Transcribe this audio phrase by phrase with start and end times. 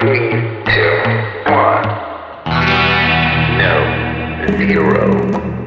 [0.00, 1.82] Three, two, one.
[3.58, 4.56] No.
[4.56, 5.57] Zero.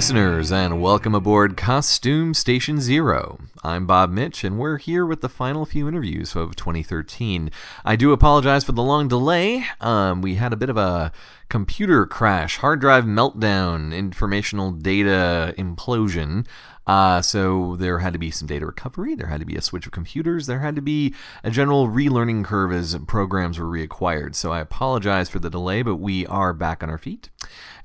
[0.00, 3.38] Listeners, and welcome aboard Costume Station Zero.
[3.62, 7.50] I'm Bob Mitch, and we're here with the final few interviews of 2013.
[7.84, 9.66] I do apologize for the long delay.
[9.78, 11.12] Um, we had a bit of a
[11.50, 16.46] computer crash, hard drive meltdown, informational data implosion.
[16.86, 19.14] Uh, so there had to be some data recovery.
[19.14, 20.46] There had to be a switch of computers.
[20.46, 21.14] There had to be
[21.44, 24.34] a general relearning curve as programs were reacquired.
[24.34, 27.28] So I apologize for the delay, but we are back on our feet.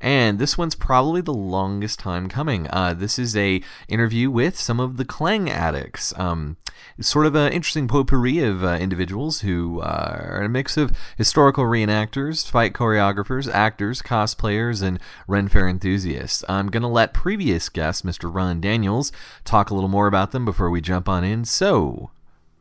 [0.06, 2.68] And this one's probably the longest time coming.
[2.70, 6.14] Uh, this is a interview with some of the Clang addicts.
[6.16, 6.58] Um,
[7.02, 11.64] sort of an interesting potpourri of uh, individuals who uh, are a mix of historical
[11.64, 16.44] reenactors, fight choreographers, actors, cosplayers, and Ren Fair enthusiasts.
[16.48, 18.32] I'm going to let previous guest, Mr.
[18.32, 19.12] Ron Daniels,
[19.44, 21.46] talk a little more about them before we jump on in.
[21.46, 22.12] So,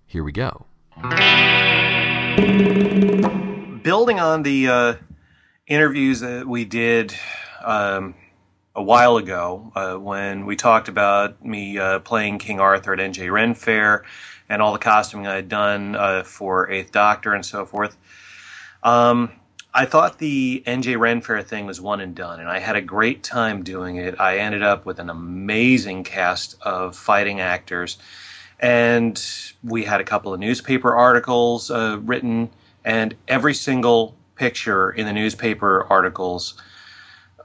[0.06, 0.64] here we go.
[3.82, 4.94] building on the uh,
[5.66, 7.14] interviews that we did
[7.64, 8.14] um,
[8.76, 13.32] a while ago uh, when we talked about me uh, playing King Arthur at NJ
[13.32, 14.04] Ren Fair
[14.48, 17.96] and all the costuming I had done uh, for Eighth Doctor and so forth.
[18.82, 19.32] Um,
[19.72, 22.82] I thought the NJ Ren Fair thing was one and done, and I had a
[22.82, 24.20] great time doing it.
[24.20, 27.96] I ended up with an amazing cast of fighting actors,
[28.60, 29.20] and
[29.64, 32.50] we had a couple of newspaper articles uh, written,
[32.84, 36.54] and every single picture in the newspaper articles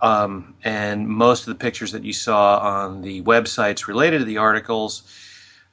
[0.01, 4.37] um, and most of the pictures that you saw on the websites related to the
[4.37, 5.03] articles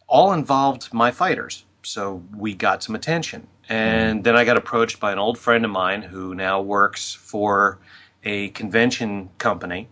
[0.06, 1.64] all involved my fighters.
[1.82, 3.48] So we got some attention.
[3.68, 7.78] And then I got approached by an old friend of mine who now works for
[8.22, 9.88] a convention company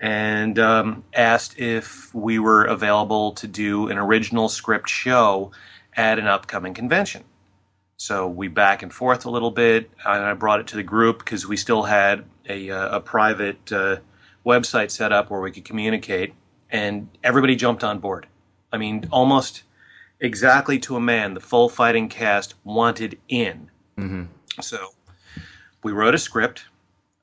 [0.00, 5.52] and um, asked if we were available to do an original script show
[5.96, 7.22] at an upcoming convention.
[7.96, 11.18] So we back and forth a little bit, and I brought it to the group
[11.18, 13.96] because we still had a, uh, a private uh,
[14.44, 16.34] website set up where we could communicate,
[16.70, 18.26] and everybody jumped on board.
[18.72, 19.62] I mean, almost
[20.20, 23.70] exactly to a man, the full fighting cast wanted in.
[24.60, 24.88] So
[25.82, 26.64] we wrote a script.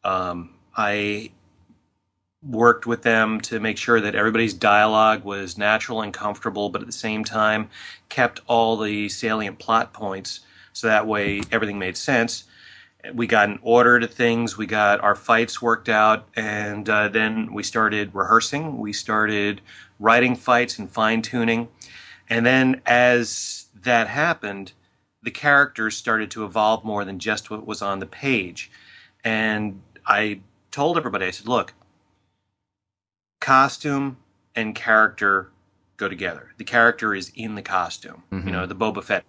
[0.03, 1.31] Um, I
[2.41, 6.87] worked with them to make sure that everybody's dialogue was natural and comfortable, but at
[6.87, 7.69] the same time
[8.09, 10.39] kept all the salient plot points
[10.73, 12.45] so that way everything made sense.
[13.13, 17.51] We got an order to things, we got our fights worked out, and uh, then
[17.51, 18.77] we started rehearsing.
[18.77, 19.61] We started
[19.99, 21.69] writing fights and fine tuning.
[22.29, 24.73] And then as that happened,
[25.23, 28.71] the characters started to evolve more than just what was on the page.
[29.23, 31.73] And I told everybody, I said, look,
[33.39, 34.17] costume
[34.55, 35.49] and character
[35.97, 36.51] go together.
[36.57, 39.23] The character is in the costume, you know, the Boba Fett.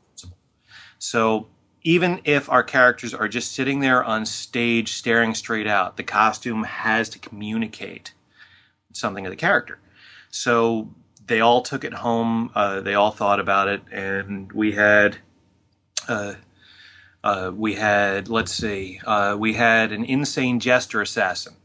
[1.03, 1.49] So
[1.83, 6.63] even if our characters are just sitting there on stage staring straight out, the costume
[6.63, 8.15] has to communicate
[8.93, 9.81] something of the character.
[10.31, 10.91] So
[11.27, 12.53] they all took it home.
[12.55, 15.17] Uh, they all thought about it, and we had,
[16.07, 16.35] uh,
[17.25, 21.57] uh, we had, let's see, uh, we had an insane jester assassin.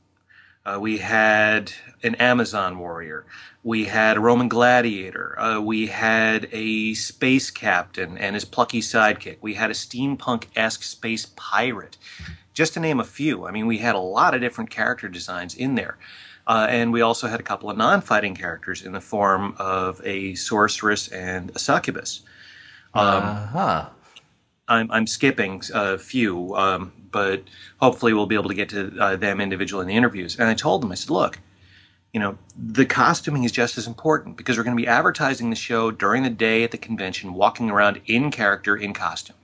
[0.67, 1.71] Uh, we had
[2.03, 3.25] an Amazon warrior.
[3.63, 5.39] We had a Roman gladiator.
[5.39, 9.37] Uh, we had a space captain and his plucky sidekick.
[9.39, 11.97] We had a steampunk esque space pirate.
[12.53, 13.47] Just to name a few.
[13.47, 15.97] I mean, we had a lot of different character designs in there.
[16.45, 20.01] Uh, and we also had a couple of non fighting characters in the form of
[20.03, 22.21] a sorceress and a succubus.
[22.93, 23.89] Um, Uh-huh.
[24.69, 27.43] I'm, I'm skipping a few, um, but
[27.79, 30.37] hopefully we'll be able to get to uh, them individually in the interviews.
[30.37, 31.39] And I told them, I said, look,
[32.13, 35.55] you know, the costuming is just as important because we're going to be advertising the
[35.55, 39.35] show during the day at the convention, walking around in character, in costume.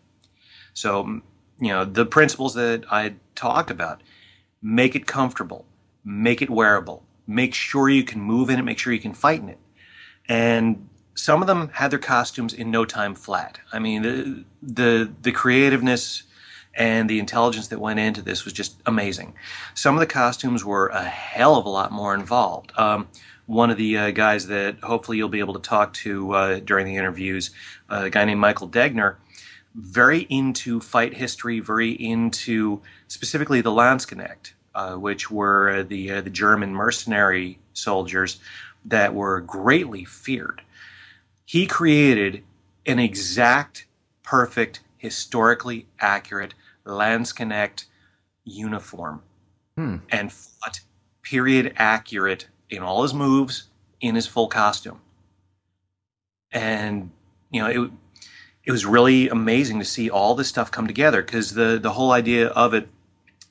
[0.74, 1.22] So,
[1.60, 4.02] you know, the principles that I talked about
[4.62, 5.66] make it comfortable,
[6.04, 9.42] make it wearable, make sure you can move in it, make sure you can fight
[9.42, 9.60] in it.
[10.28, 13.60] And some of them had their costumes in no time flat.
[13.72, 16.24] I mean, the the the creativeness
[16.76, 19.34] and the intelligence that went into this was just amazing.
[19.74, 22.72] Some of the costumes were a hell of a lot more involved.
[22.78, 23.08] Um,
[23.46, 26.86] one of the uh, guys that hopefully you'll be able to talk to uh, during
[26.86, 27.52] the interviews,
[27.90, 29.16] uh, a guy named Michael Degner,
[29.76, 36.30] very into fight history, very into specifically the Landsknecht, uh, which were the uh, the
[36.30, 38.40] German mercenary soldiers
[38.86, 40.62] that were greatly feared.
[41.46, 42.44] He created
[42.86, 43.88] an exact,
[44.24, 46.54] perfect, historically accurate
[46.86, 47.86] Landsknecht
[48.44, 49.22] uniform
[49.76, 49.98] Hmm.
[50.12, 50.82] and fought
[51.24, 53.70] period accurate in all his moves
[54.02, 55.00] in his full costume.
[56.52, 57.12] And
[57.52, 57.92] you know, it
[58.66, 62.12] it was really amazing to see all this stuff come together because the the whole
[62.12, 62.88] idea of it,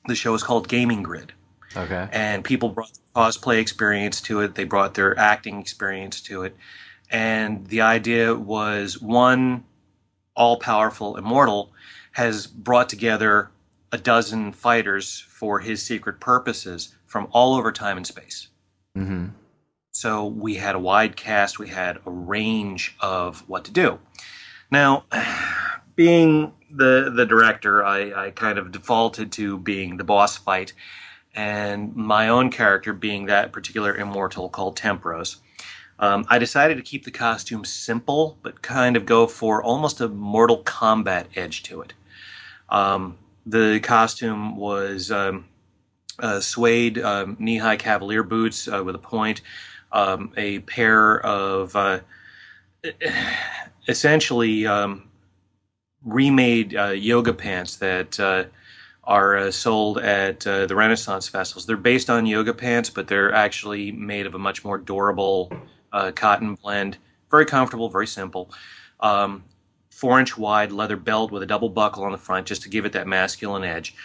[0.07, 1.33] the show is called Gaming Grid
[1.75, 2.07] Okay.
[2.11, 4.55] and people brought cosplay experience to it.
[4.55, 6.55] They brought their acting experience to it,
[7.09, 9.63] and the idea was one
[10.35, 11.71] all powerful immortal
[12.13, 13.51] has brought together
[13.91, 18.47] a dozen fighters for his secret purposes from all over time and space.
[18.97, 19.27] Mm-hmm.
[19.91, 23.99] So we had a wide cast, we had a range of what to do.
[24.71, 25.05] Now,
[25.95, 30.73] being the the director, I, I kind of defaulted to being the boss fight,
[31.35, 35.37] and my own character being that particular immortal called Tempros.
[35.99, 40.09] Um, I decided to keep the costume simple, but kind of go for almost a
[40.09, 41.93] Mortal Kombat edge to it.
[42.73, 45.45] Um, the costume was um,
[46.19, 49.41] uh, suede um, knee-high cavalier boots uh, with a point,
[49.91, 51.99] um, a pair of uh,
[53.87, 55.09] essentially um,
[56.03, 58.45] remade uh, yoga pants that uh,
[59.03, 61.67] are uh, sold at the Renaissance festivals.
[61.67, 65.51] They're based on yoga pants, but they're actually made of a much more durable
[66.15, 66.97] cotton blend.
[67.29, 68.49] Very comfortable, very simple.
[68.99, 69.43] Um,
[70.03, 72.83] four inch wide leather belt with a double buckle on the front just to give
[72.83, 73.95] it that masculine edge.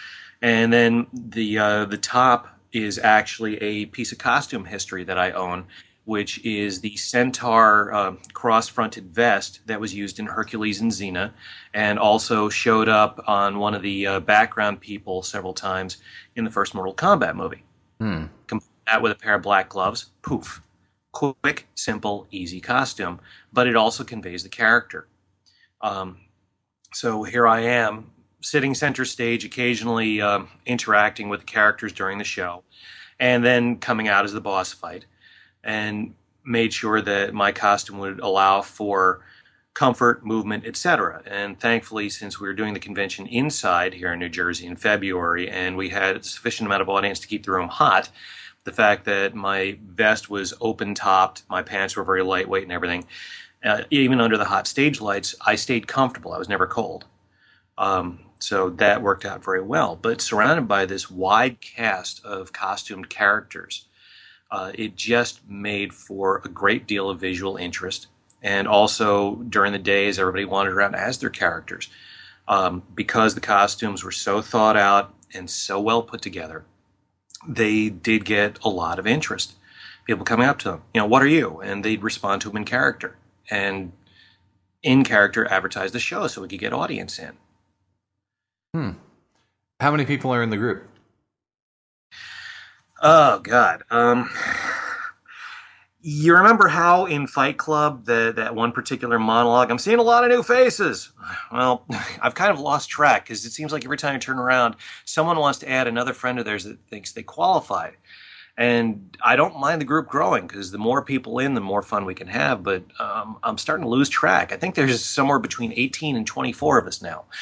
[0.41, 5.33] And then the uh, the top is actually a piece of costume history that I
[5.33, 5.65] own,
[6.05, 11.33] which is the Centaur uh, cross-fronted vest that was used in Hercules and Xena,
[11.75, 15.97] and also showed up on one of the uh, background people several times
[16.37, 17.65] in the first Mortal Kombat movie.
[17.99, 18.27] Hmm.
[18.47, 20.63] Combine that with a pair of black gloves, poof,
[21.11, 23.19] quick, simple, easy costume,
[23.53, 25.08] but it also conveys the character.
[25.81, 26.19] Um,
[26.93, 28.11] so here I am,
[28.41, 32.63] sitting center stage, occasionally um, interacting with the characters during the show,
[33.21, 35.07] and then coming out as the boss fight,
[35.63, 36.15] and
[36.45, 39.21] made sure that my costume would allow for
[39.75, 41.23] comfort, movement, etc.
[41.27, 45.49] And thankfully, since we were doing the convention inside here in New Jersey in February,
[45.49, 48.11] and we had a sufficient amount of audience to keep the room hot,
[48.65, 53.05] the fact that my vest was open topped, my pants were very lightweight, and everything.
[53.65, 56.33] Uh, even under the hot stage lights, I stayed comfortable.
[56.33, 57.07] I was never cold.
[57.77, 59.97] Um, so that worked out very well.
[59.97, 63.87] But surrounded by this wide cast of costumed characters,
[64.51, 68.07] uh, it just made for a great deal of visual interest.
[68.43, 71.89] And also during the days, everybody wandered around as their characters
[72.47, 76.65] um, because the costumes were so thought out and so well put together.
[77.47, 79.55] They did get a lot of interest.
[80.07, 81.61] People coming up to them, you know, what are you?
[81.61, 83.17] And they'd respond to them in character
[83.51, 83.93] and
[84.83, 87.33] in character advertise the show so we could get audience in.
[88.75, 88.91] Hmm.
[89.81, 90.89] How many people are in the group?
[93.03, 93.83] Oh God.
[93.91, 94.31] Um
[96.01, 100.25] you remember how in Fight Club the, that one particular monologue, I'm seeing a lot
[100.25, 101.11] of new faces.
[101.53, 101.85] Well,
[102.23, 105.39] I've kind of lost track because it seems like every time you turn around, someone
[105.39, 107.91] wants to add another friend of theirs that thinks they qualify.
[108.59, 112.05] And I don't mind the group growing because the more people in, the more fun
[112.05, 112.65] we can have.
[112.65, 114.53] But um, I'm starting to lose track.
[114.53, 117.25] I think there's somewhere between 18 and 24 of us now.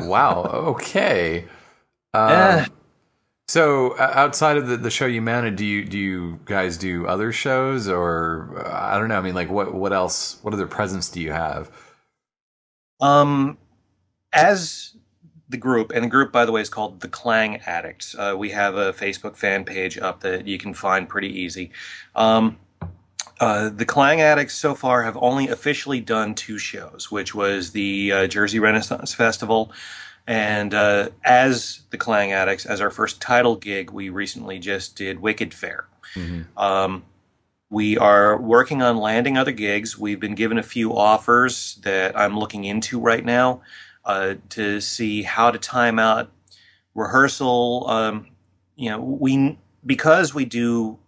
[0.00, 0.42] Wow.
[0.44, 1.44] Okay.
[2.14, 2.66] Eh.
[3.48, 7.06] So uh, outside of the, the show you mounted, do you do you guys do
[7.06, 9.18] other shows or uh, I don't know?
[9.18, 10.38] I mean, like what what else?
[10.42, 11.70] What other presence do you have?
[13.00, 13.58] Um,
[14.32, 14.94] as
[15.50, 18.14] the group, and the group, by the way, is called the Clang Addicts.
[18.14, 21.72] Uh, we have a Facebook fan page up that you can find pretty easy.
[22.14, 22.58] Um,
[23.40, 28.12] uh, the Clang Addicts so far have only officially done two shows, which was the
[28.12, 29.72] uh, Jersey Renaissance Festival.
[30.26, 35.20] And uh, as the Clang Addicts, as our first title gig, we recently just did
[35.20, 35.88] Wicked Fair.
[36.56, 37.04] Um,
[37.70, 39.98] we are working on landing other gigs.
[39.98, 43.62] We've been given a few offers that I'm looking into right now
[44.04, 46.30] uh, to see how to time out
[46.94, 47.86] rehearsal.
[47.88, 48.28] Um,
[48.76, 50.98] you know, we because we do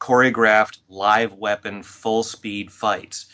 [0.00, 3.26] choreographed live weapon full speed fights.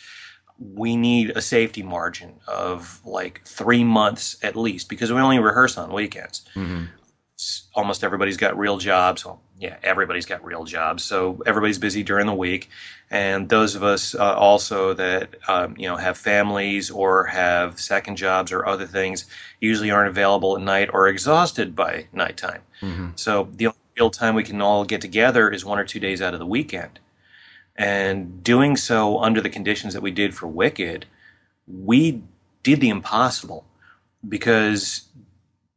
[0.58, 5.76] we need a safety margin of like three months at least because we only rehearse
[5.76, 6.44] on weekends.
[6.54, 7.01] S-
[7.74, 9.24] Almost everybody's got real jobs.
[9.24, 11.04] Well, yeah, everybody's got real jobs.
[11.04, 12.68] So everybody's busy during the week.
[13.10, 18.16] And those of us uh, also that, um, you know, have families or have second
[18.16, 19.26] jobs or other things
[19.60, 22.62] usually aren't available at night or exhausted by nighttime.
[23.16, 26.20] So the only real time we can all get together is one or two days
[26.20, 26.98] out of the weekend.
[27.76, 31.06] And doing so under the conditions that we did for Wicked,
[31.66, 32.22] we
[32.62, 33.64] did the impossible
[34.28, 35.02] because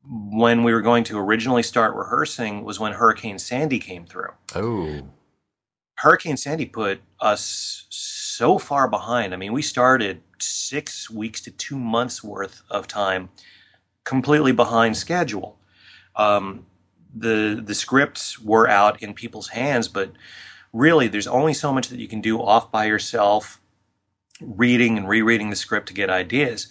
[0.09, 4.31] when we were going to originally start rehearsing was when Hurricane Sandy came through.
[4.53, 5.01] Oh.
[5.95, 9.33] Hurricane Sandy put us so far behind.
[9.33, 13.29] I mean, we started six weeks to two months worth of time
[14.03, 15.57] completely behind schedule.
[16.15, 16.65] Um,
[17.13, 20.12] the the scripts were out in people's hands, but
[20.74, 23.59] really, there's only so much that you can do off by yourself,
[24.41, 26.67] reading and rereading the script to get ideas.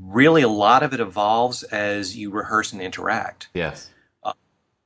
[0.00, 3.90] Really, a lot of it evolves as you rehearse and interact Yes.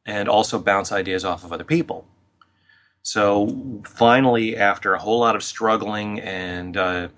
[0.07, 2.07] and also bounce ideas off of other people.
[3.03, 7.09] So finally, after a whole lot of struggling and uh,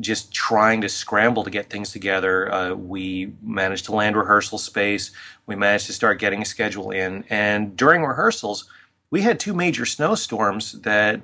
[0.00, 5.10] just trying to scramble to get things together, uh, we managed to land rehearsal space.
[5.46, 8.68] We managed to start getting a schedule in, and during rehearsals,
[9.10, 11.20] we had two major snowstorms that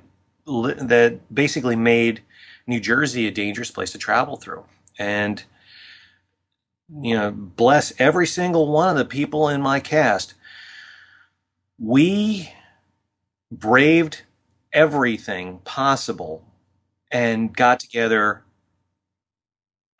[0.47, 2.21] that basically made
[2.67, 4.65] New Jersey a dangerous place to travel through.
[4.99, 5.43] And
[6.89, 10.35] you know, bless every single one of the people in my cast
[11.83, 12.49] we
[13.51, 14.23] braved
[14.73, 16.47] everything possible
[17.11, 18.45] and got together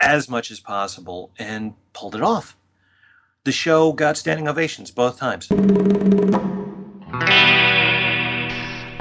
[0.01, 2.57] as much as possible and pulled it off.
[3.45, 5.49] The show got standing ovations both times.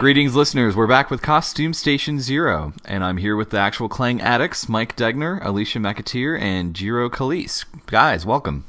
[0.02, 0.76] Greetings, listeners.
[0.76, 4.96] We're back with Costume Station Zero, and I'm here with the actual Clang Addicts, Mike
[4.96, 7.66] Degner, Alicia McAteer, and Jiro Calise.
[7.86, 8.66] Guys, welcome.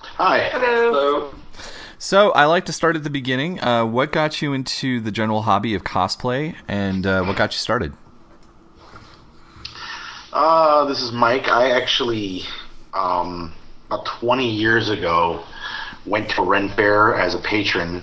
[0.00, 0.50] Hi.
[0.52, 1.34] Hello.
[1.96, 3.58] So, I like to start at the beginning.
[3.64, 7.58] Uh, what got you into the general hobby of cosplay, and uh, what got you
[7.58, 7.94] started?
[10.30, 11.48] Uh, this is Mike.
[11.48, 12.42] I actually,
[12.92, 13.54] um,
[13.86, 15.42] about 20 years ago,
[16.04, 18.02] went to Ren Fair as a patron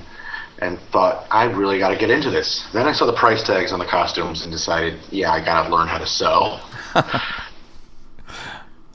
[0.60, 2.66] and thought, I really got to get into this.
[2.74, 5.76] Then I saw the price tags on the costumes and decided, yeah, I got to
[5.76, 6.60] learn how to sew.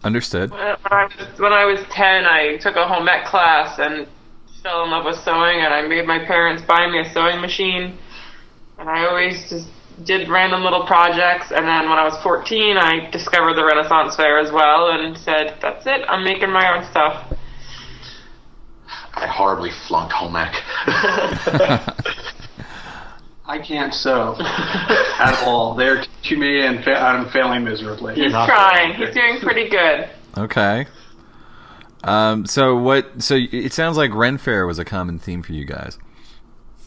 [0.02, 0.50] Understood.
[0.50, 4.08] When I was when I was ten, I took a home ec class and
[4.62, 7.98] fell in love with sewing, and I made my parents buy me a sewing machine.
[8.78, 9.68] And I always just
[10.04, 11.50] did random little projects.
[11.50, 15.58] And then when I was 14, I discovered the Renaissance Fair as well, and said,
[15.60, 16.02] "That's it.
[16.08, 17.36] I'm making my own stuff."
[19.14, 20.54] I horribly flunked home ec.
[23.46, 25.74] I can't sew at all.
[25.74, 28.14] They're teaching me, and fa- I'm failing miserably.
[28.14, 28.92] He's Not trying.
[28.92, 29.06] bad.
[29.08, 30.08] He's doing pretty good.
[30.38, 30.86] Okay.
[32.04, 33.22] Um, so what?
[33.22, 35.98] So it sounds like Ren Fair was a common theme for you guys.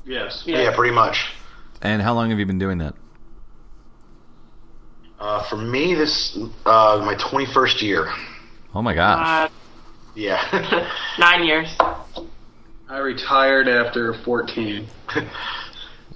[0.05, 0.43] Yes.
[0.45, 1.33] yeah, pretty much.
[1.81, 2.93] And how long have you been doing that?
[5.19, 8.11] Uh, for me, this uh, my 21st year.
[8.73, 9.49] Oh my gosh.
[9.49, 9.53] Uh,
[10.15, 10.89] Yeah.
[11.19, 11.75] nine years.
[12.89, 14.87] I retired after 14.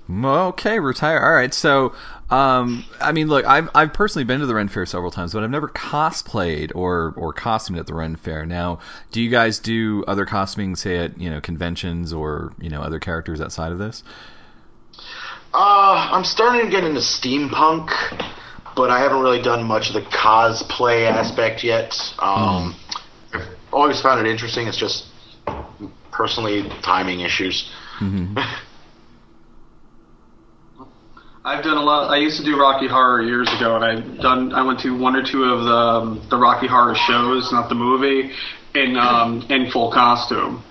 [0.09, 1.19] Okay, retire.
[1.21, 1.53] All right.
[1.53, 1.93] So,
[2.29, 5.43] um, I mean, look, I've I've personally been to the Ren Fair several times, but
[5.43, 8.45] I've never cosplayed or or costumed at the Ren Fair.
[8.45, 8.79] Now,
[9.11, 12.99] do you guys do other costuming, say at you know conventions or you know other
[12.99, 14.03] characters outside of this?
[15.53, 17.89] Uh, I'm starting to get into steampunk,
[18.75, 21.97] but I haven't really done much of the cosplay aspect yet.
[22.19, 22.86] Um, I've
[23.71, 24.67] always found it interesting.
[24.67, 25.07] It's just
[26.11, 27.71] personally timing issues.
[31.47, 32.11] I've done a lot.
[32.11, 34.51] I used to do Rocky Horror years ago, and I've done.
[34.51, 37.75] I went to one or two of the um, the Rocky Horror shows, not the
[37.75, 38.31] movie,
[38.75, 40.61] in um, in full costume.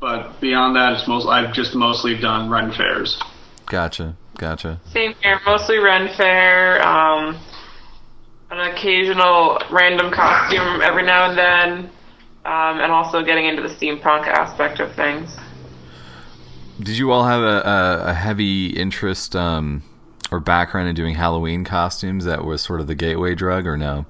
[0.00, 1.26] But beyond that, it's most.
[1.26, 3.20] I've just mostly done Ren fairs.
[3.66, 4.80] Gotcha, gotcha.
[4.92, 5.40] Same here.
[5.44, 6.80] Mostly Ren Fair.
[6.86, 7.40] Um,
[8.52, 11.90] an occasional random costume every now and then,
[12.44, 15.36] um, and also getting into the steampunk aspect of things.
[16.80, 19.82] Did you all have a, a, a heavy interest um,
[20.30, 22.24] or background in doing Halloween costumes?
[22.24, 24.06] That was sort of the gateway drug, or no?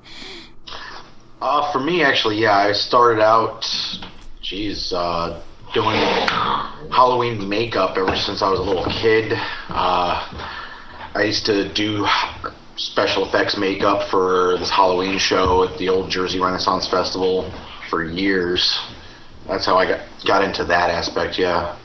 [1.40, 3.66] Uh, for me, actually, yeah, I started out,
[4.40, 5.42] geez, uh,
[5.74, 5.96] doing
[6.90, 9.32] Halloween makeup ever since I was a little kid.
[9.68, 10.48] Uh,
[11.14, 12.06] I used to do
[12.76, 17.52] special effects makeup for this Halloween show at the Old Jersey Renaissance Festival
[17.92, 18.80] for years.
[19.46, 21.38] That's how I got got into that aspect.
[21.38, 21.76] Yeah.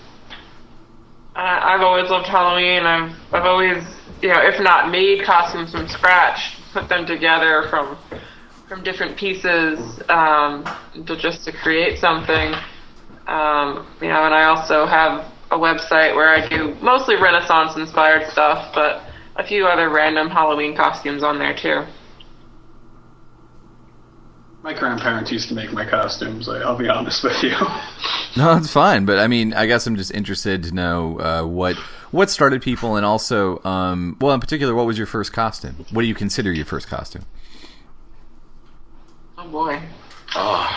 [1.35, 2.83] I've always loved Halloween.
[2.83, 3.83] I've I've always,
[4.21, 6.39] you know, if not made costumes from scratch,
[6.71, 7.97] put them together from
[8.69, 10.63] from different pieces um,
[11.05, 12.53] to just to create something.
[13.27, 18.31] Um, you know, and I also have a website where I do mostly Renaissance inspired
[18.31, 19.03] stuff, but
[19.35, 21.83] a few other random Halloween costumes on there too.
[24.67, 26.49] My grandparents used to make my costumes.
[26.49, 27.55] I- I'll be honest with you.
[28.35, 29.05] No, it's fine.
[29.05, 31.75] But I mean, I guess I'm just interested to know uh, what
[32.11, 35.85] what started people, and also, um, well, in particular, what was your first costume?
[35.91, 37.23] What do you consider your first costume?
[39.39, 39.81] Oh boy.
[40.35, 40.69] Oh,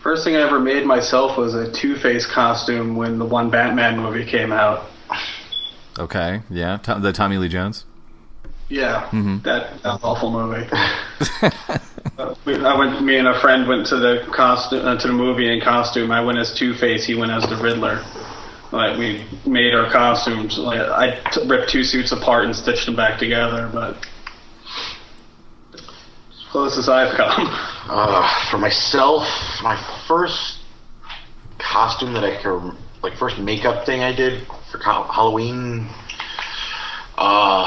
[0.00, 3.98] First thing I ever made myself was a Two Face costume when the one Batman
[3.98, 4.88] movie came out.
[5.98, 7.84] Okay, yeah, the Tommy Lee Jones.
[8.70, 9.08] Yeah,
[9.44, 10.68] that, that awful movie.
[12.18, 13.02] Uh, we- I went.
[13.02, 16.10] Me and a friend went to the costume uh, to the movie in costume.
[16.10, 17.06] I went as Two Face.
[17.06, 18.04] He went as the Riddler.
[18.70, 20.58] Like we made our costumes.
[20.58, 23.70] Like I t- ripped two suits apart and stitched them back together.
[23.72, 23.96] But
[25.72, 27.46] as close as I've come.
[27.88, 29.22] uh, for myself,
[29.62, 30.58] my first
[31.58, 35.88] costume that I could, like, first makeup thing I did for co- Halloween.
[37.16, 37.66] Uh,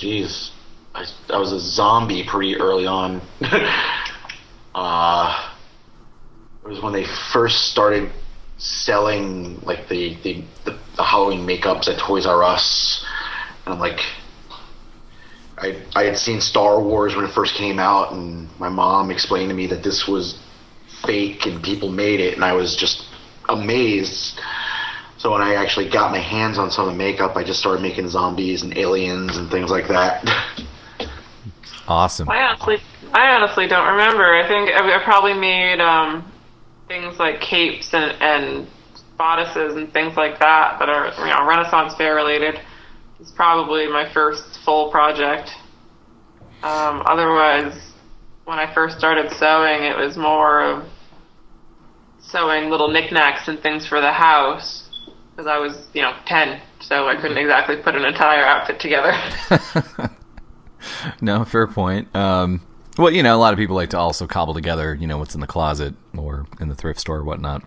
[0.00, 0.50] jeez,
[0.94, 3.20] I, I was a zombie pretty early on.
[4.74, 5.50] uh,
[6.64, 8.10] it was when they first started
[8.58, 13.04] selling like the the, the, the Halloween makeups at Toys R Us,
[13.64, 14.00] and I'm like.
[15.56, 19.50] I, I had seen Star Wars when it first came out, and my mom explained
[19.50, 20.36] to me that this was
[21.06, 23.04] fake and people made it, and I was just
[23.48, 24.40] amazed.
[25.24, 27.80] So when I actually got my hands on some of the makeup, I just started
[27.80, 30.22] making zombies and aliens and things like that.
[31.88, 32.28] Awesome.
[32.28, 32.76] I honestly,
[33.14, 34.34] I honestly don't remember.
[34.34, 36.30] I think I, I probably made um,
[36.88, 38.66] things like capes and, and
[39.16, 42.60] bodices and things like that that are you know Renaissance fair related.
[43.18, 45.48] It's probably my first full project.
[46.62, 47.92] Um, otherwise,
[48.44, 50.86] when I first started sewing, it was more of
[52.20, 54.83] sewing little knickknacks and things for the house
[55.34, 59.12] because I was you know ten, so I couldn't exactly put an entire outfit together.
[61.20, 62.14] no, fair point.
[62.14, 62.60] Um,
[62.96, 65.34] well, you know, a lot of people like to also cobble together, you know, what's
[65.34, 67.64] in the closet or in the thrift store or whatnot.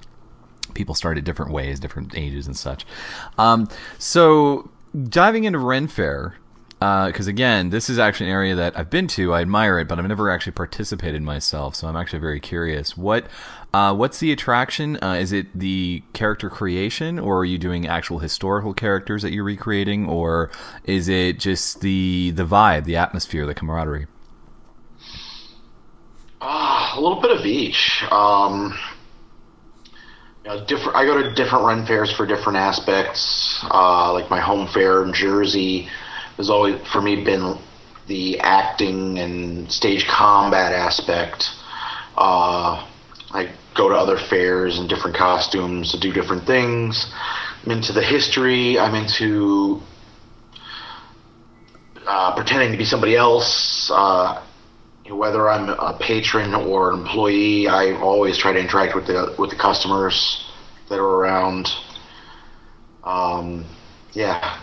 [0.73, 2.85] People start at different ways, different ages and such.
[3.37, 4.69] Um, so,
[5.09, 6.35] diving into Ren Fair,
[6.79, 9.33] because again, this is actually an area that I've been to.
[9.33, 11.75] I admire it, but I've never actually participated myself.
[11.75, 12.95] So I'm actually very curious.
[12.95, 13.27] What,
[13.73, 14.97] uh, what's the attraction?
[15.03, 19.43] Uh, is it the character creation, or are you doing actual historical characters that you're
[19.43, 20.49] recreating, or
[20.85, 24.07] is it just the the vibe, the atmosphere, the camaraderie?
[26.39, 28.03] Ah, a little bit of each.
[28.09, 28.77] Um,
[30.45, 30.95] you know, different.
[30.95, 33.59] I go to different Ren fairs for different aspects.
[33.69, 35.89] Uh, like my home fair in Jersey
[36.37, 37.57] has always, for me, been
[38.07, 41.49] the acting and stage combat aspect.
[42.15, 42.87] Uh,
[43.31, 47.11] I go to other fairs in different costumes to do different things.
[47.63, 48.79] I'm into the history.
[48.79, 49.81] I'm into
[52.05, 53.91] uh, pretending to be somebody else.
[53.93, 54.43] Uh,
[55.09, 59.49] whether I'm a patron or an employee, I always try to interact with the with
[59.49, 60.45] the customers
[60.89, 61.67] that are around.
[63.03, 63.65] Um,
[64.13, 64.59] yeah,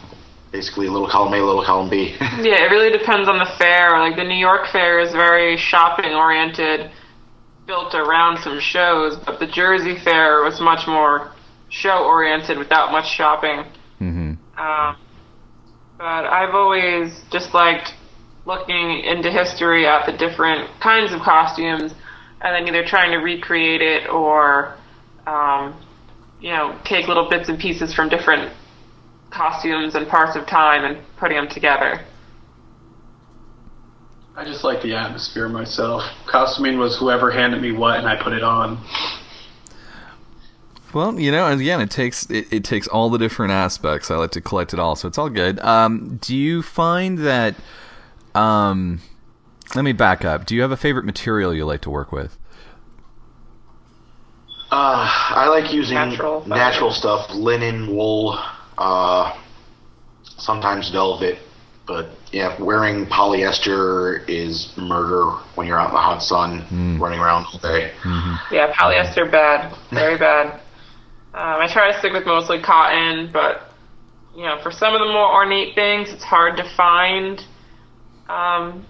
[0.53, 2.16] basically a little column A, little column B.
[2.20, 3.98] Yeah, it really depends on the fair.
[3.98, 6.90] Like the New York Fair is very shopping oriented,
[7.66, 11.33] built around some shows, but the Jersey Fair was much more
[11.70, 13.64] show oriented without much shopping.
[14.00, 14.61] Mm-hmm.
[14.61, 14.96] Um,
[15.98, 17.94] but I've always just liked
[18.46, 21.94] looking into history at the different kinds of costumes
[22.42, 24.77] and then either trying to recreate it or,
[25.27, 25.81] um,
[26.40, 28.53] you know, take little bits and pieces from different
[29.31, 32.05] costumes and parts of time and putting them together.
[34.37, 36.03] I just like the atmosphere myself.
[36.27, 38.85] Costuming was whoever handed me what, and I put it on.
[40.92, 44.11] Well, you know, again, it takes it, it takes all the different aspects.
[44.11, 45.61] I like to collect it all, so it's all good.
[45.61, 47.55] Um, do you find that?
[48.35, 49.01] Um,
[49.75, 50.47] let me back up.
[50.47, 52.37] Do you have a favorite material you like to work with?
[54.70, 56.47] Uh, I like using Natural.
[56.49, 58.38] natural stuff, linen, wool,
[58.77, 59.37] uh,
[60.25, 61.38] sometimes velvet.
[61.87, 66.64] But yeah, wearing polyester is murder when you're out in the hot sun,
[66.99, 67.92] running around all day.
[68.51, 70.61] Yeah, polyester bad, very bad.
[71.35, 73.70] Um, I try to stick with mostly cotton, but
[74.35, 77.40] you know, for some of the more ornate things, it's hard to find
[78.29, 78.87] um,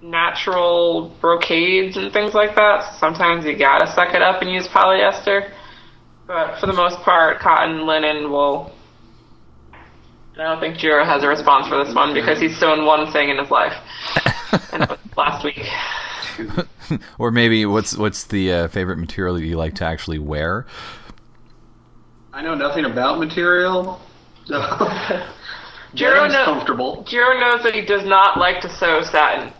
[0.00, 2.92] natural brocades and things like that.
[2.92, 5.52] So sometimes you gotta suck it up and use polyester.
[6.26, 8.72] But for the most part, cotton, linen, wool.
[10.34, 13.28] I don't think Jiro has a response for this one because he's sewn one thing
[13.28, 13.74] in his life.
[14.72, 15.66] and it was last week.
[17.18, 20.66] Or maybe what's what's the uh, favorite material that you like to actually wear?
[22.34, 24.00] I know nothing about material.
[24.44, 24.60] So
[25.94, 27.02] Jiro Jaren's comfortable.
[27.04, 29.52] Jiro knows that he does not like to sew satin.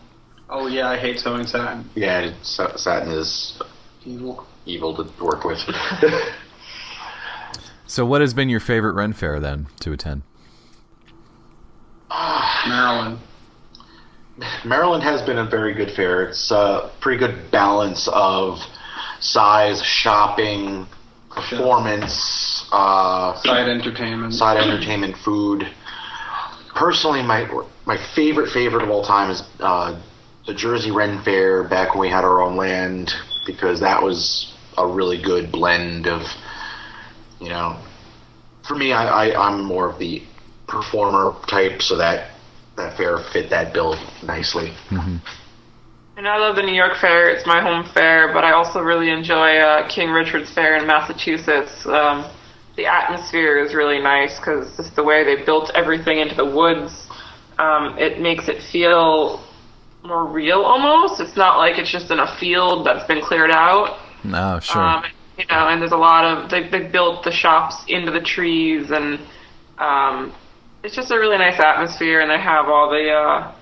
[0.47, 1.89] Oh yeah, I hate sewing satin.
[1.95, 3.59] Yeah, satin is
[4.05, 4.45] Evil.
[4.65, 5.59] evil to work with.
[7.85, 10.23] So, what has been your favorite Ren Fair then to attend?
[12.67, 13.19] Maryland.
[14.65, 16.23] Maryland has been a very good fair.
[16.29, 18.57] It's a pretty good balance of
[19.19, 20.87] size, shopping,
[21.29, 24.33] performance, uh, Side entertainment.
[24.33, 25.63] side entertainment, food.
[26.75, 27.47] Personally, my
[27.85, 29.99] my favorite favorite of all time is uh,
[30.47, 33.11] the Jersey Ren Fair back when we had our own land
[33.45, 36.21] because that was a really good blend of,
[37.39, 37.77] you know,
[38.67, 40.23] for me, I, I I'm more of the
[40.73, 42.31] performer type, so that
[42.75, 44.73] that fair fit that bill nicely.
[46.15, 47.29] And I love the New York Fair.
[47.29, 51.85] It's my home fair, but I also really enjoy uh, King Richard's Fair in Massachusetts.
[51.85, 52.29] Um,
[52.75, 57.07] the atmosphere is really nice because just the way they built everything into the woods,
[57.57, 59.43] um, it makes it feel
[60.03, 61.19] more real almost.
[61.21, 63.99] It's not like it's just in a field that's been cleared out.
[64.25, 64.81] Oh, sure.
[64.81, 65.03] Um,
[65.37, 68.91] you know, and there's a lot of they they built the shops into the trees,
[68.91, 69.19] and
[69.79, 70.33] um,
[70.83, 72.21] it's just a really nice atmosphere.
[72.21, 73.55] And they have all the uh,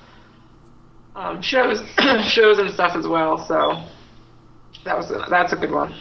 [1.16, 1.80] um, shows
[2.32, 3.38] shows and stuff as well.
[3.48, 3.84] So
[4.86, 5.94] that was a, that's a good one.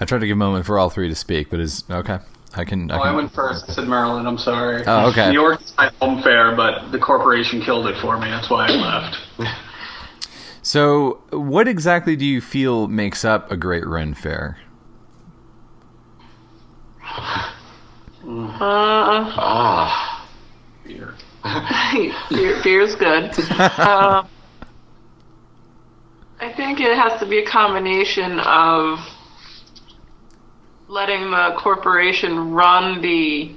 [0.00, 2.18] I tried to give a moment for all three to speak, but is okay.
[2.54, 2.90] I can.
[2.90, 3.66] I Oh, can I went first.
[3.68, 4.26] I said Maryland.
[4.26, 4.82] I'm sorry.
[4.86, 5.28] Oh, okay.
[5.28, 8.28] New York is my home fair, but the corporation killed it for me.
[8.28, 9.16] That's why I left.
[10.62, 14.58] So, what exactly do you feel makes up a great Ren Fair?
[18.22, 20.28] Uh, Ah,
[20.84, 21.14] Beer.
[22.30, 23.30] beer, beer's good.
[23.80, 24.28] um,
[26.40, 28.98] I think it has to be a combination of
[30.88, 33.54] letting the corporation run the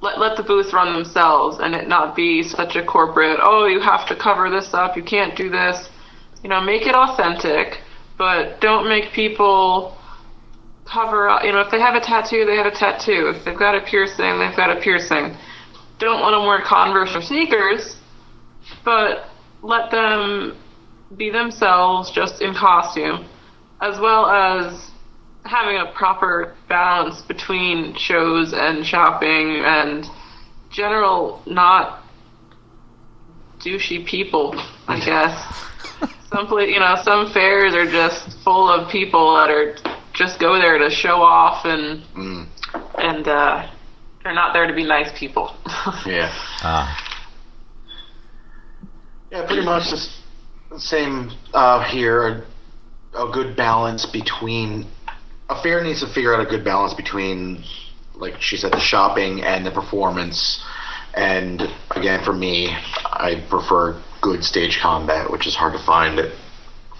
[0.00, 3.80] let, let the booth run themselves and it not be such a corporate oh you
[3.80, 5.88] have to cover this up you can't do this
[6.42, 7.78] you know make it authentic
[8.18, 9.96] but don't make people
[10.84, 13.58] cover up you know if they have a tattoo they have a tattoo if they've
[13.58, 15.36] got a piercing they've got a piercing
[15.98, 17.96] don't let them wear converse or sneakers
[18.84, 19.28] but
[19.62, 20.56] let them
[21.16, 23.26] be themselves just in costume
[23.80, 24.90] as well as
[25.44, 30.06] having a proper balance between shows and shopping and
[30.70, 32.04] general not
[33.64, 34.54] douchey people,
[34.88, 36.10] I guess.
[36.28, 39.76] some you know, some fairs are just full of people that are
[40.14, 42.46] just go there to show off and mm,
[42.98, 43.68] and uh
[44.22, 45.54] they're not there to be nice people.
[46.06, 46.32] yeah.
[46.62, 46.96] Ah,
[49.30, 50.08] Yeah, pretty much the
[50.70, 52.44] the same uh, here.
[53.14, 54.86] A, a good balance between
[55.48, 57.62] a fair needs to figure out a good balance between,
[58.14, 60.64] like she said, the shopping and the performance.
[61.14, 66.32] And again, for me, I prefer good stage combat, which is hard to find at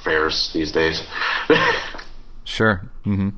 [0.04, 1.02] fairs these days.
[2.44, 2.82] sure.
[3.04, 3.28] Hmm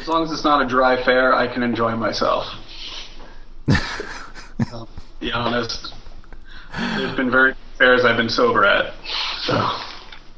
[0.00, 2.46] As long as it's not a dry fair, I can enjoy myself.
[4.72, 4.88] I'll
[5.20, 5.92] be honest.
[6.96, 8.94] There's been very few fairs I've been sober at.
[9.42, 9.70] So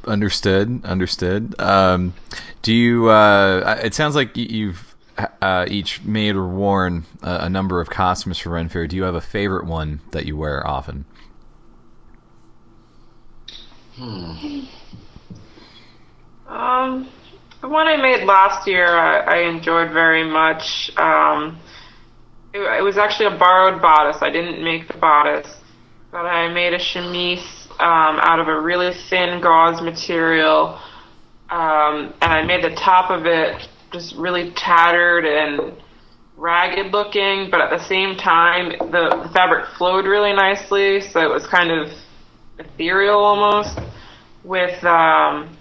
[0.06, 0.84] Understood.
[0.84, 1.54] Understood.
[1.58, 2.14] Um,
[2.62, 3.08] do you?
[3.08, 4.94] Uh, it sounds like you've
[5.42, 8.86] uh, each made or worn a, a number of costumes for Ren Fair.
[8.86, 11.06] Do you have a favorite one that you wear often?
[13.96, 14.60] Hmm.
[16.46, 17.08] Um,
[17.60, 20.90] the one I made last year, I, I enjoyed very much.
[20.96, 21.58] Um,
[22.52, 24.18] it, it was actually a borrowed bodice.
[24.20, 25.48] I didn't make the bodice,
[26.10, 30.80] but I made a chemise um, out of a really thin gauze material,
[31.50, 35.74] um, and I made the top of it just really tattered and
[36.36, 41.30] ragged looking, but at the same time, the, the fabric flowed really nicely, so it
[41.30, 41.88] was kind of
[42.58, 43.78] ethereal almost,
[44.44, 45.56] with um,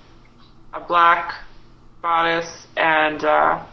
[0.74, 1.34] a black
[2.06, 3.66] bodice and uh,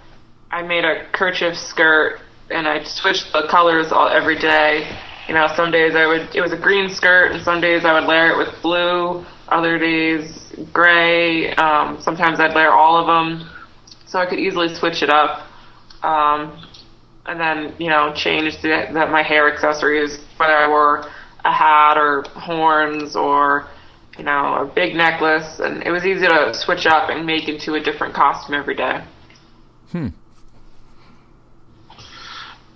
[0.50, 2.18] I made a kerchief skirt
[2.50, 4.90] and I switched the colors all every day.
[5.28, 7.92] You know, some days I would it was a green skirt and some days I
[7.92, 11.52] would layer it with blue, other days gray.
[11.56, 13.50] Um, sometimes I'd layer all of them,
[14.06, 15.46] so I could easily switch it up.
[16.02, 16.66] Um,
[17.26, 21.04] and then you know change the, the, my hair accessories, whether I wore
[21.44, 23.68] a hat or horns or
[24.22, 27.74] you know, a big necklace, and it was easy to switch up and make into
[27.74, 29.04] a different costume every day.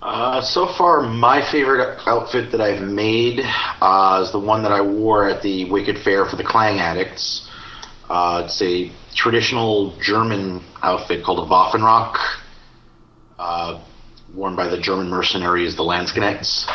[0.01, 3.39] Uh, so far, my favorite outfit that I've made
[3.79, 7.49] uh, is the one that I wore at the Wicked Fair for the Clang Addicts.
[8.09, 12.17] Uh, it's a traditional German outfit called a Waffenrock,
[13.39, 13.81] uh,
[14.35, 16.65] worn by the German mercenaries, the Landsknechts.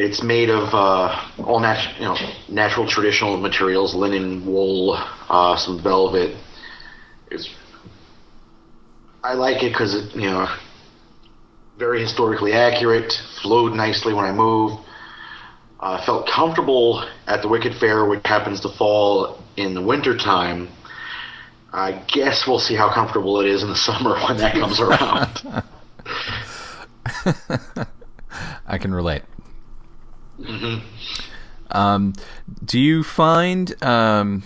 [0.00, 2.16] It's made of uh, all nat- you know,
[2.48, 4.94] natural traditional materials: linen, wool,
[5.28, 6.36] uh, some velvet.
[7.32, 7.52] It's
[9.24, 10.46] I like it because it, you know,
[11.78, 14.76] very historically accurate, flowed nicely when I moved.
[15.80, 20.68] Uh, felt comfortable at the Wicked Fair, which happens to fall in the winter time.
[21.72, 25.42] I guess we'll see how comfortable it is in the summer when that comes around.
[28.66, 29.22] I can relate.
[31.70, 32.14] Um,
[32.64, 33.82] do you find?
[33.82, 34.42] Um,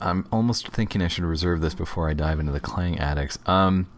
[0.00, 3.38] I'm almost thinking I should reserve this before I dive into the Clang Addicts.
[3.46, 3.88] Um,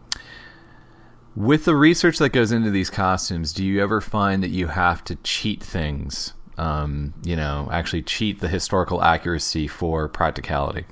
[1.35, 5.03] with the research that goes into these costumes, do you ever find that you have
[5.05, 6.33] to cheat things?
[6.57, 10.85] Um, you know, actually cheat the historical accuracy for practicality.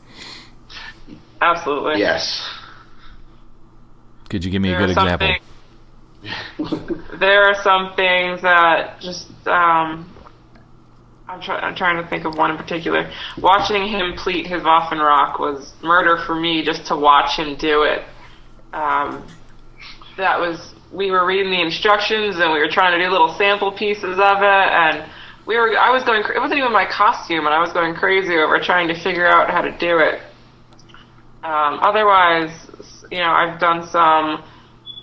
[1.42, 2.00] Absolutely.
[2.00, 2.46] yes.
[4.30, 5.28] Could you give me a good example?
[5.28, 5.44] things-
[7.20, 10.14] there are some things that just um,
[11.28, 13.12] I'm, try- I'm trying to think of one in particular.
[13.38, 18.04] Watching him pleat his Waffenrock was murder for me just to watch him do it.
[18.74, 19.28] Um,
[20.18, 23.72] that was we were reading the instructions and we were trying to do little sample
[23.72, 25.10] pieces of it and
[25.48, 28.36] we were I was going it wasn't even my costume and I was going crazy
[28.36, 30.22] over trying to figure out how to do it.
[31.44, 32.52] Um, otherwise,
[33.12, 34.44] you know, I've done some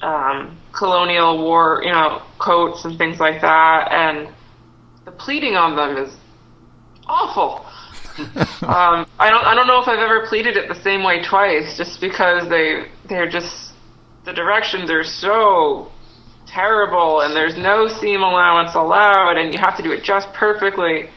[0.01, 4.33] um, colonial war, you know, coats and things like that, and
[5.05, 6.15] the pleating on them is
[7.07, 7.67] awful.
[8.19, 11.77] um, I don't, I don't know if I've ever pleated it the same way twice,
[11.77, 13.73] just because they, they're just,
[14.25, 15.91] the directions are so
[16.47, 21.09] terrible, and there's no seam allowance allowed, and you have to do it just perfectly.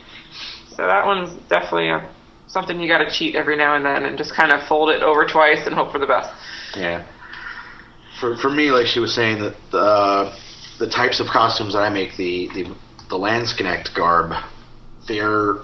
[0.70, 2.10] So that one's definitely a,
[2.48, 5.02] something you got to cheat every now and then, and just kind of fold it
[5.02, 6.30] over twice and hope for the best.
[6.76, 7.06] Yeah.
[8.24, 10.34] For for me, like she was saying, that uh,
[10.80, 12.64] the types of costumes that I make, the the
[13.10, 14.32] the Landsknecht garb,
[15.10, 15.58] there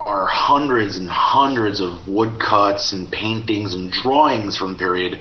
[0.00, 5.20] are hundreds and hundreds of woodcuts and paintings and drawings from the period,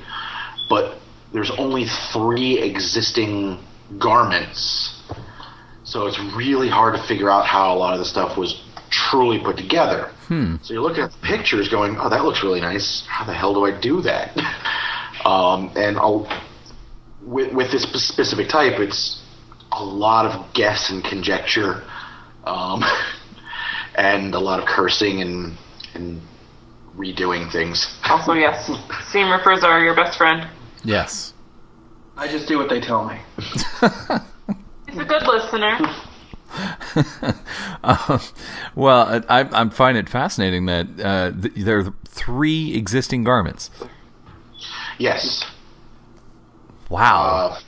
[0.70, 0.98] but
[1.34, 3.62] there's only three existing
[4.00, 5.04] garments.
[5.84, 9.40] So it's really hard to figure out how a lot of the stuff was truly
[9.44, 10.10] put together.
[10.64, 13.04] So you're looking at the pictures going, oh, that looks really nice.
[13.10, 14.38] How the hell do I do that?
[15.26, 16.28] um, and I'll,
[17.22, 19.22] with, with this specific type, it's
[19.72, 21.84] a lot of guess and conjecture,
[22.46, 22.84] um,
[23.96, 25.58] and a lot of cursing and,
[25.94, 26.22] and
[26.96, 27.98] redoing things.
[28.06, 28.70] Also, yes,
[29.12, 30.48] seam rippers are your best friend.
[30.84, 31.34] Yes.
[32.16, 33.20] I just do what they tell me.
[34.88, 35.80] He's a good listener.
[37.84, 38.22] Um,
[38.76, 43.70] well, I, I find it fascinating that uh, th- there are three existing garments.
[45.00, 45.44] Yes.
[46.90, 47.58] Wow.
[47.58, 47.60] Uh,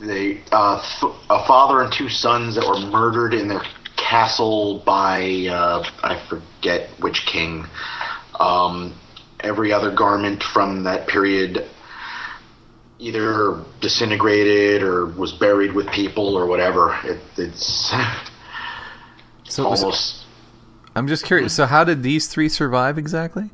[0.00, 3.62] they uh, th- a father and two sons that were murdered in their
[3.96, 7.66] castle by uh, I forget which king.
[8.38, 8.94] Um,
[9.40, 11.68] every other garment from that period
[12.98, 16.98] either disintegrated or was buried with people or whatever.
[17.04, 17.90] It, it's
[19.44, 20.16] so it was- almost
[20.96, 21.54] I'm just curious.
[21.54, 23.50] So, how did these three survive exactly?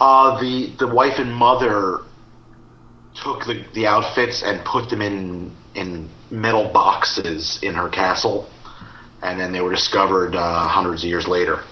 [0.00, 2.00] Uh, the the wife and mother
[3.14, 8.48] took the, the outfits and put them in in metal boxes in her castle,
[9.22, 11.62] and then they were discovered uh, hundreds of years later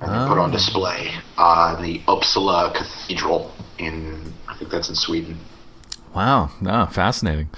[0.00, 0.52] and then put on Oh.
[0.52, 5.38] display uh, in the Uppsala Cathedral in I think that's in Sweden.
[6.14, 7.48] Wow, no, fascinating.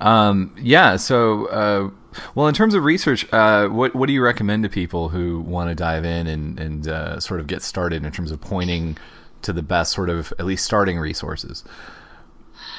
[0.00, 1.90] Um, yeah, so uh,
[2.34, 5.70] well, in terms of research, uh, what what do you recommend to people who want
[5.70, 8.96] to dive in and and uh, sort of get started in terms of pointing
[9.42, 11.64] to the best sort of at least starting resources?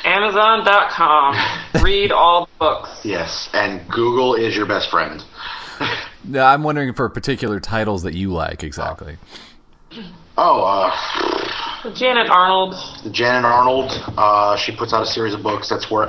[0.04, 1.36] Amazon.com.
[1.84, 3.02] Read all the books.
[3.04, 5.24] Yes, and Google is your best friend.
[6.24, 9.18] No, I'm wondering for particular titles that you like exactly.
[10.38, 11.41] Oh, uh,
[11.96, 12.76] Janet Arnold.
[13.12, 13.92] Janet Arnold.
[14.18, 15.70] Uh, she puts out a series of books.
[15.70, 16.08] That's where,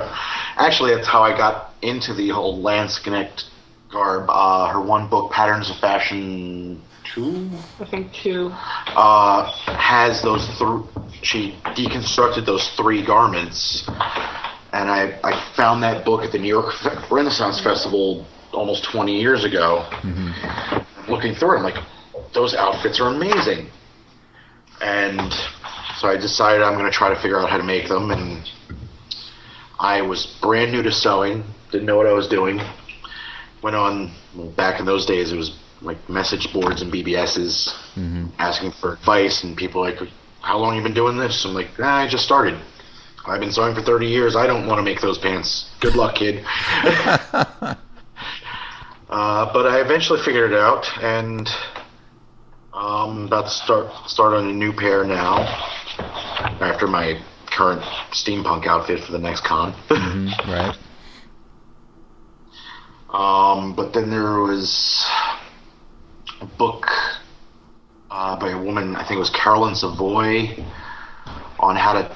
[0.57, 3.43] actually, that's how I got into the whole Landsknecht
[3.91, 4.29] garb.
[4.29, 6.81] Uh, her one book, Patterns of Fashion
[7.13, 8.49] Two, I think two.
[8.53, 10.47] uh, has those.
[10.57, 13.83] Th- she deconstructed those three garments,
[14.71, 16.73] and I I found that book at the New York
[17.11, 19.87] Renaissance Festival almost 20 years ago.
[21.09, 21.83] Looking through it, I'm like,
[22.33, 23.69] those outfits are amazing.
[24.81, 25.31] And
[26.03, 28.45] so I decided I'm going to try to figure out how to make them, and
[29.79, 32.59] I was brand new to sewing, didn't know what I was doing.
[33.61, 35.31] Went on well, back in those days.
[35.31, 37.73] It was like message boards and BBSs
[38.37, 39.97] asking for advice, and people like,
[40.41, 42.59] "How long you been doing this?" I'm like, ah, "I just started.
[43.25, 44.35] I've been sewing for 30 years.
[44.35, 45.71] I don't want to make those pants.
[45.79, 46.43] Good luck, kid."
[46.83, 47.75] uh,
[49.09, 51.47] but I eventually figured it out, and
[52.73, 55.47] I'm um, about to start start on a new pair now.
[55.99, 59.73] After my current steampunk outfit for the next con.
[60.47, 60.75] Right.
[63.09, 65.05] Um, but then there was
[66.41, 66.87] a book
[68.09, 70.65] uh, by a woman, I think it was Carolyn Savoy,
[71.59, 72.15] on how to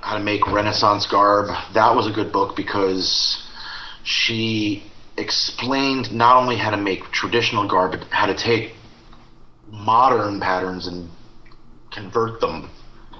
[0.00, 1.48] how to make Renaissance garb.
[1.74, 3.44] That was a good book because
[4.04, 4.82] she
[5.16, 8.74] explained not only how to make traditional garb, but how to take
[9.70, 11.10] modern patterns and
[11.90, 12.70] convert them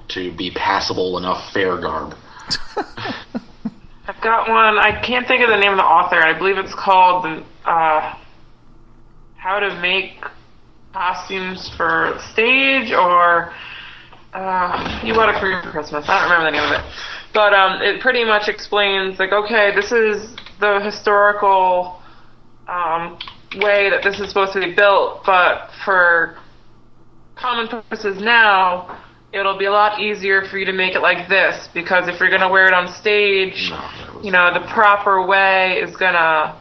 [0.08, 2.14] to be passable enough fair garb.
[4.06, 4.78] I've got one.
[4.78, 6.16] I can't think of the name of the author.
[6.16, 7.26] I believe it's called
[7.64, 8.14] uh,
[9.36, 10.24] How to Make
[10.92, 13.52] Costumes for Stage or
[14.32, 16.06] uh, You Want a Career for Christmas.
[16.08, 16.92] I don't remember the name of it.
[17.34, 22.00] But um, it pretty much explains like, okay, this is the historical
[22.66, 23.18] um,
[23.56, 26.38] way that this is supposed to be built, but for
[27.36, 31.68] common purposes now, it'll be a lot easier for you to make it like this
[31.74, 33.70] because if you're going to wear it on stage,
[34.22, 36.56] you know, the proper way is going to,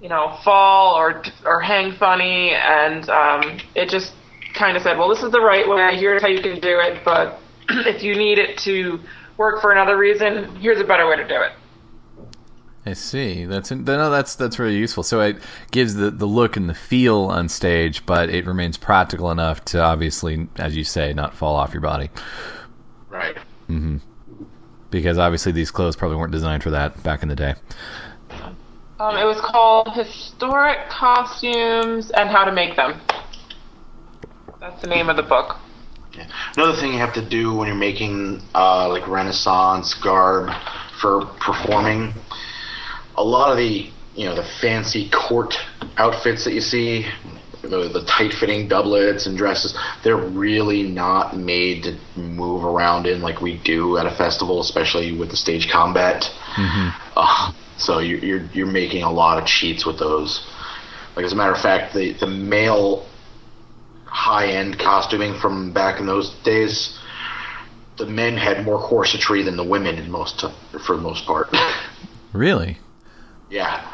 [0.00, 4.12] you know, fall or or hang funny, and um, it just
[4.54, 5.96] kind of said, well, this is the right way.
[5.98, 8.98] Here's how you can do it, but if you need it to
[9.36, 11.52] work for another reason, here's a better way to do it.
[12.86, 13.44] I see.
[13.44, 15.02] That's no, that's that's really useful.
[15.02, 15.36] So it
[15.70, 19.80] gives the the look and the feel on stage, but it remains practical enough to
[19.80, 22.10] obviously, as you say, not fall off your body.
[23.10, 23.36] Right.
[23.68, 23.98] Mm-hmm.
[24.90, 27.54] Because obviously these clothes probably weren't designed for that back in the day.
[28.98, 33.00] Um, it was called Historic Costumes and How to Make Them.
[34.58, 35.56] That's the name of the book.
[36.56, 40.50] Another thing you have to do when you're making uh, like Renaissance garb
[41.00, 42.12] for performing,
[43.20, 45.54] a lot of the you know the fancy court
[45.96, 47.06] outfits that you see,
[47.62, 53.40] the, the tight-fitting doublets and dresses, they're really not made to move around in like
[53.40, 56.24] we do at a festival, especially with the stage combat.
[57.14, 60.44] Uh, so you're, you're you're making a lot of cheats with those.
[61.14, 63.06] Like as a matter of fact, the the male
[64.06, 66.98] high-end costuming from back in those days,
[67.98, 70.44] the men had more corsetry than the women in most
[70.86, 71.48] for the most part.
[72.32, 72.78] Really?
[73.50, 73.86] Yeah.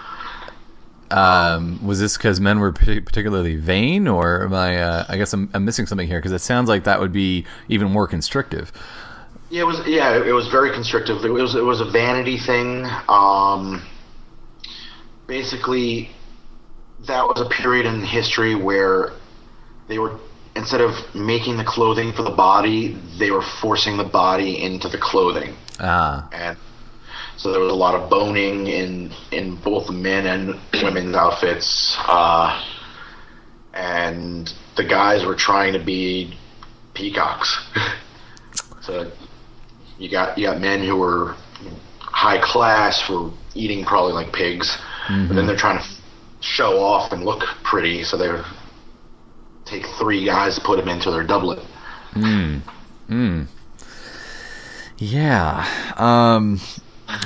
[1.11, 4.81] Um, was this because men were particularly vain, or am I?
[4.81, 7.47] Uh, I guess I'm, I'm missing something here because it sounds like that would be
[7.69, 8.73] even more constrictive.
[9.51, 9.87] Yeah, it was.
[9.87, 11.25] Yeah, it was very constrictive.
[11.25, 11.55] It was.
[11.55, 12.87] It was a vanity thing.
[13.09, 13.87] Um,
[15.29, 16.11] basically,
[17.07, 19.12] that was a period in history where
[19.87, 20.19] they were
[20.57, 24.99] instead of making the clothing for the body, they were forcing the body into the
[24.99, 26.57] clothing, Ah, and
[27.47, 31.95] so there was a lot of boning in in both men and women's outfits.
[32.01, 32.61] Uh,
[33.73, 36.37] and the guys were trying to be
[36.93, 37.65] peacocks.
[38.83, 39.13] so
[39.97, 41.37] you got you got men who were
[42.01, 44.77] high class were eating probably like pigs,
[45.29, 45.89] but then they're trying to
[46.41, 48.29] show off and look pretty, so they
[49.67, 51.65] take three guys put them into their doublet.
[54.99, 55.95] yeah.
[55.97, 56.59] Um,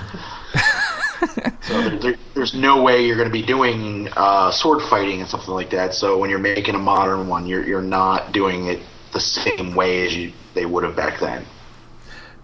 [1.63, 5.29] So there, there, there's no way you're going to be doing uh, sword fighting and
[5.29, 5.93] something like that.
[5.93, 8.81] So when you're making a modern one, you're you're not doing it
[9.13, 11.45] the same way as you they would have back then.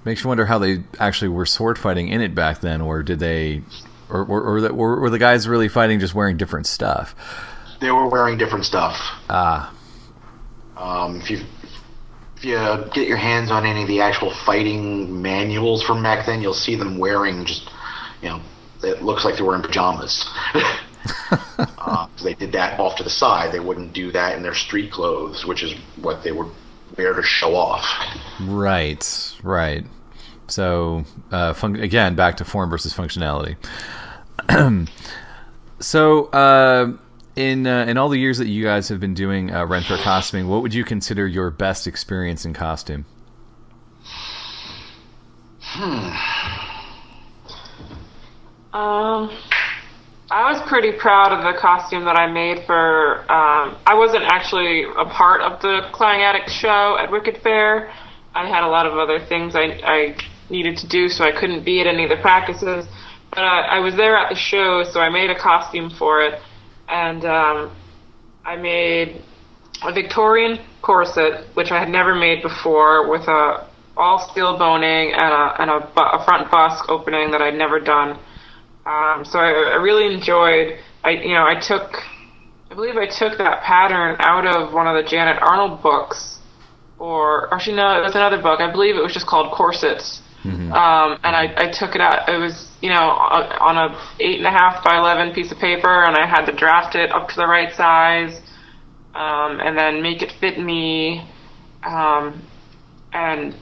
[0.04, 3.18] makes you wonder how they actually were sword fighting in it back then, or did
[3.18, 3.62] they,
[4.10, 7.14] or or, or, the, or were the guys really fighting just wearing different stuff?
[7.80, 8.94] They were wearing different stuff.
[9.30, 9.72] Ah,
[10.76, 11.40] Um, if you
[12.36, 12.56] if you
[12.92, 16.76] get your hands on any of the actual fighting manuals from back then, you'll see
[16.76, 17.70] them wearing just
[18.22, 18.40] you know
[18.82, 20.28] it looks like they're wearing pajamas.
[21.78, 23.52] uh, they did that off to the side.
[23.52, 26.50] They wouldn't do that in their street clothes, which is what they would
[26.96, 27.84] wear to show off.
[28.40, 29.84] right, right.
[30.48, 33.56] So uh, fun- again, back to form versus functionality.
[35.80, 36.26] so.
[36.26, 36.98] Uh,
[37.36, 39.98] in, uh, in all the years that you guys have been doing uh, Ren Fair
[39.98, 43.04] costuming, what would you consider your best experience in costume?
[45.60, 46.16] Hmm.
[48.72, 49.30] Um,
[50.30, 53.20] I was pretty proud of the costume that I made for.
[53.30, 57.92] Um, I wasn't actually a part of the Clang Addict show at Wicked Fair.
[58.34, 60.16] I had a lot of other things I, I
[60.50, 62.86] needed to do, so I couldn't be at any of the practices.
[63.30, 66.40] But I, I was there at the show, so I made a costume for it,
[66.88, 67.76] and um,
[68.44, 69.22] I made
[69.82, 75.32] a Victorian corset, which I had never made before, with a all steel boning and
[75.32, 78.18] a and a, a front bust opening that I'd never done.
[78.84, 80.78] Um, so I, I really enjoyed.
[81.02, 82.02] I you know I took,
[82.70, 86.38] I believe I took that pattern out of one of the Janet Arnold books,
[86.98, 88.60] or actually no, it was another book.
[88.60, 90.22] I believe it was just called Corsets.
[90.72, 92.28] Um, and I, I took it out.
[92.28, 93.86] It was, you know, on on a
[94.20, 97.10] eight and a half by eleven piece of paper, and I had to draft it
[97.10, 98.40] up to the right size,
[99.12, 101.28] um, and then make it fit me.
[101.82, 102.46] Um,
[103.12, 103.56] and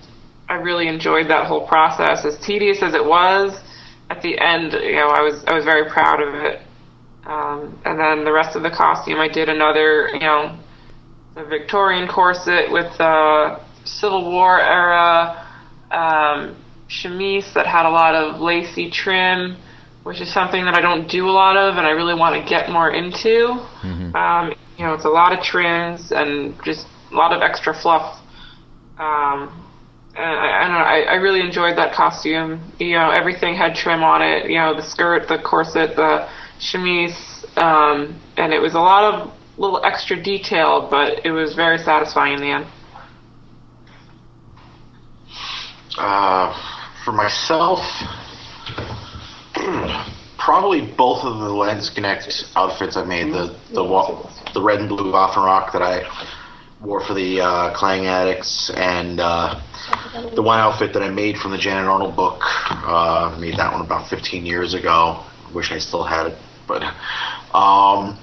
[0.47, 2.27] I really enjoyed that whole process.
[2.27, 3.59] As tedious as it was,
[4.11, 6.61] at the end, you know, I was I was very proud of it.
[7.25, 10.59] Um, and then the rest of the costume, I did another, you know,
[11.35, 15.47] the Victorian corset with the Civil War era
[15.91, 19.57] um, chemise that had a lot of lacy trim,
[20.03, 22.49] which is something that I don't do a lot of, and I really want to
[22.49, 23.53] get more into.
[24.15, 28.21] Um, you know, it's a lot of trims and just a lot of extra fluff.
[28.99, 29.65] Um,
[30.17, 30.85] and I, I don't know.
[30.85, 32.73] I, I really enjoyed that costume.
[32.79, 34.51] You know, everything had trim on it.
[34.51, 36.29] You know, the skirt, the corset, the
[36.61, 41.79] chemise, um, and it was a lot of little extra detail, but it was very
[41.79, 42.67] satisfying in the end.
[45.97, 46.53] Uh,
[47.05, 47.81] for myself,
[50.39, 53.33] probably both of the Landsknecht outfits I made.
[53.33, 53.85] The the
[54.55, 56.03] the red and blue Waffenrock that I
[56.81, 59.61] wore for the uh, Clang Addicts, and uh,
[60.35, 62.41] the one outfit that I made from the Janet Arnold book.
[62.71, 65.25] Uh, made that one about 15 years ago.
[65.55, 66.83] Wish I still had it, but
[67.55, 68.19] um,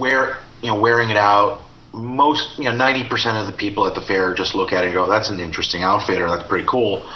[0.00, 1.63] wear you know wearing it out
[1.94, 4.94] most you know 90% of the people at the fair just look at it and
[4.94, 7.08] go that's an interesting outfit or that's pretty cool.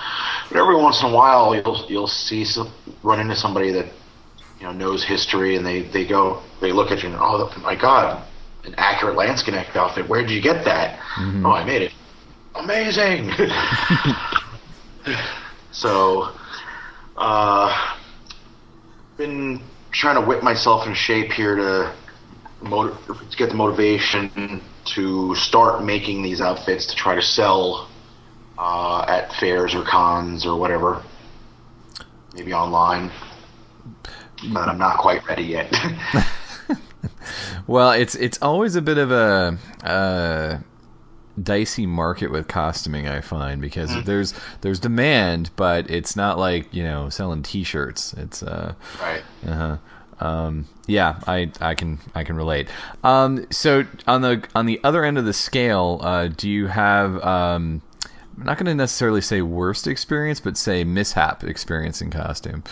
[0.48, 2.72] But every once in a while you'll you'll see some,
[3.02, 3.86] run into somebody that
[4.60, 7.74] you know knows history and they they go they look at you and oh my
[7.74, 8.24] god
[8.64, 10.08] an accurate Landsknecht outfit.
[10.08, 10.98] Where did you get that?
[11.44, 11.92] Oh i made it.
[12.54, 13.30] Amazing.
[15.70, 16.32] So
[17.16, 17.94] uh
[19.16, 19.60] been
[19.92, 21.94] trying to whip myself in shape here to
[22.60, 22.96] motiv-
[23.30, 27.88] to get the motivation to start making these outfits to try to sell
[28.56, 31.02] uh, at fairs or cons or whatever,
[32.34, 33.10] maybe online.
[34.52, 35.74] But I'm not quite ready yet.
[37.68, 40.58] Well, it's it's always a bit of a uh,
[41.40, 43.06] dicey market with costuming.
[43.06, 44.32] I find because there's
[44.62, 48.14] there's demand, but it's not like you know selling T-shirts.
[48.14, 49.22] It's uh, right.
[49.46, 49.76] uh-huh.
[50.20, 52.68] Um, yeah, I, I can I can relate.
[53.04, 57.22] Um, so on the on the other end of the scale, uh, do you have
[57.22, 57.82] um,
[58.38, 62.62] I'm not going to necessarily say worst experience, but say mishap experience in costume.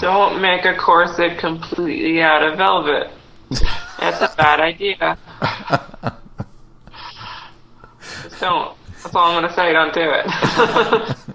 [0.00, 3.10] Don't make a corset completely out of velvet.
[4.00, 5.18] That's a bad idea.
[8.22, 8.76] Just don't.
[9.02, 9.72] That's all I'm gonna say.
[9.72, 11.16] Don't do it.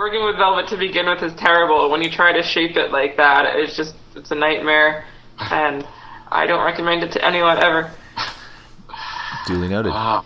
[0.00, 1.90] Working with velvet to begin with is terrible.
[1.90, 5.04] When you try to shape it like that, it's just it's a nightmare,
[5.38, 5.86] and
[6.32, 7.94] I don't recommend it to anyone ever.
[9.46, 9.92] Duly noted.
[9.92, 10.22] Uh,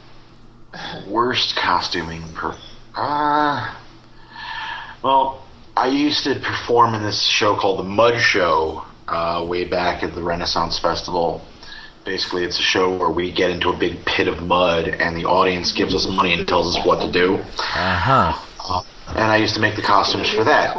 [1.08, 2.56] worst costuming per.
[2.94, 3.74] Uh,
[5.02, 5.44] well,
[5.76, 10.14] I used to perform in this show called the Mud Show uh, way back at
[10.14, 11.44] the Renaissance Festival.
[12.04, 15.24] Basically, it's a show where we get into a big pit of mud, and the
[15.24, 17.38] audience gives us money and tells us what to do.
[17.58, 18.40] Uh huh.
[19.08, 20.76] And I used to make the costumes for that.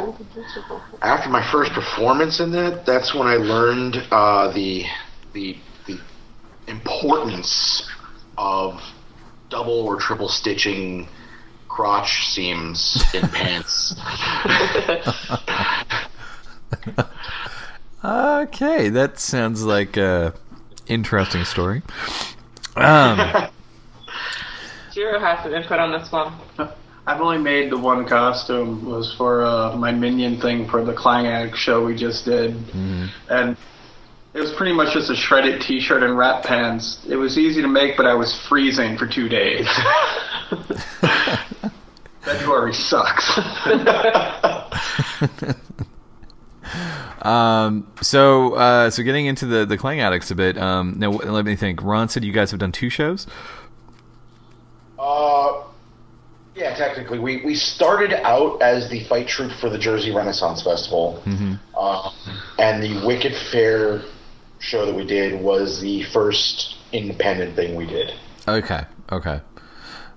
[1.00, 4.84] After my first performance in that, that's when I learned uh, the,
[5.32, 5.56] the
[5.86, 5.98] the
[6.66, 7.88] importance
[8.36, 8.80] of
[9.48, 11.08] double or triple stitching
[11.68, 13.94] crotch seams in pants.
[18.04, 20.34] Okay, that sounds like a
[20.86, 21.82] interesting story.
[22.76, 23.18] Um,
[24.92, 26.32] Jiro has some input on this one.
[27.06, 31.26] I've only made the one costume was for uh, my minion thing for the Clang
[31.26, 32.56] Addict show we just did,
[33.30, 33.56] and
[34.34, 37.00] it was pretty much just a shredded T-shirt and wrap pants.
[37.08, 39.68] It was easy to make, but I was freezing for two days.
[42.22, 43.38] February sucks.
[47.22, 50.58] um, so, uh, so getting into the the Clang Addicts a bit.
[50.58, 51.80] Um, now, let me think.
[51.82, 53.28] Ron said you guys have done two shows.
[54.98, 55.62] Uh,
[56.56, 61.22] yeah, technically, we, we started out as the fight troupe for the Jersey Renaissance Festival,
[61.78, 62.10] uh,
[62.58, 64.02] and the Wicked Fair
[64.58, 68.14] show that we did was the first independent thing we did.
[68.48, 69.40] Okay, okay.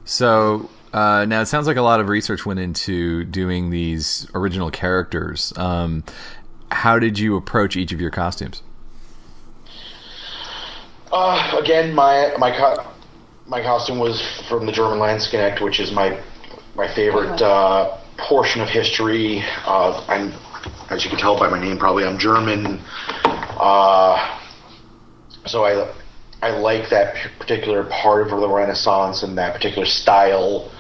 [0.06, 4.72] So uh, now it sounds like a lot of research went into doing these original
[4.72, 5.52] characters.
[5.58, 6.06] Um,
[6.72, 8.64] how did you approach each of your costumes?
[11.12, 12.89] Uh, again, my my co-
[13.50, 16.22] my costume was from the German Landsknecht, which is my
[16.76, 19.42] my favorite uh, portion of history.
[19.66, 20.34] Uh, I'm,
[20.90, 22.80] as you can tell by my name, probably I'm German.
[23.26, 24.40] Uh,
[25.48, 25.94] so I
[26.42, 30.72] I like that particular part of the Renaissance and that particular style.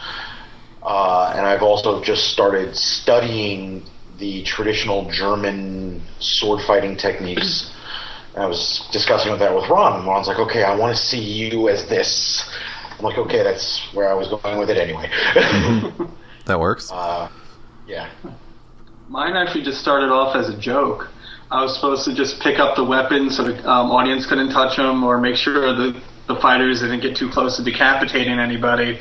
[0.83, 3.83] Uh, and I've also just started studying
[4.19, 7.73] the traditional German sword fighting techniques.
[8.35, 11.19] And I was discussing that with Ron, and Ron's like, "Okay, I want to see
[11.19, 12.49] you as this."
[12.97, 15.09] I'm like, "Okay, that's where I was going with it anyway."
[16.45, 16.89] That works.
[16.91, 17.29] uh,
[17.85, 18.09] yeah.
[19.07, 21.07] Mine actually just started off as a joke.
[21.51, 24.77] I was supposed to just pick up the weapons so the um, audience couldn't touch
[24.77, 28.99] them or make sure the, the fighters didn't get too close to decapitating anybody.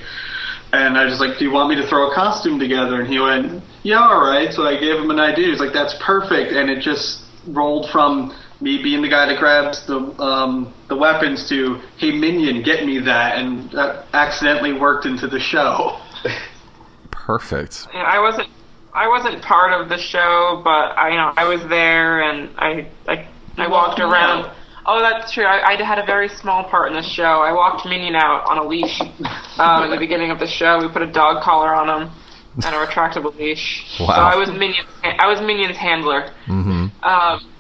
[0.72, 3.01] And I was just like, do you want me to throw a costume together?
[3.01, 4.53] And he went, yeah, all right.
[4.53, 5.49] So I gave him an idea.
[5.49, 6.53] He's like, that's perfect.
[6.53, 11.48] And it just rolled from me being the guy that grabs the um, the weapons
[11.48, 13.38] to, hey, minion, get me that.
[13.38, 16.00] And that accidentally worked into the show.
[17.11, 17.86] Perfect.
[17.92, 18.48] Yeah, I wasn't
[18.94, 22.90] I wasn't part of the show, but I you know I was there and I
[23.06, 24.50] I, I walked around.
[24.90, 25.44] Oh, that's true.
[25.44, 27.42] I, I had a very small part in the show.
[27.42, 30.80] I walked Minion out on a leash um, at the beginning of the show.
[30.80, 32.11] We put a dog collar on him
[32.56, 33.84] and a retractable leash.
[34.00, 34.06] wow.
[34.06, 34.86] So I was Minion.
[35.04, 36.32] I was Minion's handler.
[36.46, 37.04] mm-hmm.
[37.04, 37.52] Um,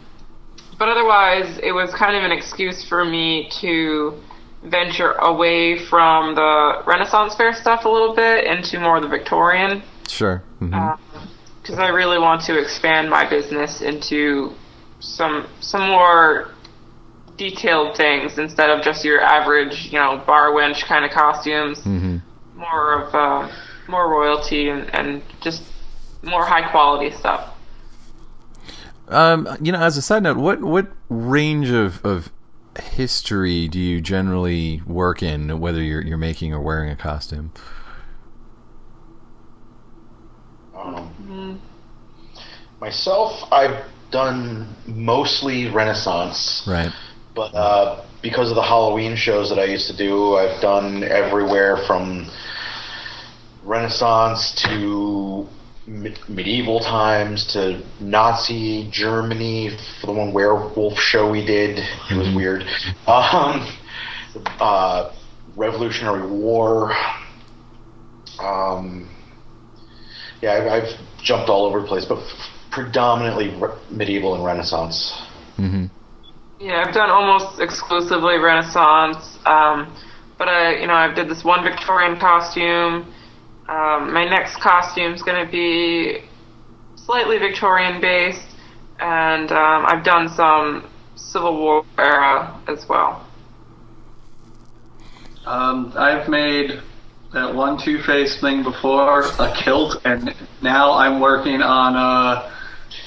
[0.78, 4.20] but otherwise, it was kind of an excuse for me to
[4.64, 9.82] venture away from the Renaissance fair stuff a little bit into more of the Victorian
[10.08, 10.42] Sure.
[10.60, 14.52] because I really want to expand my business into
[15.00, 16.50] some some more
[17.36, 21.82] detailed things instead of just your average, you know, bar wench kind of costumes.
[21.84, 22.16] hmm
[22.56, 23.48] More of uh,
[23.88, 25.62] more royalty and, and just
[26.22, 27.54] more high quality stuff.
[29.08, 32.30] Um, you know, as a side note, what what range of, of
[32.78, 37.52] history do you generally work in, whether you're you're making or wearing a costume?
[40.74, 41.60] Um,
[42.80, 46.64] myself, I've done mostly Renaissance.
[46.66, 46.92] Right.
[47.34, 51.78] But uh, because of the Halloween shows that I used to do, I've done everywhere
[51.86, 52.30] from
[53.62, 55.48] Renaissance to
[55.88, 59.70] medieval times to Nazi Germany
[60.00, 61.78] for the one werewolf show we did.
[62.10, 62.62] It was weird.
[63.06, 63.76] Um,
[64.60, 65.14] uh,
[65.56, 66.92] Revolutionary War.
[68.38, 69.08] Um,
[70.42, 72.22] yeah, I've, I've jumped all over the place, but
[72.70, 75.12] predominantly re- medieval and Renaissance.
[75.56, 75.86] hmm
[76.60, 79.38] Yeah, I've done almost exclusively Renaissance.
[79.46, 79.96] Um,
[80.38, 83.12] but I, you know, I've did this one Victorian costume.
[83.68, 86.22] Um, my next costume is going to be
[86.96, 88.46] slightly Victorian based,
[88.98, 93.26] and um, I've done some Civil War era as well.
[95.44, 96.80] Um, I've made
[97.34, 102.50] that one Two Face thing before, a kilt, and now I'm working on a,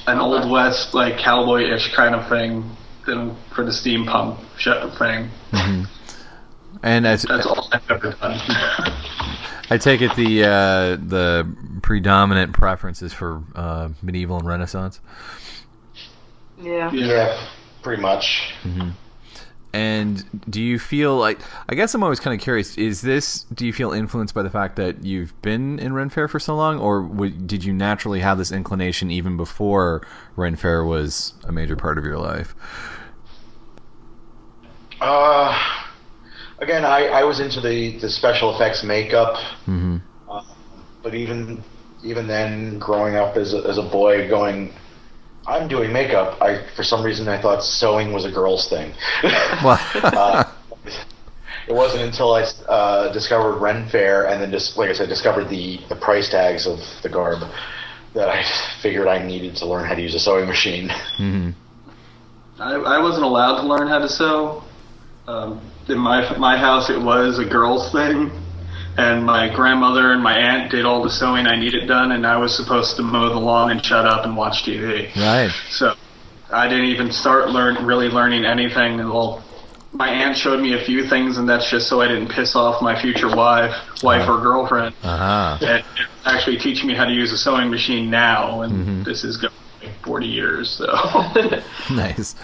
[0.05, 5.29] an Old West, like cowboy ish kind of thing for the steampunk show thing.
[6.83, 8.39] And as, That's all I've ever done.
[9.69, 10.49] I take it the uh,
[10.97, 11.47] the
[11.81, 14.99] predominant preferences for uh, medieval and Renaissance.
[16.61, 16.91] Yeah.
[16.91, 17.39] Yeah,
[17.81, 18.53] pretty much.
[19.73, 21.39] And do you feel like?
[21.69, 22.77] I guess I'm always kind of curious.
[22.77, 23.43] Is this?
[23.53, 26.55] Do you feel influenced by the fact that you've been in Ren Fair for so
[26.57, 30.05] long, or w- did you naturally have this inclination even before
[30.35, 32.53] Ren Fair was a major part of your life?
[34.99, 35.57] Uh,
[36.61, 39.35] again, I, I was into the, the special effects makeup,
[39.65, 39.97] hmm
[40.29, 40.41] uh,
[41.03, 41.63] but even
[42.03, 44.73] even then, growing up as a, as a boy, going,
[45.45, 46.41] I'm doing makeup.
[46.41, 48.93] I for some reason I thought sewing was a girl's thing.
[50.03, 50.43] Uh,
[51.67, 55.45] it wasn't until I uh, discovered Ren Fair and then just like I said, discovered
[55.45, 57.39] the the price tags of the garb
[58.13, 58.43] that I
[58.81, 60.89] figured I needed to learn how to use a sewing machine.
[61.17, 61.51] hmm
[62.59, 64.63] I, I wasn't allowed to learn how to sew.
[65.27, 68.31] Um, in my my house, it was a girls' thing,
[68.97, 72.37] and my grandmother and my aunt did all the sewing I needed done, and I
[72.37, 75.13] was supposed to mow the lawn and shut up and watch TV.
[75.17, 75.51] right.
[75.69, 75.93] So
[76.53, 79.43] I didn't even start learn really learning anything until
[79.93, 82.81] my aunt showed me a few things, and that's just so I didn't piss off
[82.81, 84.95] my future wife, wife or girlfriend.
[85.03, 85.65] Uh huh.
[85.65, 85.83] And
[86.25, 89.05] actually teaching me how to use a sewing machine now, and Mhm.
[89.05, 89.51] this is going
[89.81, 90.69] like 40 years.
[90.69, 90.85] So
[91.93, 92.35] nice.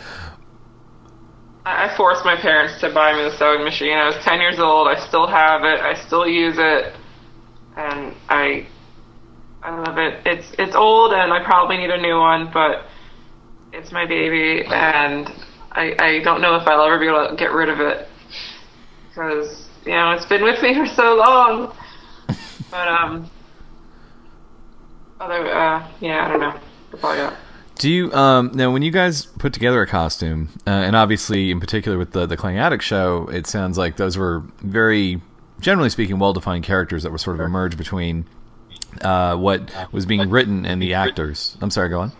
[1.69, 3.93] I forced my parents to buy me the sewing machine.
[3.93, 4.87] I was 10 years old.
[4.87, 5.79] I still have it.
[5.81, 6.93] I still use it.
[7.75, 8.67] and I
[9.63, 10.21] I love it.
[10.25, 12.85] It's it's old, and I probably need a new one, but
[13.73, 15.27] it's my baby, and
[15.71, 18.07] I I don't know if I'll ever be able to get rid of it
[19.09, 21.75] because you know it's been with me for so long.
[22.71, 23.29] But um,
[25.19, 27.46] other uh, yeah, I don't know.
[27.77, 31.59] Do you um now when you guys put together a costume, uh, and obviously in
[31.59, 35.21] particular with the the Clang Addict show, it sounds like those were very,
[35.59, 38.25] generally speaking, well defined characters that were sort of emerged between
[39.01, 41.55] uh, what was being written and the actors.
[41.61, 42.11] I'm sorry, go on.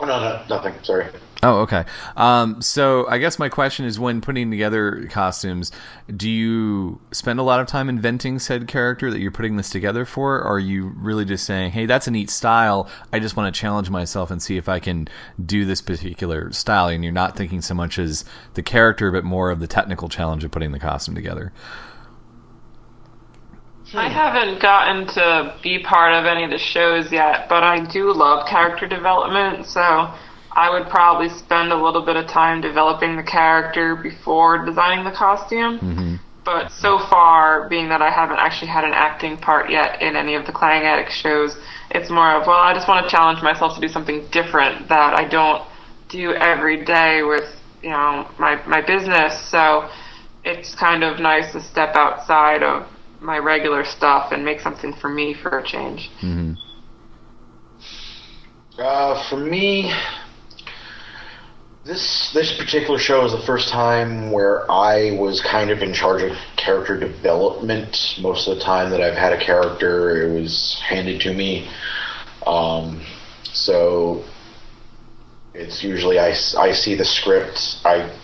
[0.00, 0.74] Oh, no, no, nothing.
[0.82, 1.06] Sorry.
[1.44, 1.84] Oh, okay.
[2.16, 5.72] Um, so I guess my question is, when putting together costumes,
[6.16, 10.04] do you spend a lot of time inventing said character that you're putting this together
[10.04, 10.36] for?
[10.36, 12.88] Or are you really just saying, "Hey, that's a neat style.
[13.12, 15.08] I just want to challenge myself and see if I can
[15.44, 16.86] do this particular style"?
[16.86, 18.24] And you're not thinking so much as
[18.54, 21.52] the character, but more of the technical challenge of putting the costume together.
[23.94, 28.12] I haven't gotten to be part of any of the shows yet, but I do
[28.12, 30.08] love character development, so
[30.54, 35.10] I would probably spend a little bit of time developing the character before designing the
[35.12, 35.78] costume.
[36.44, 40.34] But so far, being that I haven't actually had an acting part yet in any
[40.34, 41.56] of the Clang Addict shows,
[41.90, 45.14] it's more of, well, I just want to challenge myself to do something different that
[45.14, 45.62] I don't
[46.08, 47.48] do every day with,
[47.82, 49.38] you know, my, my business.
[49.50, 49.88] So
[50.44, 52.88] it's kind of nice to step outside of
[53.20, 56.10] my regular stuff and make something for me for a change.
[58.78, 59.94] Uh, for me,
[61.84, 66.22] this this particular show is the first time where I was kind of in charge
[66.22, 67.96] of character development.
[68.20, 71.68] Most of the time that I've had a character, it was handed to me.
[72.46, 73.04] Um,
[73.52, 74.24] so
[75.54, 78.16] it's usually I, I see the script, I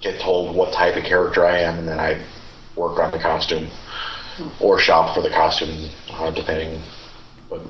[0.00, 2.24] get told what type of character I am, and then I
[2.76, 3.68] work on the costume
[4.60, 6.82] or shop for the costume, uh, depending.
[7.50, 7.62] But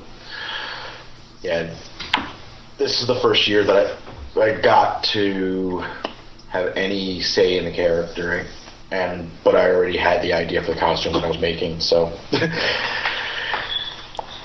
[1.43, 1.75] yeah,
[2.79, 5.85] this is the first year that I, I got to
[6.49, 8.47] have any say in the character,
[8.91, 12.17] and but I already had the idea for the costume that I was making, so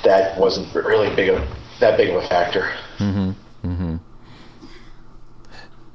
[0.04, 1.48] that wasn't really big of
[1.80, 2.74] that big of a factor.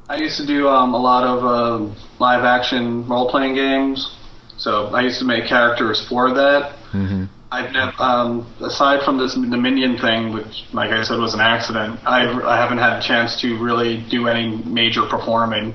[0.09, 4.17] I used to do um, a lot of um live action role playing games,
[4.57, 6.77] so I used to make characters for that.
[6.93, 7.25] Mm-hmm.
[7.53, 11.41] I've never, um, aside from this the minion thing, which, like I said, was an
[11.41, 11.99] accident.
[12.07, 15.75] I I haven't had a chance to really do any major performing.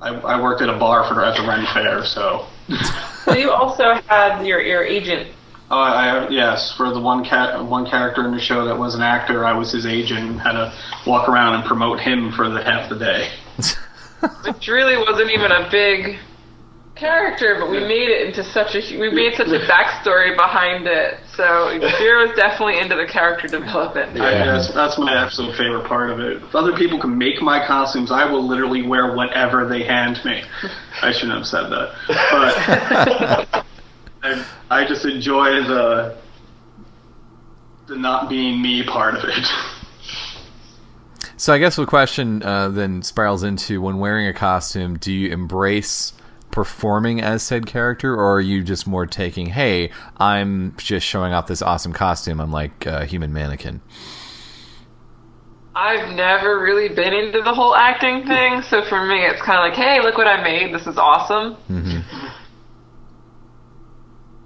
[0.00, 2.46] I, I worked at a bar for at the Ren Fair, so.
[3.24, 5.32] So you also had your your agent.
[5.70, 8.94] Oh, I, I yes, for the one cat, one character in the show that was
[8.94, 10.30] an actor, I was his agent.
[10.30, 10.72] And had to
[11.06, 13.30] walk around and promote him for the half the day.
[14.44, 16.18] which really wasn't even a big
[16.94, 21.18] character, but we made it into such a we made such a backstory behind it.
[21.36, 24.18] So Zero's definitely into the character development.
[24.20, 24.44] I, Yeah.
[24.52, 26.42] that's, that's my absolute favorite part of it.
[26.42, 30.42] If other people can make my costumes, I will literally wear whatever they hand me.
[31.02, 33.64] I shouldn't have said that, but
[34.22, 36.16] I, I just enjoy the
[37.86, 39.46] the not being me part of it.
[41.36, 45.30] So I guess the question uh, then spirals into when wearing a costume, do you
[45.30, 46.12] embrace
[46.54, 51.48] performing as said character, or are you just more taking, hey, I'm just showing off
[51.48, 53.80] this awesome costume, I'm like a uh, human mannequin?
[55.74, 59.64] I've never really been into the whole acting thing, so for me it's kind of
[59.64, 60.72] like, hey, look what I made.
[60.72, 61.56] This is awesome.
[61.68, 62.26] Mm-hmm.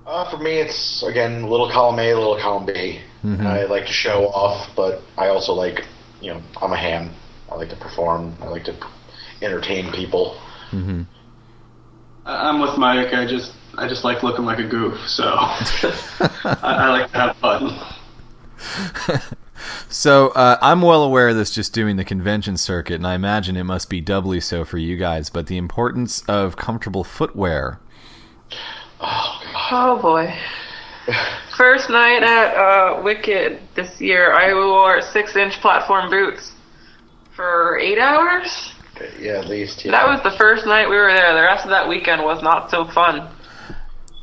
[0.07, 3.03] Uh, for me, it's again little column A, little column B.
[3.23, 3.47] Mm-hmm.
[3.47, 5.85] I like to show off, but I also like,
[6.23, 7.11] you know, I'm a ham.
[7.53, 8.35] I like to perform.
[8.41, 8.75] I like to
[9.43, 10.41] entertain people.
[10.73, 11.18] I-
[12.29, 13.15] I'm with Mike.
[13.15, 17.37] I just I just like looking like a goof, so I, I like to have
[17.37, 19.25] fun.
[19.89, 23.57] So uh, I'm well aware of this just doing the convention circuit, and I imagine
[23.57, 25.31] it must be doubly so for you guys.
[25.31, 27.81] But the importance of comfortable footwear.
[29.01, 30.35] Oh boy.
[31.57, 36.53] First night at uh, Wicked this year, I wore six-inch platform boots
[37.35, 38.73] for eight hours.
[39.21, 39.85] Yeah, at least.
[39.85, 39.93] Yeah.
[39.93, 41.35] That was the first night we were there.
[41.35, 43.29] The rest of that weekend was not so fun.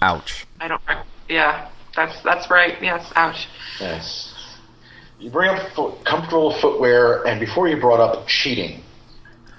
[0.01, 0.45] Ouch.
[0.59, 0.81] I don't.
[1.29, 2.81] Yeah, that's that's right.
[2.81, 3.47] Yes, ouch.
[3.79, 4.31] Yes.
[5.19, 8.83] You bring up fo- comfortable footwear, and before you brought up cheating,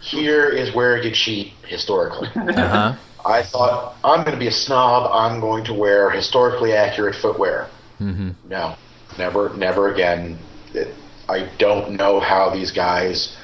[0.01, 2.29] here is where you cheat historically.
[2.37, 2.97] Uh huh.
[3.27, 5.11] I thought I'm going to be a snob.
[5.13, 7.69] I'm going to wear historically accurate footwear.
[7.99, 8.77] hmm No,
[9.19, 10.39] never, never again.
[10.73, 10.95] It,
[11.29, 13.37] I don't know how these guys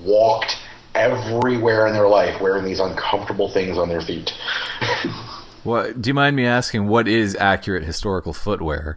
[0.00, 0.56] walked
[0.96, 4.32] everywhere in their life wearing these uncomfortable things on their feet.
[5.66, 6.00] What?
[6.00, 6.86] Do you mind me asking?
[6.86, 8.96] What is accurate historical footwear?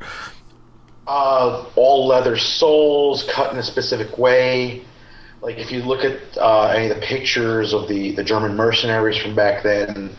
[1.08, 4.84] Uh, all leather soles cut in a specific way.
[5.42, 9.18] Like if you look at uh, any of the pictures of the, the German mercenaries
[9.18, 10.16] from back then,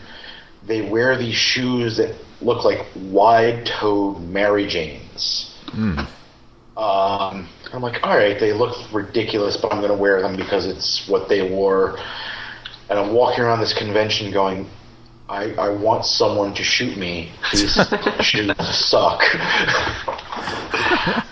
[0.67, 5.55] they wear these shoes that look like wide-toed Mary Janes.
[6.81, 10.65] Um, I'm like, all right, they look ridiculous, but I'm going to wear them because
[10.65, 11.97] it's what they wore.
[12.89, 14.67] And I'm walking around this convention going,
[15.29, 17.31] I, I want someone to shoot me.
[17.53, 17.77] These
[18.21, 19.21] shoes suck.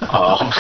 [0.04, 0.54] um,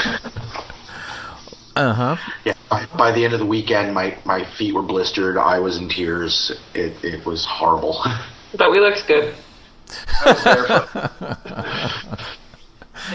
[1.76, 2.18] Uh huh.
[2.44, 5.38] yeah, by, by the end of the weekend, my, my feet were blistered.
[5.38, 6.52] I was in tears.
[6.74, 8.04] It, it was horrible.
[8.58, 9.36] But we looked good.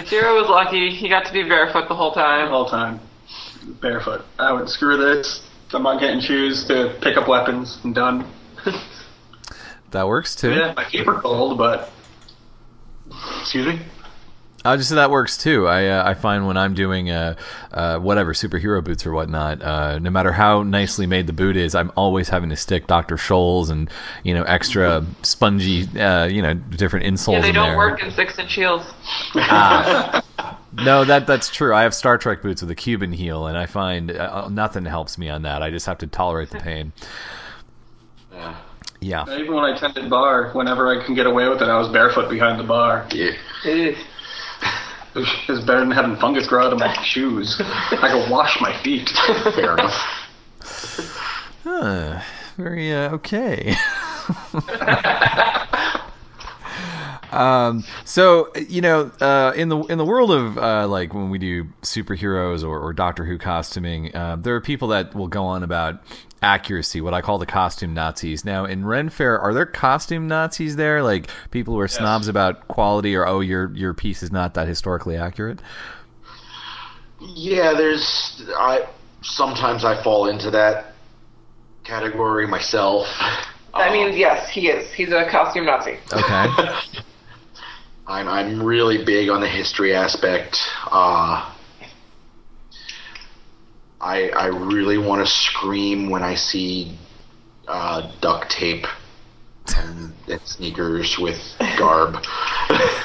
[0.07, 0.91] Jiro was lucky.
[0.91, 2.49] He got to be barefoot the whole the time.
[2.49, 3.01] whole time.
[3.81, 4.25] Barefoot.
[4.39, 5.47] I would screw this.
[5.73, 7.79] I'm not getting shoes to pick up weapons.
[7.83, 8.31] I'm done.
[9.91, 10.53] That works too.
[10.53, 11.91] Yeah, my feet were cold, but
[13.41, 13.81] Excuse me?
[14.67, 15.67] I just said that works too.
[15.69, 17.35] I uh, I find when I'm doing uh,
[17.73, 21.75] uh, whatever superhero boots or whatnot, uh, no matter how nicely made the boot is,
[21.75, 23.17] I'm always having to stick Dr.
[23.17, 23.91] Scholl's and
[24.23, 27.77] you know extra spongy, uh, you know, different insoles Yeah, they in don't there.
[27.77, 28.83] work in six inch heels.
[30.77, 31.73] No, that that's true.
[31.75, 35.19] I have Star Trek boots with a Cuban heel, and I find uh, nothing helps
[35.19, 35.63] me on that.
[35.63, 36.93] I just have to tolerate the pain.
[38.33, 38.57] Yeah.
[39.01, 39.39] Yeah.
[39.39, 42.29] even when I tended bar, whenever I can get away with it, I was barefoot
[42.31, 43.07] behind the bar.
[43.13, 43.33] Yeah.
[45.47, 47.57] It's better than having fungus grow out of my shoes.
[47.61, 49.09] I can wash my feet.
[49.55, 49.95] Fair enough.
[51.63, 52.21] Huh.
[52.57, 53.77] Very uh, okay.
[57.35, 61.39] um, so you know, uh, in the in the world of uh, like when we
[61.39, 65.63] do superheroes or, or Doctor Who costuming, uh, there are people that will go on
[65.63, 66.03] about
[66.43, 68.45] accuracy, what I call the costume Nazis.
[68.45, 71.03] Now, in Ren Fair, are there costume Nazis there?
[71.03, 74.69] Like people who are snobs about quality, or oh, your your piece is not that
[74.69, 75.61] historically accurate.
[77.21, 78.43] Yeah, there's.
[78.57, 78.87] I
[79.23, 80.93] sometimes I fall into that
[81.83, 83.07] category myself.
[83.73, 84.93] I mean, yes, he is.
[84.93, 85.99] He's a costume Nazi.
[86.13, 86.47] Okay.
[88.07, 90.59] I'm I'm really big on the history aspect.
[90.91, 91.53] Uh,
[94.01, 96.99] I I really want to scream when I see
[97.67, 98.87] uh, duct tape
[99.77, 101.41] and, and sneakers with
[101.79, 102.17] garb.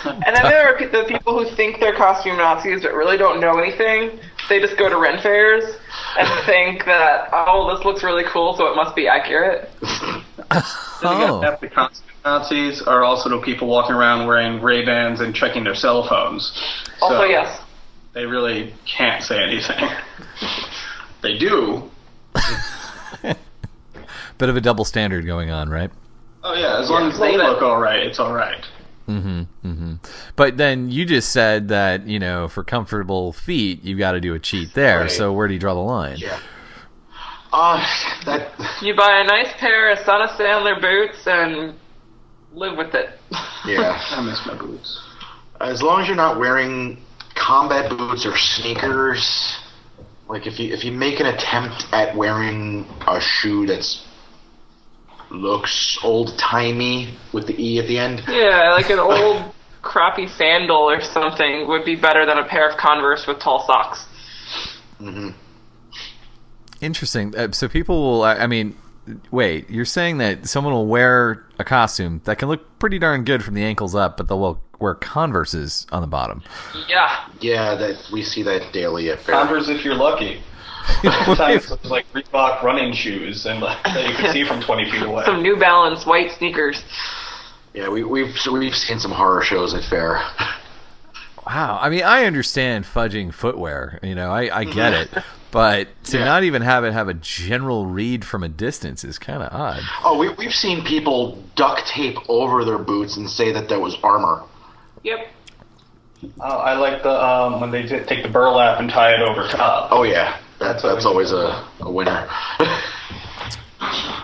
[0.05, 3.57] And then there are the people who think they're costume Nazis but really don't know
[3.57, 4.19] anything.
[4.47, 5.63] They just go to Ren fairs
[6.17, 9.69] and think that, oh, this looks really cool, so it must be accurate.
[9.81, 11.41] oh.
[11.43, 15.63] Half the costume Nazis are also the people walking around wearing Ray Bans and checking
[15.63, 16.51] their cell phones.
[17.01, 17.61] Also, So yes.
[18.13, 19.87] They really can't say anything.
[21.21, 21.89] they do.
[24.37, 25.91] Bit of a double standard going on, right?
[26.43, 28.63] Oh yeah, as long as they look all right, it's all right.
[29.07, 29.41] Mm-hmm.
[29.65, 29.93] Mm-hmm.
[30.35, 34.33] But then you just said that you know for comfortable feet you've got to do
[34.33, 35.01] a cheat there.
[35.01, 35.11] Right.
[35.11, 36.17] So where do you draw the line?
[36.17, 36.39] yeah.
[37.51, 37.83] Uh,
[38.25, 38.51] that
[38.81, 41.73] You buy a nice pair of Son of Sandlar boots and
[42.53, 43.09] live with it.
[43.65, 44.01] yeah.
[44.11, 45.01] I miss my boots.
[45.59, 46.97] As long as you're not wearing
[47.35, 49.57] combat boots or sneakers,
[50.27, 54.05] like if you if you make an attempt at wearing a shoe that's
[55.31, 60.89] looks old timey with the e at the end, Yeah, like an old crappy sandal
[60.89, 64.05] or something would be better than a pair of Converse with tall socks.
[64.99, 65.29] Mm-hmm.
[66.81, 67.35] Interesting.
[67.35, 68.23] Uh, so people will.
[68.23, 68.75] I I mean,
[69.31, 69.69] wait.
[69.69, 73.53] You're saying that someone will wear a costume that can look pretty darn good from
[73.53, 76.41] the ankles up, but they'll wear- wear Converses on the bottom.
[76.87, 77.27] Yeah.
[77.41, 79.35] yeah, that we see that daily at fair.
[79.35, 80.41] Converse if you're lucky.
[81.25, 85.03] Sometimes it's like Reebok running shoes and like, that you can see from 20 feet
[85.03, 85.23] away.
[85.25, 86.81] Some New Balance white sneakers.
[87.73, 90.21] Yeah, we, we've so we've seen some horror shows at fair.
[91.49, 91.79] Wow.
[91.81, 93.99] I mean, I understand fudging footwear.
[94.03, 95.09] You know, I, I get it.
[95.51, 96.25] But to Yeah.
[96.25, 99.81] not even have it have a general read from a distance is kind of odd.
[100.03, 103.97] Oh, we, we've seen people duct tape over their boots and say that there was
[104.03, 104.43] armor.
[105.01, 105.27] Yep.
[106.39, 109.47] Uh, I like the um, when they t- take the burlap and tie it over
[109.47, 109.87] top.
[109.91, 112.29] Oh yeah, that's That's what that's we always a, a winner.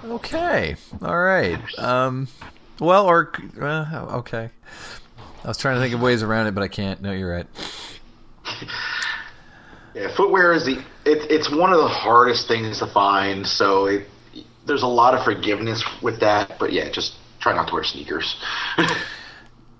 [0.03, 0.75] Okay.
[1.01, 1.59] All right.
[1.79, 2.27] Um,
[2.79, 4.51] well, or uh, okay.
[5.45, 7.01] I was trying to think of ways around it, but I can't.
[7.01, 7.47] No, you're right.
[9.93, 13.45] yeah, footwear is the it, it's one of the hardest things to find.
[13.45, 14.07] So it,
[14.65, 16.57] there's a lot of forgiveness with that.
[16.59, 18.35] But yeah, just try not to wear sneakers.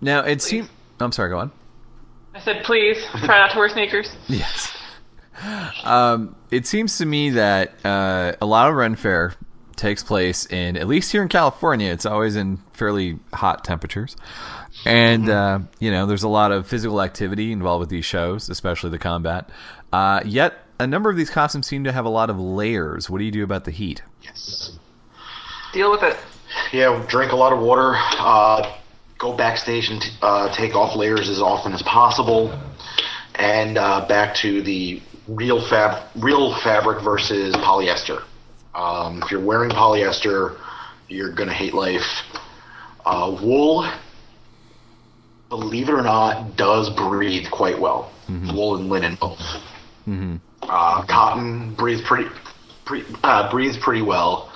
[0.01, 0.70] Now it seems.
[0.99, 1.30] I'm sorry.
[1.30, 1.51] Go on.
[2.34, 4.11] I said, please try not to wear sneakers.
[4.28, 4.72] Yes.
[5.84, 9.34] Um, it seems to me that uh, a lot of Ren Fair
[9.76, 11.91] takes place in at least here in California.
[11.91, 14.16] It's always in fairly hot temperatures,
[14.86, 18.89] and uh, you know there's a lot of physical activity involved with these shows, especially
[18.89, 19.49] the combat.
[19.91, 23.09] Uh, yet a number of these costumes seem to have a lot of layers.
[23.09, 24.01] What do you do about the heat?
[24.21, 24.77] Yes.
[25.73, 26.17] Deal with it.
[26.71, 27.93] Yeah, drink a lot of water.
[27.95, 28.77] Uh,
[29.17, 32.57] go backstage and t- uh, take off layers as often as possible.
[33.36, 38.23] And uh, back to the real fab, real fabric versus polyester.
[38.73, 40.57] Um, if you're wearing polyester,
[41.07, 42.23] you're gonna hate life.
[43.05, 43.89] Uh, wool,
[45.50, 48.12] believe it or not, does breathe quite well.
[48.56, 49.39] Wool and linen both.
[50.64, 52.30] Uh, cotton breathes pretty,
[53.24, 54.52] uh, breathes pretty well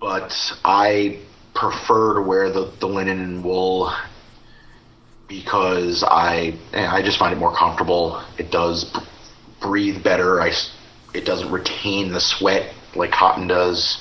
[0.00, 0.32] but
[0.64, 1.20] I
[1.54, 3.94] prefer to wear the, the linen and wool
[5.28, 8.24] because I I just find it more comfortable.
[8.38, 8.90] It does
[9.60, 10.40] breathe better.
[10.40, 10.52] I
[11.14, 13.98] it doesn't retain the sweat like cotton does.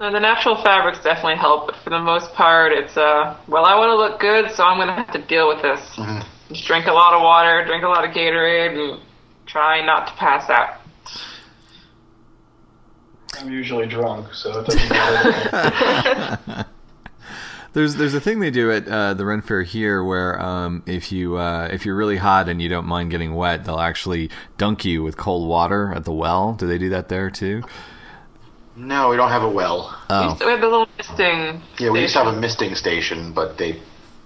[0.00, 3.76] No, the natural fabrics definitely help, but for the most part, it's uh, well, I
[3.76, 5.80] want to look good, so I'm gonna have to deal with this.
[6.48, 9.00] Just drink a lot of water, drink a lot of Gatorade, and
[9.44, 10.80] try not to pass out.
[13.38, 16.66] I'm usually drunk, so it doesn't matter.
[17.72, 21.12] There's there's a thing they do at uh, the Ren Fair here where um, if
[21.12, 24.28] you uh, if you're really hot and you don't mind getting wet, they'll actually
[24.58, 26.54] dunk you with cold water at the well.
[26.54, 27.62] Do they do that there too?
[28.76, 29.98] No, we don't have a well.
[30.08, 31.62] Oh, So we have the little misting.
[31.78, 33.80] Yeah, we used to have a misting station, but they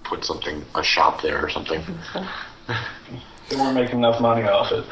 [0.05, 1.83] put something a shop there or something.
[3.49, 4.85] they weren't making enough money off it.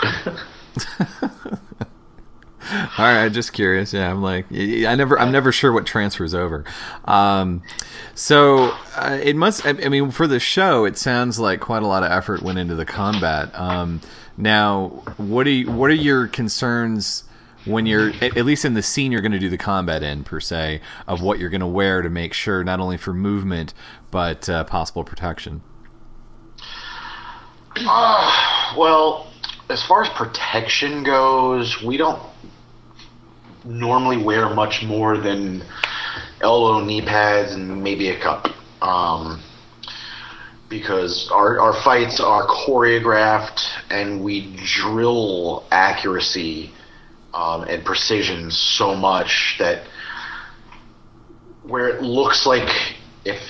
[2.99, 3.29] all right.
[3.31, 3.93] Just curious.
[3.93, 6.65] Yeah, I'm like I never I'm never sure what transfers over.
[7.05, 7.63] Um,
[8.15, 9.67] so uh, it must.
[9.67, 12.59] I I mean, for the show, it sounds like quite a lot of effort went
[12.59, 13.51] into the combat.
[13.55, 14.01] Um,
[14.37, 14.89] now,
[15.19, 17.25] what do you, what are your concerns?
[17.65, 20.41] When you're at, least in the scene you're going to do the combat in per
[20.41, 23.73] se of what you're going to wear to make sure not only for movement
[24.11, 25.63] but uh, possible protection
[28.77, 29.31] Well,
[29.71, 32.23] as far as protection goes, we don't
[33.65, 35.63] normally wear much more than
[36.41, 38.49] elbow knee pads and maybe a cup.
[38.83, 39.43] Um,
[40.69, 46.73] because our, our fights are choreographed and we drill accuracy
[47.35, 49.87] um, and precision so much that
[51.63, 52.69] where it looks like
[53.25, 53.41] if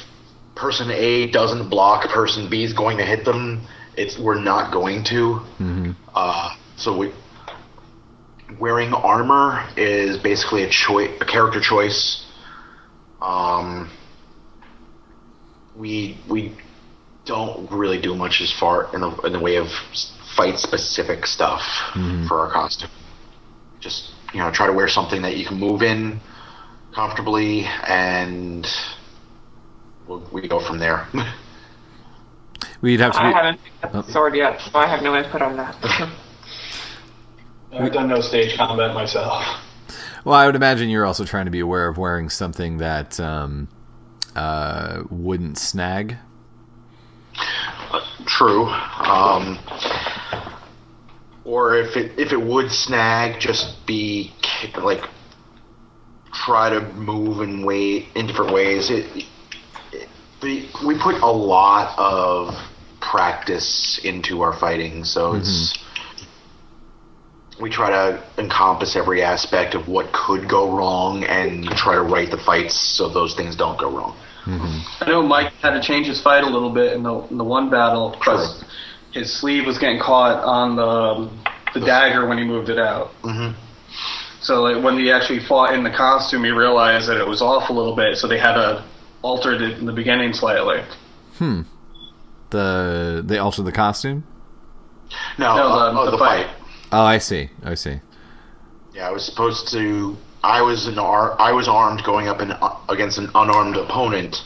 [0.54, 3.66] person A doesn't block, person B is going to hit them.
[3.96, 5.40] It's we're not going to.
[6.14, 7.12] Uh, so we
[8.60, 12.26] wearing armor is basically a choice, a character choice.
[13.20, 13.90] Um,
[15.76, 16.56] we we
[17.24, 19.68] don't really do much as far in the in the way of
[20.36, 21.62] fight specific stuff
[22.28, 22.90] for our costume.
[23.82, 26.20] Just you know, try to wear something that you can move in
[26.94, 28.66] comfortably, and
[30.06, 31.06] we'll, we go from there.
[32.80, 35.42] we'd have to I haven't picked up the sword yet, so I have no input
[35.42, 35.76] on that.
[37.72, 39.42] I've done no stage combat myself.
[40.26, 43.66] well i would imagine you're also trying to be aware of wearing something that um,
[44.36, 46.18] uh, wouldn't snag
[48.26, 48.66] True.
[48.66, 49.58] Um,
[51.44, 54.32] or if it if it would snag, just be
[54.76, 55.04] like
[56.32, 58.90] try to move and wait in different ways.
[58.90, 59.26] It,
[59.92, 60.08] it,
[60.86, 62.54] we put a lot of
[63.00, 65.40] practice into our fighting, so mm-hmm.
[65.40, 65.78] it's
[67.60, 72.30] we try to encompass every aspect of what could go wrong and try to write
[72.30, 74.16] the fights so those things don't go wrong.
[74.44, 75.04] Mm-hmm.
[75.04, 77.44] I know Mike had to change his fight a little bit in the in the
[77.44, 78.64] one battle because
[79.12, 81.30] his sleeve was getting caught on the
[81.78, 83.10] the dagger when he moved it out.
[83.22, 83.54] Mhm.
[84.40, 87.70] So like, when he actually fought in the costume, he realized that it was off
[87.70, 88.82] a little bit, so they had to
[89.22, 90.82] alter it in the beginning slightly.
[91.38, 91.62] Hmm.
[92.50, 94.24] The they altered the costume
[95.38, 96.46] No, No, uh, the- oh, the the fight.
[96.46, 96.56] fight.
[96.92, 98.00] oh i see i see
[98.94, 100.16] Yeah, I was supposed to.
[100.44, 104.42] I was an ar- I was armed going up in, uh, against an unarmed opponent,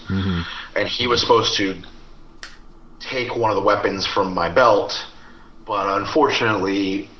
[0.76, 1.74] and he was supposed to
[3.00, 4.92] take one of the weapons from my belt.
[5.64, 7.10] But unfortunately,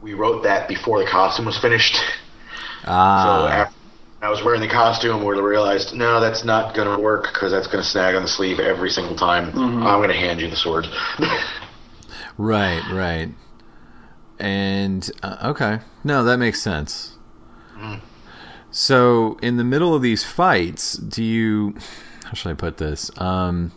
[0.00, 1.96] we wrote that before the costume was finished.
[2.82, 3.74] So ah after
[4.22, 7.66] I was wearing the costume, we realized no, that's not going to work because that's
[7.66, 9.50] going to snag on the sleeve every single time.
[9.58, 10.86] I'm going to hand you the sword.
[12.40, 13.28] Right, right.
[14.38, 17.18] And uh, okay, no, that makes sense.
[18.70, 21.74] So, in the middle of these fights, do you?
[22.24, 23.10] How should I put this?
[23.18, 23.72] Um,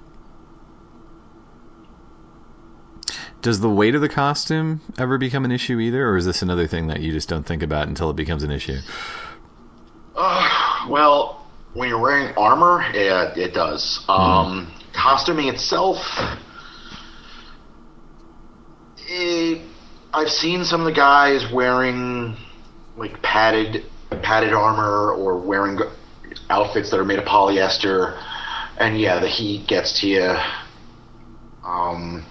[3.44, 6.66] Does the weight of the costume ever become an issue either, or is this another
[6.66, 8.78] thing that you just don't think about until it becomes an issue?
[10.16, 14.02] Uh, well, when you're wearing armor, yeah, it does.
[14.08, 15.98] Um, costuming itself,
[19.10, 19.62] eh,
[20.14, 22.38] I've seen some of the guys wearing
[22.96, 23.84] like padded
[24.22, 25.80] padded armor or wearing
[26.50, 28.18] outfits that are made of polyester,
[28.78, 30.34] and yeah, the heat gets to you.
[31.66, 32.26] Um,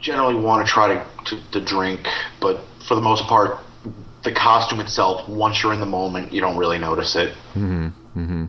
[0.00, 2.00] generally want to try to, to, to drink,
[2.40, 3.58] but for the most part,
[4.24, 7.34] the costume itself, once you're in the moment, you don't really notice it.
[7.54, 7.86] Mm-hmm.
[8.16, 8.44] Mm-hmm.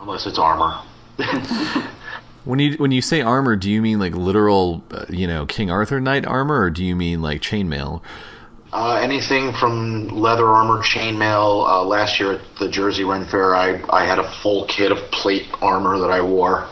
[0.00, 0.82] Unless it's armor.
[2.44, 5.70] When you when you say armor, do you mean like literal, uh, you know, King
[5.70, 8.02] Arthur knight armor, or do you mean like chainmail?
[8.70, 11.66] Uh, anything from leather armor, chainmail.
[11.66, 14.98] Uh, last year at the Jersey Ren Fair, I, I had a full kit of
[15.10, 16.68] plate armor that I wore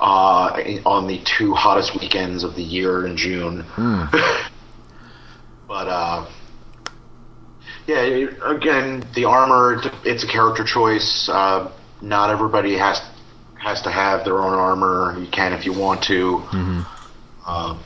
[0.00, 3.64] uh, on the two hottest weekends of the year in June.
[5.68, 6.26] but uh,
[7.86, 11.28] yeah, it- again, the armor it's a character choice.
[11.28, 11.70] Uh,
[12.02, 13.00] not everybody has
[13.58, 15.16] has to have their own armor.
[15.18, 16.42] You can if you want to.
[17.46, 17.80] Um,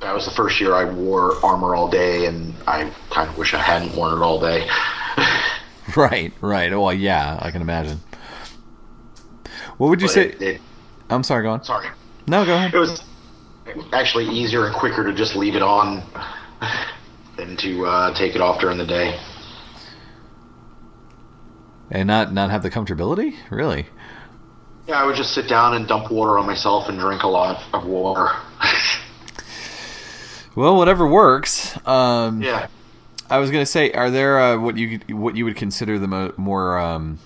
[0.00, 3.54] that was the first year I wore armor all day, and I kind of wish
[3.54, 4.66] I hadn't worn it all day.
[5.96, 6.70] Right, right.
[6.70, 8.00] Well, yeah, I can imagine.
[9.78, 10.26] What would you But say?
[10.28, 10.60] it- it-
[11.14, 11.64] I'm sorry, go on.
[11.64, 11.88] sorry.
[12.26, 12.74] No, go ahead.
[12.74, 13.02] It was
[13.92, 16.02] actually easier and quicker to just leave it on
[17.36, 19.18] than to uh, take it off during the day.
[21.90, 23.86] And not not have the comfortability, really.
[24.88, 27.62] Yeah, I would just sit down and dump water on myself and drink a lot
[27.72, 28.30] of water.
[30.54, 31.78] Well, whatever works.
[31.86, 32.66] Um, yeah.
[33.30, 36.34] I was gonna say, are there uh, what you what you would consider the mo-
[36.36, 37.18] more um,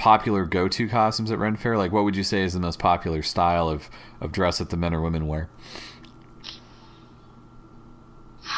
[0.00, 1.76] popular go to costumes at Ren Fair?
[1.76, 3.88] Like, what would you say is the most popular style of,
[4.20, 5.48] of dress that the men or women wear?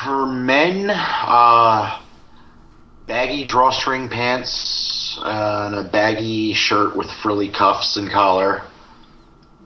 [0.05, 2.01] For men, uh,
[3.07, 8.63] baggy drawstring pants uh, and a baggy shirt with frilly cuffs and collar.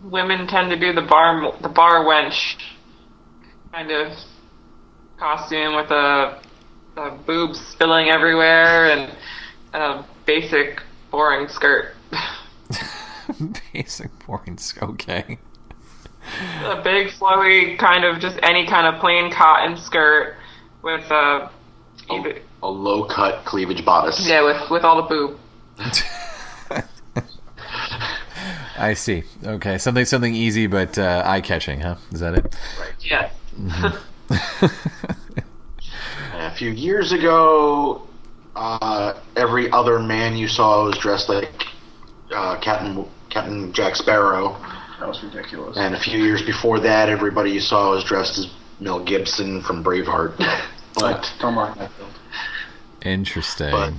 [0.03, 2.57] Women tend to do the bar the bar wench
[3.72, 4.12] kind of
[5.18, 6.41] costume with a,
[6.97, 9.16] a boobs spilling everywhere and
[9.72, 11.94] a basic boring skirt.
[13.72, 14.59] Basic boring.
[14.59, 14.82] Skirt.
[14.90, 15.38] Okay.
[16.64, 20.36] a big flowy kind of just any kind of plain cotton skirt
[20.82, 21.50] with a
[22.11, 24.28] either, A low cut cleavage bodice.
[24.28, 25.38] yeah with with all the boob.
[28.78, 29.22] I see.
[29.44, 31.96] Okay, something something easy but uh, eye catching, huh?
[32.12, 32.54] Is that it?
[32.78, 32.92] Right.
[33.00, 33.32] Yes.
[36.34, 38.07] A few years ago,
[38.57, 41.50] uh, every other man you saw was dressed like
[42.34, 44.57] uh, Captain Captain Jack Sparrow,
[44.98, 45.76] That was ridiculous.
[45.76, 48.50] and a few years before that, everybody you saw was dressed as
[48.80, 50.36] Mel Gibson from Braveheart.
[50.94, 52.11] but Don't mark my field.
[53.02, 53.70] Interesting.
[53.70, 53.92] but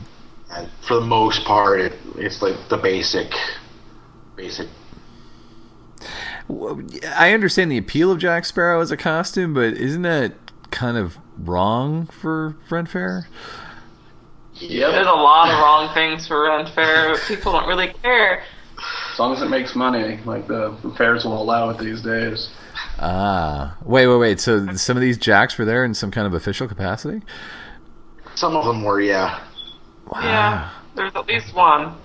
[0.82, 3.32] for the most part, it, it's like the basic,
[4.36, 4.68] basic.
[7.16, 10.34] I understand the appeal of Jack Sparrow as a costume, but isn't that
[10.72, 13.28] kind of wrong for Ren Fair?
[14.60, 17.12] Yeah, there's a lot of wrong things for Ren Fair.
[17.14, 18.44] but People don't really care.
[19.14, 22.50] As long as it makes money, like the fairs will allow it these days.
[23.00, 24.40] Ah, wait, wait, wait.
[24.40, 27.22] So some of these Jacks were there in some kind of official capacity?
[28.36, 29.44] Some of them were, yeah.
[30.14, 31.96] Yeah, there's at least one.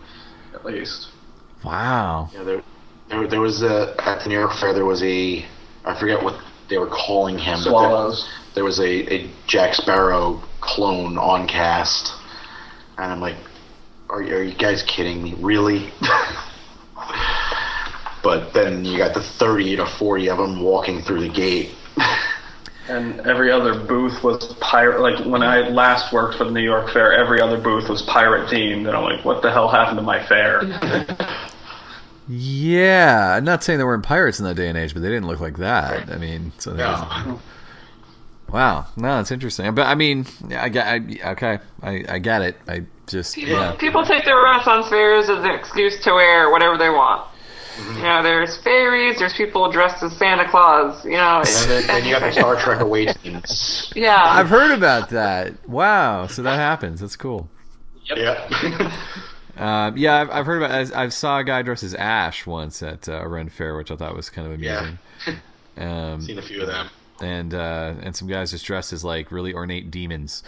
[0.54, 1.08] At least.
[1.64, 2.30] Wow.
[2.34, 2.62] Yeah, there,
[3.08, 4.72] there, there was a at the New York Fair.
[4.72, 5.44] There was a,
[5.84, 7.58] I forget what they were calling him.
[7.58, 8.28] but there- Swallows.
[8.54, 12.12] there was a, a Jack Sparrow clone on cast,
[13.02, 13.36] and I'm like,
[14.08, 15.34] are, you- are you guys kidding me?
[15.38, 15.90] Really?
[18.22, 21.70] but then you got the 30 to 40 of them walking through the gate.
[22.88, 25.00] And every other booth was pirate.
[25.00, 28.48] Like when I last worked for the New York Fair, every other booth was pirate
[28.50, 30.62] themed, and I'm like, what the hell happened to my fair?
[32.28, 35.26] Yeah, I'm not saying there weren't pirates in that day and age, but they didn't
[35.26, 36.10] look like that.
[36.10, 37.40] I mean, so there was- No.
[38.52, 39.74] Wow, no, it's interesting.
[39.74, 42.56] But I mean, yeah, I get, I, okay, I, I get it.
[42.68, 46.78] I just, People, yeah, people take their Renaissance fairs as an excuse to wear whatever
[46.78, 47.28] they want.
[47.96, 51.02] You know, there's fairies, there's people dressed as Santa Claus.
[51.04, 53.90] You know, And then, then you got the Star Trek away teams.
[53.96, 54.22] yeah.
[54.22, 55.66] I've heard about that.
[55.68, 57.00] Wow, so that happens.
[57.00, 57.48] That's cool.
[58.14, 58.92] Yeah.
[59.54, 60.94] Uh, yeah, I've, I've heard about.
[60.94, 63.90] I, I saw a guy dressed as Ash once at uh, a Ren Fair, which
[63.90, 64.98] I thought was kind of amusing.
[65.76, 66.88] Um, Seen a few of them.
[67.22, 70.42] And uh, and some guys just dressed as like really ornate demons.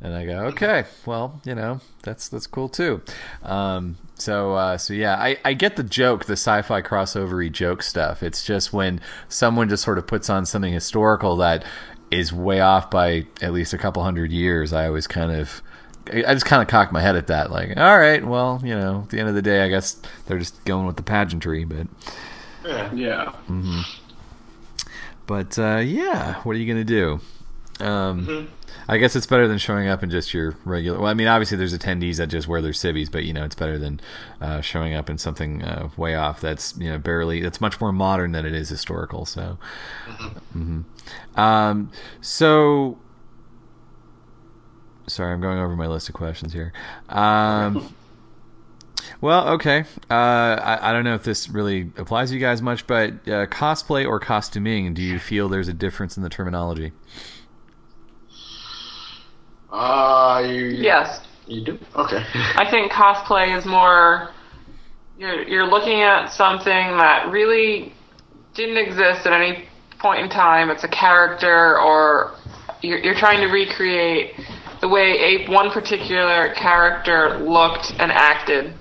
[0.00, 3.02] And I go, okay, well, you know, that's that's cool too.
[3.42, 8.22] Um, so uh, so yeah, I, I get the joke, the sci-fi crossovery joke stuff.
[8.22, 11.64] It's just when someone just sort of puts on something historical that
[12.12, 14.72] is way off by at least a couple hundred years.
[14.72, 15.62] I always kind of
[16.12, 19.00] I just kind of cock my head at that, like, all right, well, you know,
[19.02, 21.86] at the end of the day, I guess they're just going with the pageantry, but
[22.94, 23.32] Yeah.
[25.28, 27.20] But uh, yeah, what are you gonna do?
[27.78, 28.54] Um, Mm-hmm.
[28.90, 30.98] I guess it's better than showing up in just your regular.
[30.98, 33.54] Well, I mean, obviously there's attendees that just wear their civvies, but you know, it's
[33.54, 34.00] better than
[34.40, 36.40] uh, showing up in something uh, way off.
[36.40, 37.42] That's you know barely.
[37.42, 39.26] That's much more modern than it is historical.
[39.26, 39.58] So,
[40.08, 40.84] Mm-hmm.
[41.36, 41.38] Mhm.
[41.38, 41.90] um,
[42.22, 42.98] so
[45.06, 46.72] sorry, I'm going over my list of questions here.
[47.10, 47.94] Um,
[49.20, 49.84] well, okay.
[50.10, 53.46] Uh, I, I don't know if this really applies to you guys much, but uh,
[53.46, 56.92] cosplay or costuming, do you feel there's a difference in the terminology?
[59.70, 61.20] Uh, you, Yes.
[61.46, 61.78] You do?
[61.96, 62.24] Okay.
[62.34, 64.30] I think cosplay is more
[65.18, 67.92] you're you're looking at something that really
[68.54, 69.64] didn't exist at any
[69.98, 70.70] point in time.
[70.70, 72.34] It's a character, or
[72.82, 74.34] you're, you're trying to recreate
[74.80, 78.74] the way a one particular character looked and acted.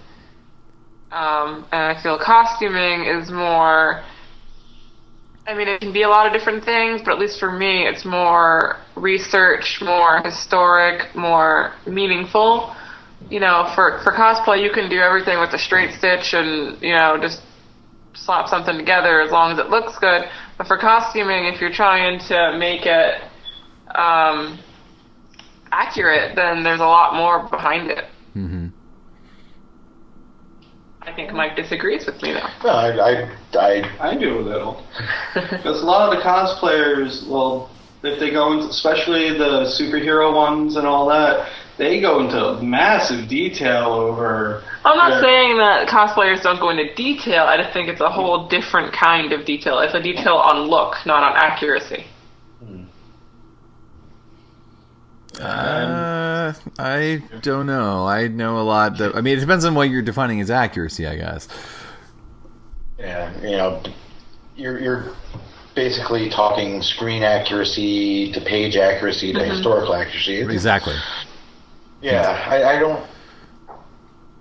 [1.11, 4.03] Um, and I feel costuming is more.
[5.47, 7.87] I mean, it can be a lot of different things, but at least for me,
[7.87, 12.75] it's more research, more historic, more meaningful.
[13.29, 16.93] You know, for for cosplay, you can do everything with a straight stitch and you
[16.93, 17.41] know just
[18.13, 20.23] slap something together as long as it looks good.
[20.57, 23.21] But for costuming, if you're trying to make it
[23.95, 24.59] um,
[25.71, 28.05] accurate, then there's a lot more behind it.
[28.35, 28.67] Mm-hmm.
[31.07, 32.49] I think Mike disagrees with me though.
[32.65, 34.83] No, I, I, I, I do a little.
[35.33, 37.69] Because a lot of the cosplayers, well,
[38.03, 43.29] if they go into, especially the superhero ones and all that, they go into massive
[43.29, 44.63] detail over.
[44.83, 47.43] I'm not their- saying that cosplayers don't go into detail.
[47.45, 49.79] I just think it's a whole different kind of detail.
[49.79, 52.05] It's a detail on look, not on accuracy.
[55.39, 58.07] Uh, I don't know.
[58.07, 58.97] I know a lot.
[58.97, 61.47] That I mean, it depends on what you're defining as accuracy, I guess.
[62.97, 63.83] yeah, you know,
[64.55, 65.15] you're, you're
[65.75, 70.41] basically talking screen accuracy to page accuracy to historical accuracy.
[70.41, 70.95] Exactly.
[72.01, 73.05] Yeah, I, I don't.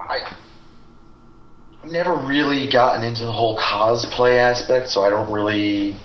[0.00, 0.20] I
[1.86, 5.96] I've never really gotten into the whole cosplay aspect, so I don't really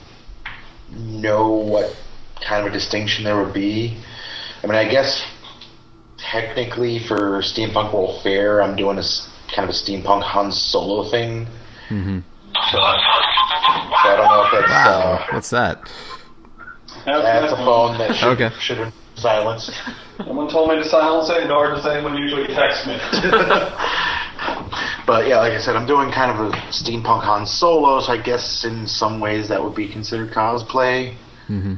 [0.91, 1.95] know what
[2.39, 3.97] kind of a distinction there would be.
[4.63, 5.25] I mean, I guess
[6.17, 9.03] technically for Steampunk World Fair, I'm doing a
[9.55, 11.47] kind of a steampunk Han Solo thing.
[11.89, 12.19] Mm-hmm.
[12.53, 15.91] So, so I don't know if that's Wow, uh, what's that?
[17.05, 18.55] that's a phone that should Okay.
[18.59, 19.71] should have been silenced.
[20.17, 22.97] Someone told me to silence it, nor does anyone usually text me.
[25.05, 28.21] But yeah, like I said, I'm doing kind of a steampunk Han Solo, so I
[28.21, 31.15] guess in some ways that would be considered cosplay.
[31.49, 31.75] Mm-hmm.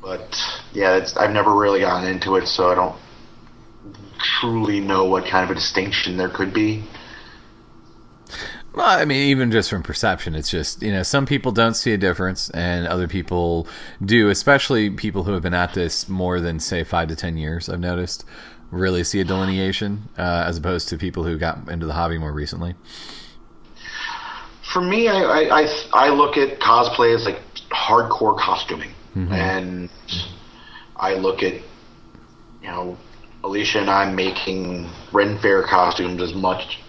[0.00, 0.36] But
[0.72, 2.96] yeah, it's, I've never really gotten into it, so I don't
[4.40, 6.84] truly know what kind of a distinction there could be.
[8.74, 11.92] Well, I mean, even just from perception, it's just you know some people don't see
[11.92, 13.66] a difference, and other people
[14.04, 14.28] do.
[14.28, 17.68] Especially people who have been at this more than say five to ten years.
[17.68, 18.24] I've noticed
[18.70, 22.32] really see a delineation uh, as opposed to people who got into the hobby more
[22.32, 22.74] recently.
[24.72, 27.40] For me, I, I, I, I look at cosplay as like
[27.70, 29.32] hardcore costuming, Mm-hmm.
[29.32, 29.90] and
[30.96, 31.54] I look at
[32.62, 32.96] you know
[33.42, 36.80] Alicia and I making Ren Fair costumes as much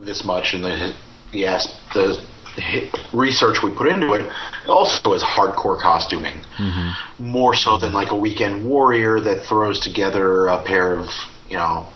[0.00, 0.94] this much, and the
[1.32, 2.22] the as- the
[2.56, 4.30] the research we put into it
[4.66, 7.24] also is hardcore costuming, mm-hmm.
[7.24, 11.06] more so than like a weekend warrior that throws together a pair of
[11.48, 11.86] you know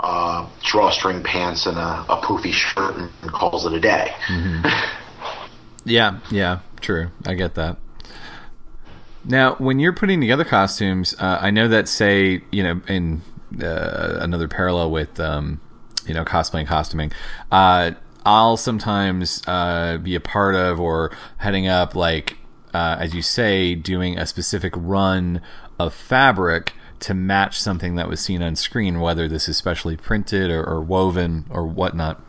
[0.00, 4.10] uh, drawstring pants and a, a poofy shirt and calls it a day.
[4.28, 4.68] Mm-hmm.
[5.86, 7.08] Yeah, yeah, true.
[7.26, 7.76] I get that.
[9.24, 13.22] Now, when you're putting together costumes, uh, I know that say you know in
[13.62, 15.60] uh, another parallel with um,
[16.06, 17.12] you know cosplay and costuming,
[17.50, 17.92] uh,
[18.26, 22.38] I'll sometimes uh, be a part of or heading up like
[22.74, 25.40] uh, as you say, doing a specific run
[25.78, 30.50] of fabric to match something that was seen on screen, whether this is specially printed
[30.50, 32.20] or, or woven or whatnot.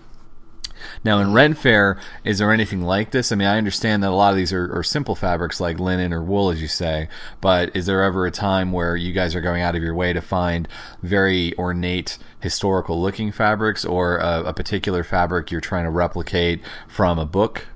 [1.04, 3.32] Now, in Ren Fair, is there anything like this?
[3.32, 6.12] I mean, I understand that a lot of these are, are simple fabrics like linen
[6.14, 7.08] or wool, as you say,
[7.42, 10.14] but is there ever a time where you guys are going out of your way
[10.14, 10.68] to find
[11.02, 17.18] very ornate, historical looking fabrics or a, a particular fabric you're trying to replicate from
[17.20, 17.68] a book?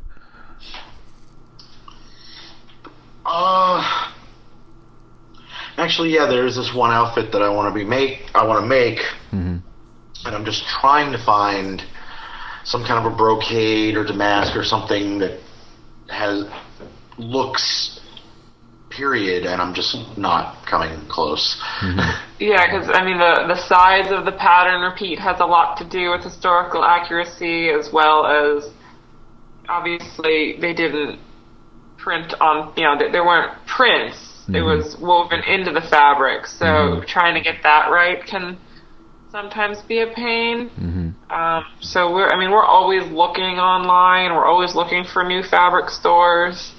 [3.26, 4.12] Uh,
[5.78, 8.30] actually, yeah, there's this one outfit that I want to be make.
[8.34, 9.00] I want to make,
[9.32, 9.62] Mhm.
[10.26, 11.84] and I'm just trying to find
[12.70, 15.40] some kind of a brocade or damask or something that
[16.08, 16.46] has
[17.18, 18.00] looks.
[18.90, 21.62] Period, and I'm just not coming close.
[22.40, 25.86] Yeah, because I mean the the size of the pattern repeat has a lot to
[25.88, 28.72] do with historical accuracy as well as
[29.68, 31.20] obviously they didn't
[31.98, 34.46] print on you know there, there weren't prints.
[34.48, 34.66] It mm-hmm.
[34.66, 37.06] was woven into the fabric, so mm-hmm.
[37.06, 38.58] trying to get that right can
[39.32, 40.70] sometimes be a pain.
[40.70, 44.34] hmm Um, so we're, I mean, we're always looking online.
[44.34, 46.74] We're always looking for new fabric stores.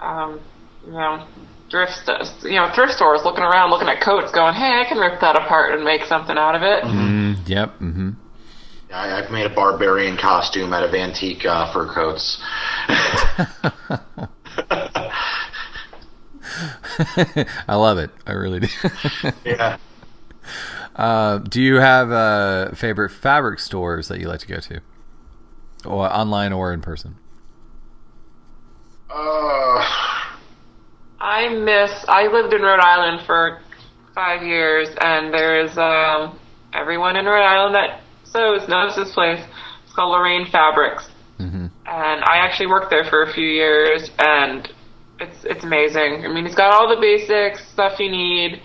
[0.00, 0.40] Um,
[0.86, 1.26] you know,
[1.70, 4.98] thrift, st- you know, thrift stores looking around, looking at coats, going, "Hey, I can
[4.98, 7.76] rip that apart and make something out of it." mm Yep.
[7.78, 8.10] hmm
[8.92, 12.42] I, I've made a barbarian costume out of antique uh, fur coats.
[17.68, 18.10] I love it.
[18.26, 18.68] I really do.
[19.44, 19.76] yeah.
[20.98, 24.80] uh, do you have uh, favorite fabric stores that you like to go to,
[25.86, 27.16] or online or in person?
[29.08, 29.80] Uh,
[31.20, 32.04] I miss.
[32.08, 33.60] I lived in Rhode Island for
[34.14, 36.38] five years, and there's um,
[36.74, 39.40] everyone in Rhode Island that sews knows this place.
[39.84, 41.08] It's called Lorraine Fabrics,
[41.38, 44.68] hmm and I actually worked there for a few years, and
[45.20, 46.26] it's it's amazing.
[46.26, 48.60] I mean, it's got all the basics stuff you need.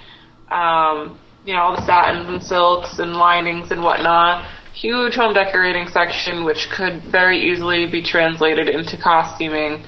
[0.51, 4.45] Um, you know, all the satins and silks and linings and whatnot.
[4.73, 9.83] Huge home decorating section, which could very easily be translated into costuming,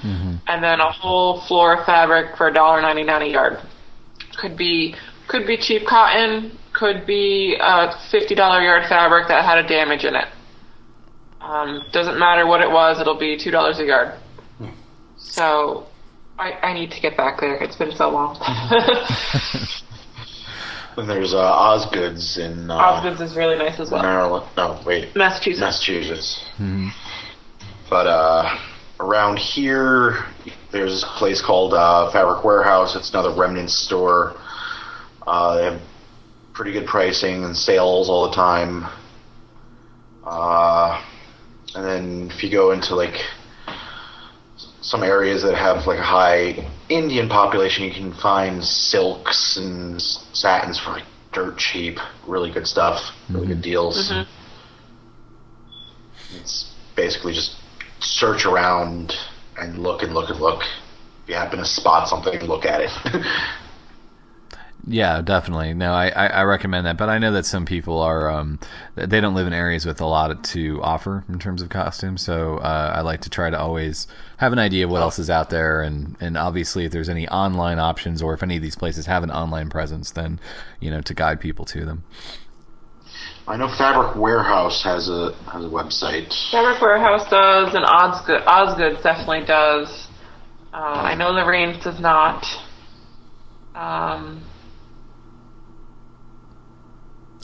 [0.47, 3.57] and then a whole floor of fabric for $1.99 a yard.
[4.37, 4.95] Could be
[5.27, 10.15] could be cheap cotton, could be a $50 yard fabric that had a damage in
[10.15, 10.27] it.
[11.41, 14.19] Um, doesn't matter what it was, it'll be two dollars a yard.
[15.17, 15.87] So,
[16.37, 17.55] I, I need to get back there.
[17.55, 18.37] It's been so long.
[20.95, 24.01] then there's uh, Osgoods in uh, Osgood's is really nice as well.
[24.01, 24.45] Maryland.
[24.57, 25.59] No, wait, Massachusetts.
[25.59, 26.49] Massachusetts.
[26.57, 26.87] hmm
[27.89, 28.57] But uh,
[28.99, 30.25] around here,
[30.71, 32.95] there's a place called uh, Fabric Warehouse.
[32.95, 34.35] It's another remnant store.
[35.25, 35.81] Uh, they have
[36.53, 38.85] pretty good pricing and sales all the time.
[40.23, 41.03] Uh,
[41.75, 43.15] and then if you go into like
[44.81, 50.79] some areas that have like a high Indian population, you can find silks and satins
[50.79, 51.03] for like
[51.33, 51.97] dirt cheap,
[52.27, 54.11] really good stuff, really good deals.
[54.11, 54.25] Mhm.
[56.39, 57.55] It's basically just
[57.99, 59.15] search around
[59.57, 60.61] and look and look and look.
[61.23, 62.91] If you happen to spot something, look at it.
[64.87, 65.73] Yeah, definitely.
[65.73, 66.95] No, I, I, I recommend that.
[66.95, 68.59] But I know that some people are um,
[68.95, 72.21] they don't live in areas with a lot to offer in terms of costumes.
[72.21, 74.07] So uh, I like to try to always
[74.37, 77.27] have an idea of what else is out there, and and obviously if there's any
[77.29, 80.39] online options or if any of these places have an online presence, then
[80.79, 82.03] you know to guide people to them.
[83.47, 86.31] I know Fabric Warehouse has a has a website.
[86.51, 90.07] Fabric Warehouse does, and Osgood, Osgood definitely does.
[90.71, 92.45] Uh, I know Lorraine's does not.
[93.73, 94.43] Um,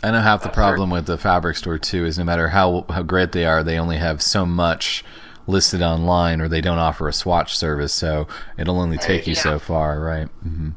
[0.03, 3.03] I know half the problem with the fabric store too is no matter how how
[3.03, 5.03] great they are, they only have so much
[5.48, 9.41] listed online, or they don't offer a swatch service, so it'll only take you Yeah.
[9.41, 10.28] so far, right?
[10.44, 10.69] hmm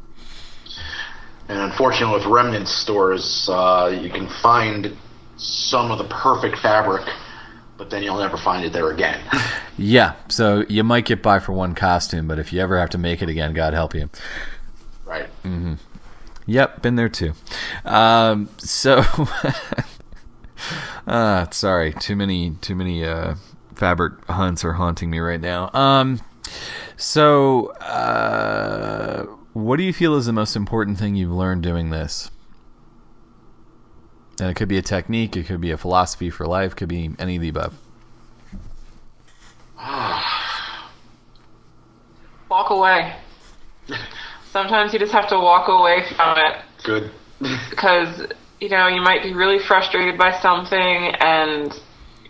[1.48, 4.96] And unfortunately, with remnant stores, uh, you can find
[5.36, 7.06] some of the perfect fabric,
[7.76, 9.20] but then you'll never find it there again.
[9.76, 12.98] Yeah, so you might get by for one costume, but if you ever have to
[12.98, 14.08] make it again, God help you.
[15.04, 15.26] right.
[16.46, 17.32] Yep, been there too.
[17.84, 19.02] Um, so,
[21.06, 23.36] uh, sorry, too many, too many uh,
[23.74, 25.70] fabric hunts are haunting me right now.
[25.72, 26.20] Um,
[26.96, 32.30] so, uh, what do you feel is the most important thing you've learned doing this?
[34.40, 37.10] And it could be a technique, it could be a philosophy for life, could be
[37.18, 37.78] any of the above.
[42.48, 43.16] walk away.
[44.54, 46.54] Sometimes you just have to walk away from it
[46.84, 47.10] Good.
[47.70, 51.74] because you know you might be really frustrated by something and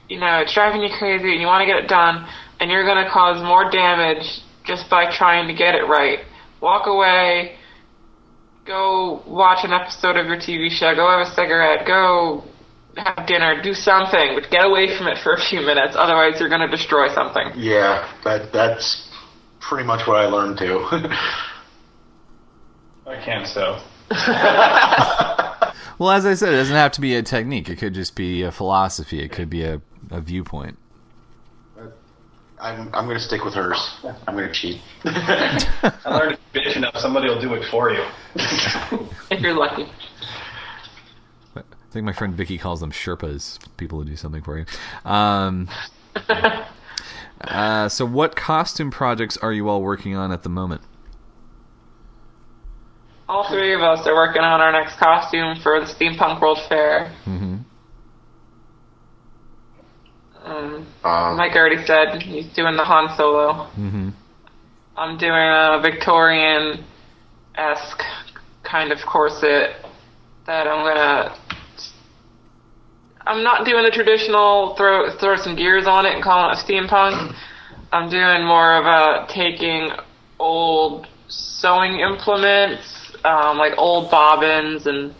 [0.09, 2.27] you know it's driving you crazy and you want to get it done
[2.61, 6.21] and you're going to cause more damage just by trying to get it right.
[6.63, 7.57] Walk away.
[8.65, 10.95] Go watch an episode of your TV show.
[10.95, 11.87] Go have a cigarette.
[11.87, 12.43] Go
[12.97, 13.61] have dinner.
[13.63, 15.95] Do something, but get away from it for a few minutes.
[15.95, 17.53] Otherwise, you're going to destroy something.
[17.55, 19.13] Yeah, that that's
[19.61, 20.89] pretty much what I learned too.
[23.07, 23.81] I can't sew.
[25.99, 27.69] Well, as I said, it doesn't have to be a technique.
[27.69, 29.23] It could just be a philosophy.
[29.23, 30.79] It could be a, a viewpoint.
[32.61, 33.99] I'm I'm gonna stick with hers.
[34.27, 34.81] I'm gonna cheat.
[35.05, 38.03] I learned to bitch enough, somebody will do it for you.
[38.35, 39.87] if you're lucky.
[41.57, 44.65] I think my friend Vicky calls them Sherpas, people who do something for you.
[45.05, 45.69] Um,
[47.41, 50.81] uh, so, what costume projects are you all working on at the moment?
[53.29, 57.15] All three of us are working on our next costume for the Steampunk World Fair.
[57.25, 57.57] Mm-hmm.
[60.45, 63.69] Um, Um, Mike already said he's doing the Han Solo.
[63.79, 64.11] Mm-hmm.
[64.97, 66.85] I'm doing a Victorian
[67.55, 68.03] esque
[68.63, 69.85] kind of corset
[70.47, 71.37] that I'm gonna.
[73.27, 77.35] I'm not doing the traditional throw throw some gears on it and calling it steampunk.
[77.91, 79.91] I'm doing more of a taking
[80.39, 85.15] old sewing implements, um, like old bobbins and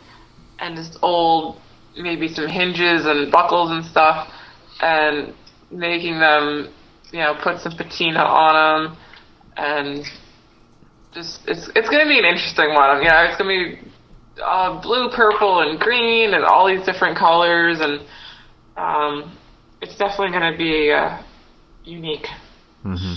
[0.61, 1.61] and just old
[1.97, 4.29] maybe some hinges and buckles and stuff,
[4.81, 5.35] and
[5.71, 6.73] making them,
[7.13, 8.97] you know, put some patina on them
[9.57, 10.05] and
[11.13, 13.03] just it's it's gonna be an interesting one.
[13.03, 13.79] You know, it's gonna be
[14.43, 18.01] uh, blue, purple, and green, and all these different colors, and
[18.77, 19.37] um,
[19.81, 21.23] it's definitely gonna be uh,
[21.85, 22.27] unique.
[22.85, 23.15] Mm-hmm.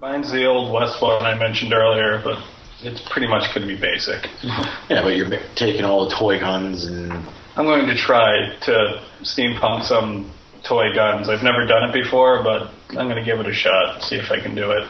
[0.00, 2.38] Mine's the old West one I mentioned earlier, but
[2.82, 4.26] it's pretty much going to be basic.
[4.42, 7.12] yeah, but you're taking all the toy guns and
[7.56, 10.30] I'm going to try to steampunk some
[10.62, 11.28] toy guns.
[11.28, 14.30] I've never done it before, but I'm going to give it a shot, see if
[14.30, 14.88] I can do it.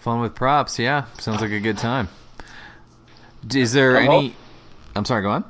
[0.00, 1.06] Fun with props, yeah.
[1.18, 2.08] Sounds like a good time.
[3.54, 4.28] Is there I'm any?
[4.28, 4.38] hop-
[4.96, 5.22] I'm sorry.
[5.22, 5.44] Go on.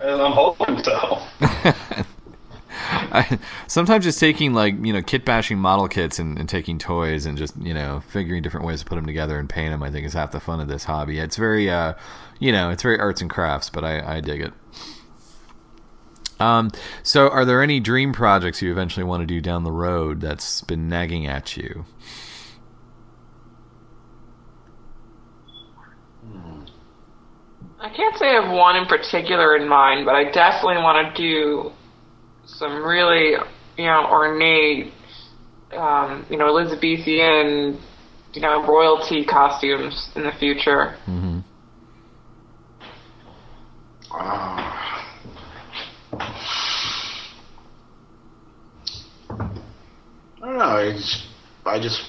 [0.00, 1.22] Uh, I'm hoping so.
[3.66, 7.36] Sometimes just taking like you know kit bashing model kits and, and taking toys and
[7.36, 9.82] just you know figuring different ways to put them together and paint them.
[9.82, 11.18] I think is half the fun of this hobby.
[11.18, 11.94] It's very uh,
[12.38, 14.52] you know it's very arts and crafts, but I, I dig it.
[16.40, 16.70] Um,
[17.02, 20.62] so are there any dream projects you eventually want to do down the road that's
[20.62, 21.84] been nagging at you?
[27.80, 31.22] I can't say I have one in particular in mind, but I definitely want to
[31.22, 31.72] do
[32.56, 33.32] some really,
[33.76, 34.92] you know, ornate,
[35.72, 37.80] um, you know, Elizabethan,
[38.32, 40.96] you know, royalty costumes in the future.
[41.06, 41.40] Mm-hmm.
[44.10, 44.68] uh,
[50.40, 50.64] I don't know.
[50.64, 51.26] I just,
[51.64, 52.00] I just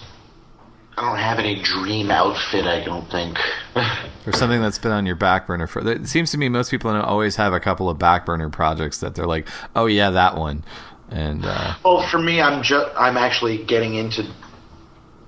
[0.99, 2.65] I don't have any dream outfit.
[2.65, 3.37] I don't think.
[4.27, 5.79] Or something that's been on your back burner for.
[5.89, 9.15] It seems to me most people always have a couple of back burner projects that
[9.15, 10.63] they're like, oh yeah, that one,
[11.09, 14.31] and uh, Well, for me, I'm just I'm actually getting into.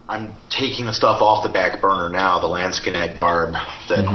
[0.07, 2.39] I'm taking the stuff off the back burner now.
[2.39, 3.53] The Landsknecht barb
[3.89, 4.05] that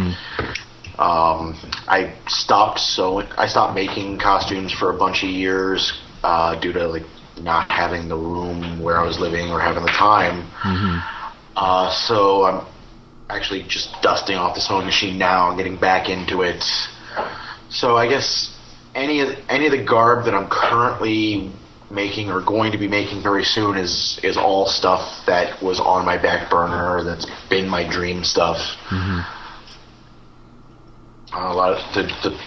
[0.99, 1.59] um,
[1.89, 3.27] I stopped sewing.
[3.39, 7.07] I stopped making costumes for a bunch of years uh, due to like
[7.41, 10.47] not having the room where I was living or having the time.
[11.57, 12.66] Uh, so I'm
[13.31, 16.62] actually just dusting off the sewing machine now and getting back into it.
[17.70, 18.55] So I guess
[18.95, 21.51] any of the, any of the garb that I'm currently
[21.91, 26.05] making or going to be making very soon is is all stuff that was on
[26.05, 28.59] my back burner that's been my dream stuff.
[31.33, 32.41] Uh, a lot of the, the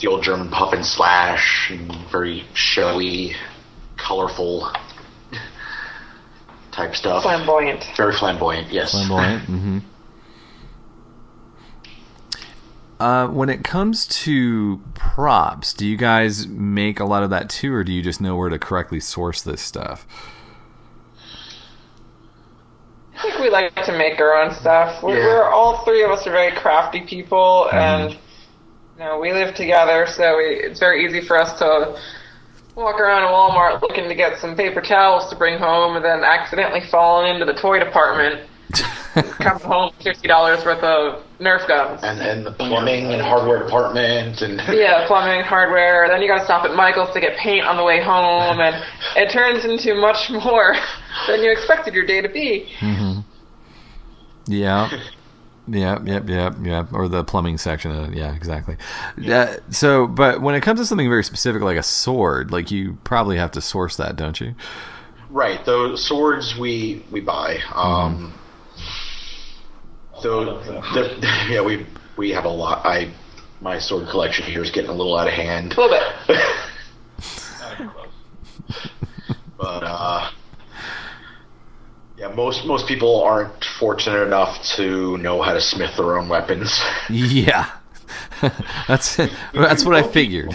[0.00, 3.34] the old German puff and slash and very showy,
[3.96, 4.72] colorful
[6.78, 7.24] type stuff.
[7.24, 7.84] Flamboyant.
[7.96, 8.92] Very flamboyant, yes.
[8.92, 9.42] flamboyant.
[9.48, 9.78] mm-hmm.
[13.00, 17.72] Uh, when it comes to props, do you guys make a lot of that too,
[17.72, 20.06] or do you just know where to correctly source this stuff?
[23.16, 25.02] I think we like to make our own stuff.
[25.02, 25.26] We're, Yeah.
[25.26, 28.18] we're all three of us are very crafty people, and you
[28.98, 31.96] know we live together, so we, it's very easy for us to
[32.78, 36.22] walk around in Walmart looking to get some paper towels to bring home, and then
[36.22, 38.48] accidentally fall into the toy department,
[39.42, 42.00] come home with fifty dollars worth of Nerf guns.
[42.02, 46.06] And and the plumbing and hardware department and Yeah, plumbing, hardware.
[46.08, 48.76] Then you got to stop at Michael's to get paint on the way home, and
[49.16, 50.74] it turns into much more
[51.26, 52.68] than you expected your day to be.
[52.80, 53.24] mhm
[54.46, 54.88] Yeah.
[55.68, 56.92] Yep, yep, yep, yep.
[56.92, 57.90] Or the plumbing section.
[57.90, 58.76] Of, yeah, exactly.
[59.26, 62.98] Uh, so, but when it comes to something very specific like a sword, like you
[63.04, 64.54] probably have to source that, don't you?
[65.30, 65.64] right.
[65.64, 67.58] Those swords we we buy.
[67.74, 68.32] Um,
[70.20, 71.86] so the, yeah, we
[72.16, 72.84] we have a lot.
[72.86, 73.12] I
[73.60, 75.74] my sword collection here is getting a little out of hand.
[75.76, 76.38] A little bit.
[79.58, 80.30] but uh,
[82.18, 86.80] yeah, most most people aren't fortunate enough to know how to smith their own weapons.
[87.10, 87.70] Yeah.
[88.88, 89.16] that's
[89.54, 90.54] that's what I figured.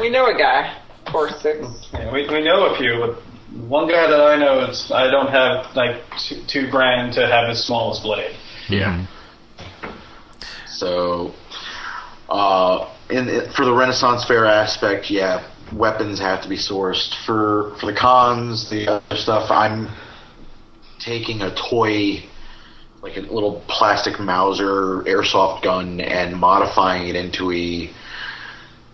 [0.00, 0.78] We know a guy,
[1.12, 1.66] or six.
[1.92, 3.22] Yeah, we, we know a few, but
[3.68, 7.48] one guy that I know is I don't have like two, two grand to have
[7.48, 8.36] his smallest blade.
[8.68, 9.06] Yeah.
[10.66, 11.32] So,
[12.28, 17.14] uh, in, for the Renaissance Fair aspect, yeah, weapons have to be sourced.
[17.26, 19.88] For for the cons, the other stuff, I'm
[21.02, 22.24] taking a toy,
[23.02, 27.90] like a little plastic Mauser airsoft gun, and modifying it into a,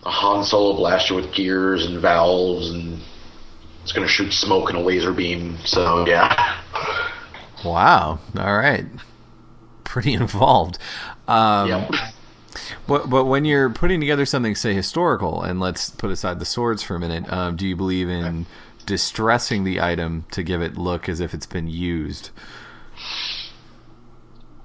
[0.05, 2.99] a Han Solo blaster with gears and valves, and
[3.83, 5.57] it's going to shoot smoke and a laser beam.
[5.65, 6.61] So yeah.
[7.63, 8.19] Wow.
[8.37, 8.85] All right.
[9.83, 10.77] Pretty involved.
[11.27, 11.91] Um, Yep.
[12.87, 16.81] But, but when you're putting together something, say historical, and let's put aside the swords
[16.81, 18.47] for a minute, um, do you believe in
[18.89, 22.31] distressing the item to give it look as if it's been used?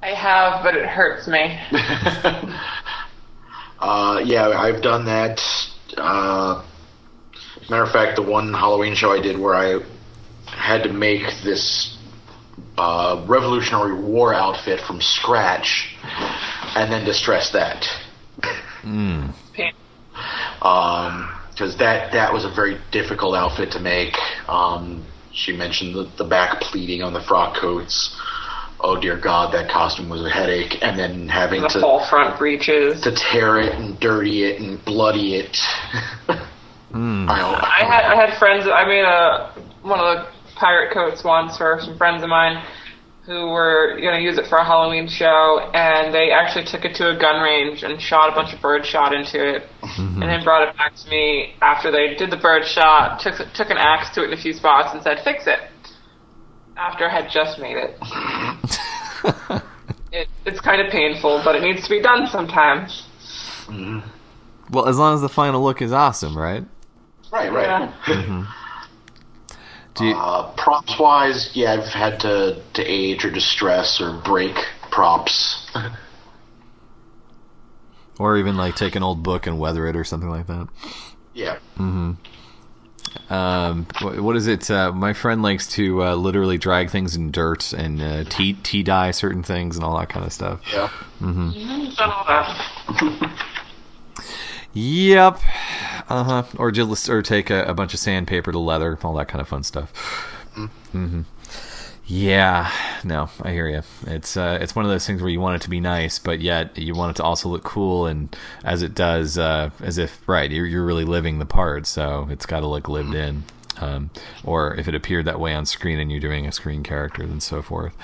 [0.02, 1.60] I have, but it hurts me.
[3.76, 5.42] Uh, yeah, I've done that.
[5.94, 6.64] Uh,
[7.68, 9.80] matter of fact, the one Halloween show I did where I
[10.46, 11.94] had to make this
[12.78, 15.94] uh, Revolutionary War outfit from scratch
[16.74, 17.86] and then distress that.
[19.52, 19.74] Pain.
[20.62, 24.16] Um 'cause that that was a very difficult outfit to make.
[24.48, 28.16] Um, she mentioned the, the back pleating on the frock coats.
[28.81, 30.76] Oh dear God, that costume was a headache.
[30.82, 33.01] And then having The to whole front breeches.
[33.02, 35.56] to tear it and dirty it and bloody it.
[36.94, 38.66] I, I had I had friends.
[38.68, 39.52] I made a
[39.82, 40.26] one of the
[40.56, 42.62] pirate coats once for some friends of mine
[43.26, 46.94] who were going to use it for a Halloween show, and they actually took it
[46.96, 50.44] to a gun range and shot a bunch of bird shot into it, and then
[50.44, 53.20] brought it back to me after they did the bird shot.
[53.20, 55.60] Took took an axe to it in a few spots and said, "Fix it."
[56.76, 57.96] After I had just made it.
[60.12, 63.06] it it's kind of painful, but it needs to be done sometimes.
[63.66, 64.01] Mm-hmm.
[64.70, 66.64] Well, as long as the final look is awesome, right?
[67.32, 67.66] right, right.
[67.66, 67.94] Yeah.
[68.06, 68.64] Do mm-hmm.
[70.01, 74.57] You, Uh, props wise, yeah, I've had to, to age or distress or break
[74.91, 75.71] props.
[78.19, 80.69] or even like take an old book and weather it or something like that.
[81.35, 81.57] yeah.
[81.79, 82.12] Mm-hmm.
[83.33, 84.71] Um, what is it?
[84.71, 88.83] Uh, my friend likes to uh, literally drag things in dirt and uh, tea tea
[88.83, 90.61] dye certain things and all that kind of stuff.
[90.73, 90.91] Yeah.
[91.21, 93.33] Done all that.
[94.74, 95.40] Yep.
[96.09, 96.42] Uh huh.
[96.59, 99.48] Or just or take a, a bunch of sandpaper to leather, all that kind of
[99.48, 99.92] fun stuff.
[100.56, 101.22] Mm-hmm.
[102.06, 102.70] Yeah.
[103.02, 103.82] No, I hear you.
[104.06, 106.40] It's uh, it's one of those things where you want it to be nice, but
[106.40, 110.26] yet you want it to also look cool, and as it does, uh, as if
[110.28, 113.44] right, you're you're really living the part, so it's got to look lived in.
[113.80, 114.10] Um,
[114.44, 117.42] or if it appeared that way on screen and you're doing a screen character, and
[117.42, 117.94] so forth.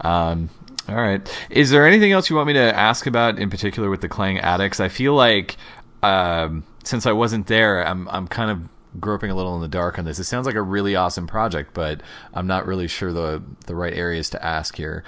[0.00, 0.50] Um,
[0.88, 1.46] all right.
[1.50, 4.38] Is there anything else you want me to ask about in particular with the Clang
[4.38, 4.80] Addicts?
[4.80, 5.56] I feel like
[6.02, 8.68] um, since I wasn't there, I'm I'm kind of
[9.00, 10.18] groping a little in the dark on this.
[10.18, 12.00] It sounds like a really awesome project, but
[12.32, 15.04] I'm not really sure the the right areas to ask here.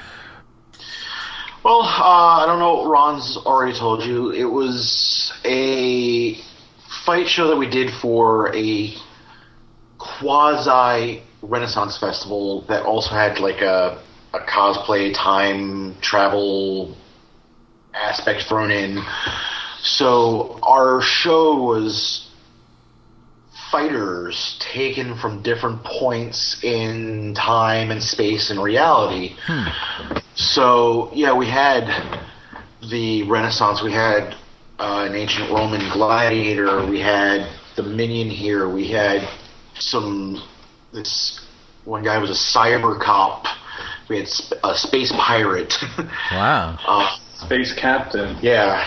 [1.62, 4.30] Well, uh, I don't know Ron's already told you.
[4.30, 6.38] It was a
[7.04, 8.94] fight show that we did for a
[9.98, 14.02] quasi Renaissance festival that also had like a,
[14.34, 16.96] a cosplay time travel
[17.94, 19.02] aspect thrown in.
[19.82, 22.26] So our show was
[23.70, 29.36] fighters taken from different points in time and space and reality.
[30.34, 31.84] So yeah, we had
[32.90, 33.82] the Renaissance.
[33.82, 34.34] We had
[34.78, 36.84] uh, an ancient Roman gladiator.
[36.88, 38.68] We had the minion here.
[38.68, 39.28] We had
[39.78, 40.42] some.
[40.92, 41.40] This
[41.84, 43.44] one guy was a cyber cop.
[44.08, 45.74] We had sp- a space pirate.
[46.32, 46.78] Wow.
[46.86, 47.16] uh,
[47.46, 48.36] Space Captain.
[48.42, 48.84] yeah.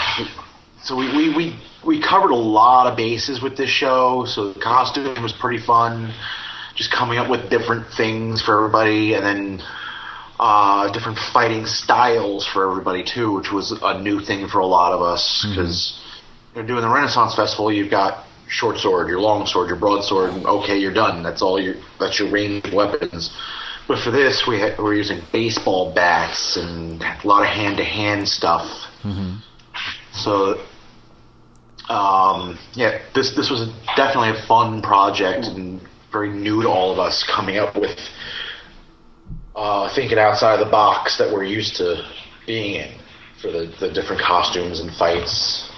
[0.84, 4.26] So we, we, we, we covered a lot of bases with this show.
[4.28, 6.14] So the costume was pretty fun.
[6.76, 9.62] Just coming up with different things for everybody, and then
[10.40, 14.92] uh, different fighting styles for everybody too, which was a new thing for a lot
[14.92, 16.02] of us because
[16.56, 17.72] you're doing the Renaissance Festival.
[17.72, 21.22] You've got short sword, your long sword, your broadsword, and okay, you're done.
[21.24, 23.32] That's all your that's your ranged weapons.
[23.88, 27.84] But for this, we had, we're using baseball bats and a lot of hand to
[27.84, 28.66] hand stuff.
[30.14, 30.64] So,
[31.90, 35.82] um, yeah, this this was definitely a fun project and
[36.12, 37.98] very new to all of us coming up with
[39.56, 42.08] uh, thinking outside the box that we're used to
[42.46, 42.92] being in
[43.42, 45.70] for the, the different costumes and fights.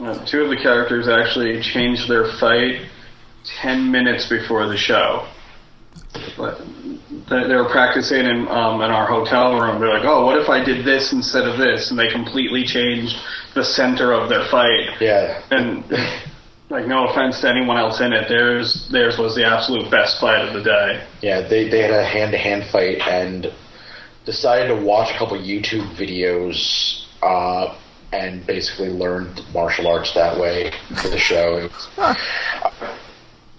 [0.00, 2.86] Uh, two of the characters actually changed their fight
[3.62, 5.28] ten minutes before the show.
[6.36, 6.58] But
[7.30, 9.80] they, they were practicing in um, in our hotel room.
[9.80, 13.14] They're like, "Oh, what if I did this instead of this?" And they completely changed
[13.56, 15.00] the center of their fight.
[15.00, 15.82] Yeah, And
[16.70, 20.46] like, no offense to anyone else in it, theirs theirs was the absolute best fight
[20.46, 21.02] of the day.
[21.22, 23.52] yeah, they they had a hand to hand fight and
[24.24, 27.76] decided to watch a couple YouTube videos uh,
[28.12, 31.56] and basically learned martial arts that way for the show.
[31.56, 32.16] It was,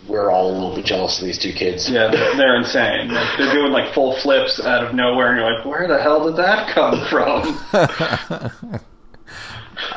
[0.07, 1.89] we're all a little bit jealous of these two kids.
[1.89, 3.09] Yeah, they're, they're insane.
[3.09, 6.25] Like, they're doing like full flips out of nowhere, and you're like, where the hell
[6.25, 8.81] did that come from?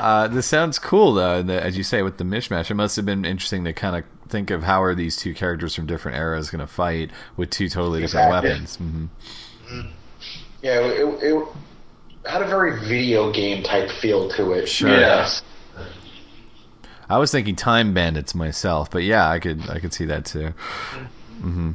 [0.01, 1.43] Uh, this sounds cool, though.
[1.43, 4.05] The, as you say, with the mishmash, it must have been interesting to kind of
[4.31, 7.69] think of how are these two characters from different eras going to fight with two
[7.69, 8.51] totally different Exactly.
[8.51, 8.77] weapons.
[8.77, 9.07] hmm
[10.63, 11.49] Yeah, it, it
[12.25, 14.69] had a very video game type feel to it.
[14.69, 14.89] Sure.
[14.89, 15.43] Yes.
[17.09, 20.55] I was thinking Time Bandits myself, but yeah, I could I could see that too.
[21.41, 21.73] hmm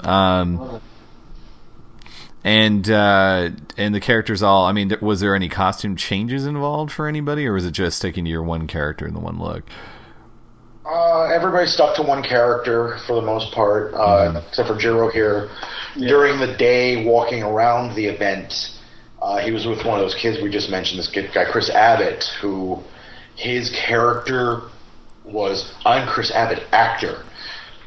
[0.00, 0.80] Um,
[2.46, 4.66] and uh, and the characters all.
[4.66, 8.24] I mean, was there any costume changes involved for anybody, or was it just sticking
[8.24, 9.64] to your one character and the one look?
[10.88, 15.50] Uh, everybody stuck to one character for the most part, uh, except for Jiro here.
[15.96, 18.54] During the day, walking around the event,
[19.20, 21.00] uh, he was with one of those kids we just mentioned.
[21.00, 22.80] This kid, guy Chris Abbott, who
[23.34, 24.62] his character
[25.24, 27.24] was I'm Chris Abbott, actor,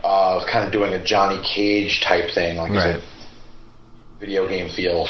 [0.04, 3.02] uh, kind of doing a Johnny Cage type thing, like Right.
[4.20, 5.08] Video game feel.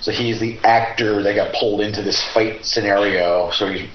[0.00, 3.50] So he's the actor that got pulled into this fight scenario.
[3.52, 3.88] So he's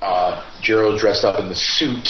[0.00, 2.08] uh, Jiro dressed up in the suit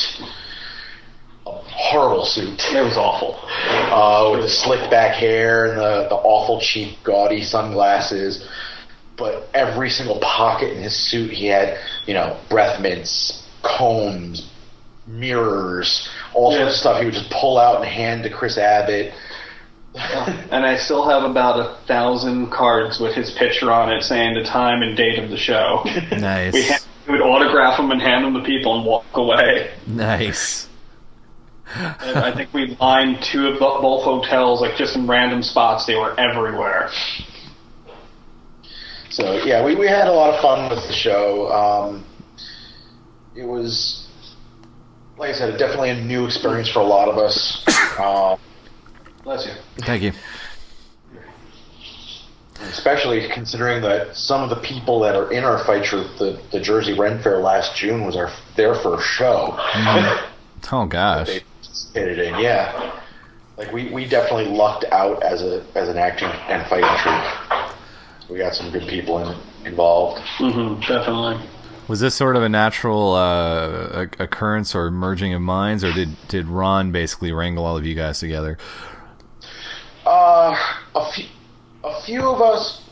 [1.46, 2.60] a horrible suit.
[2.70, 3.38] It was awful.
[3.44, 8.46] Uh, with the slick back hair and the, the awful cheap, gaudy sunglasses.
[9.16, 14.50] But every single pocket in his suit, he had, you know, breath mints, combs,
[15.06, 19.12] mirrors, all sorts of stuff he would just pull out and hand to Chris Abbott.
[20.50, 24.42] And I still have about a thousand cards with his picture on it saying the
[24.42, 25.82] time and date of the show.
[26.10, 29.72] Nice, we, ha- we would autograph them and hand them to people and walk away.
[29.86, 30.68] nice.
[31.72, 35.86] And I think we lined two of both hotels, like just in random spots.
[35.86, 36.90] They were everywhere.
[39.10, 41.48] So yeah, we, we had a lot of fun with the show.
[41.52, 42.04] Um,
[43.36, 44.08] it was,
[45.16, 47.64] like I said, definitely a new experience for a lot of us.
[48.00, 48.38] Um,
[49.22, 49.52] Bless you.
[49.84, 50.12] Thank you.
[52.62, 56.60] especially considering that some of the people that are in our fight troupe, the, the
[56.60, 59.56] Jersey Ren Fair last June was our their first show.
[60.72, 61.26] Oh gosh.
[61.26, 63.00] they participated in, yeah.
[63.56, 67.74] Like we, we definitely lucked out as a as an acting and fighting troupe.
[68.30, 69.36] We got some good people in,
[69.66, 70.20] involved.
[70.36, 71.40] hmm definitely.
[71.88, 76.46] Was this sort of a natural uh, occurrence or merging of minds, or did did
[76.46, 78.58] Ron basically wrangle all of you guys together?
[80.40, 80.56] Uh,
[80.94, 81.26] a few,
[81.84, 82.82] a few of us.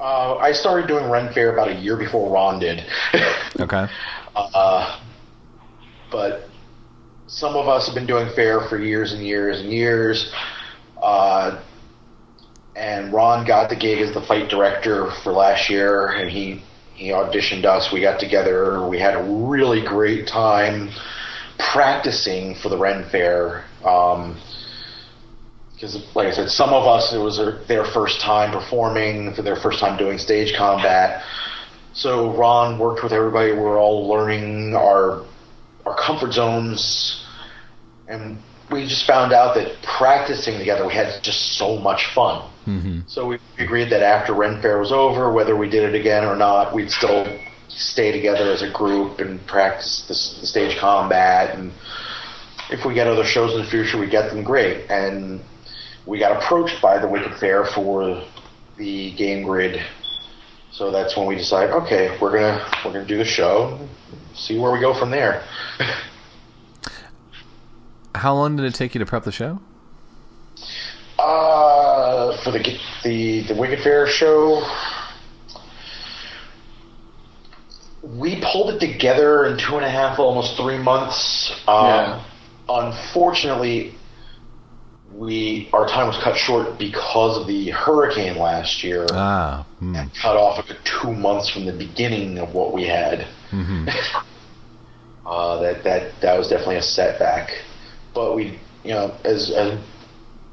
[0.00, 2.84] Uh, I started doing Ren Fair about a year before Ron did.
[3.58, 3.86] Okay.
[4.34, 5.00] Uh,
[6.10, 6.50] but
[7.26, 10.30] some of us have been doing fair for years and years and years.
[11.00, 11.62] Uh,
[12.74, 16.62] and Ron got the gig as the fight director for last year, and he
[16.94, 17.90] he auditioned us.
[17.92, 18.86] We got together.
[18.86, 20.90] We had a really great time
[21.72, 23.64] practicing for the Ren Fair.
[23.84, 24.38] Um,
[25.76, 29.42] because, like I said, some of us it was their, their first time performing, for
[29.42, 31.22] their first time doing stage combat.
[31.92, 33.52] So Ron worked with everybody.
[33.52, 35.24] We're all learning our
[35.84, 37.24] our comfort zones,
[38.08, 38.38] and
[38.70, 42.50] we just found out that practicing together, we had just so much fun.
[42.64, 46.24] hmm So we agreed that after Ren Fair was over, whether we did it again
[46.24, 47.24] or not, we'd still
[47.68, 51.56] stay together as a group and practice the, the stage combat.
[51.56, 51.72] And
[52.70, 54.90] if we get other shows in the future, we get them great.
[54.90, 55.40] And
[56.06, 58.22] we got approached by the Wicked Faire for
[58.76, 59.82] the game grid.
[60.70, 63.78] So that's when we decided, okay, we're gonna we're gonna do the show,
[64.34, 65.42] see where we go from there.
[68.14, 69.60] How long did it take you to prep the show?
[71.18, 74.62] Uh, for the the the Wicked Faire show,
[78.02, 81.52] we pulled it together in two and a half, almost three months.
[81.66, 82.22] Um, Yeah.
[82.68, 83.94] Unfortunately,
[85.18, 89.06] we our time was cut short because of the hurricane last year.
[89.10, 89.66] Ah.
[89.78, 89.94] Hmm.
[90.20, 93.26] cut off two months from the beginning of what we had.
[93.50, 93.88] hmm
[95.26, 97.50] Uh, that that that was definitely a setback.
[98.14, 99.76] But we, you know, as as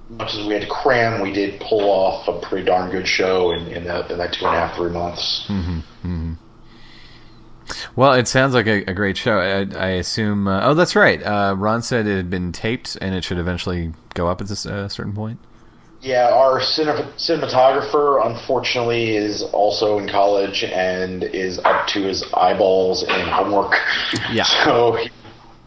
[0.10, 3.52] much as we had to cram, we did pull off a pretty darn good show
[3.52, 5.46] in, in that in that two and a half three months.
[5.48, 6.34] hmm hmm
[7.96, 9.38] Well, it sounds like a, a great show.
[9.38, 10.48] I, I assume.
[10.48, 11.22] Uh, oh, that's right.
[11.22, 14.66] Uh, Ron said it had been taped and it should eventually go up at this
[14.66, 15.40] uh, certain point.
[16.02, 23.04] Yeah, our cine- cinematographer unfortunately is also in college and is up to his eyeballs
[23.04, 23.76] in homework.
[24.32, 24.44] Yeah.
[24.44, 25.10] So he,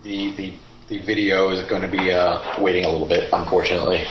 [0.02, 0.54] the the
[0.88, 3.30] the video is going to be uh, waiting a little bit.
[3.32, 4.04] Unfortunately,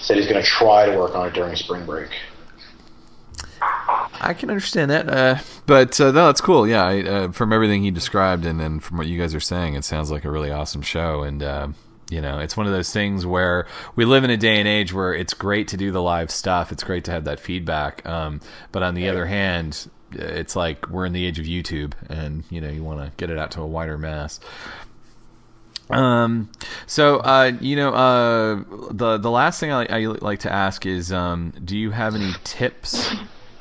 [0.00, 2.10] said he's going to try to work on it during spring break.
[4.20, 5.08] I can understand that.
[5.08, 6.66] Uh, But uh, no, that's cool.
[6.68, 9.74] Yeah, I, uh, from everything he described and then from what you guys are saying,
[9.74, 11.22] it sounds like a really awesome show.
[11.22, 11.68] And uh,
[12.10, 13.66] you know, it's one of those things where
[13.96, 16.70] we live in a day and age where it's great to do the live stuff.
[16.70, 18.04] It's great to have that feedback.
[18.06, 18.40] Um,
[18.72, 22.60] but on the other hand, it's like we're in the age of YouTube, and you
[22.60, 24.38] know, you want to get it out to a wider mass.
[25.90, 26.50] Um,
[26.86, 31.12] so uh, you know, uh, the the last thing I, I like to ask is,
[31.12, 33.12] um, do you have any tips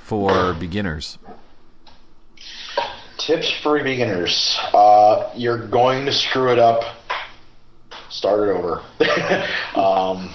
[0.04, 1.18] for beginners?
[3.18, 4.58] Tips for beginners.
[4.74, 6.84] Uh, you're going to screw it up.
[8.10, 8.82] Start it over.
[9.80, 10.34] um,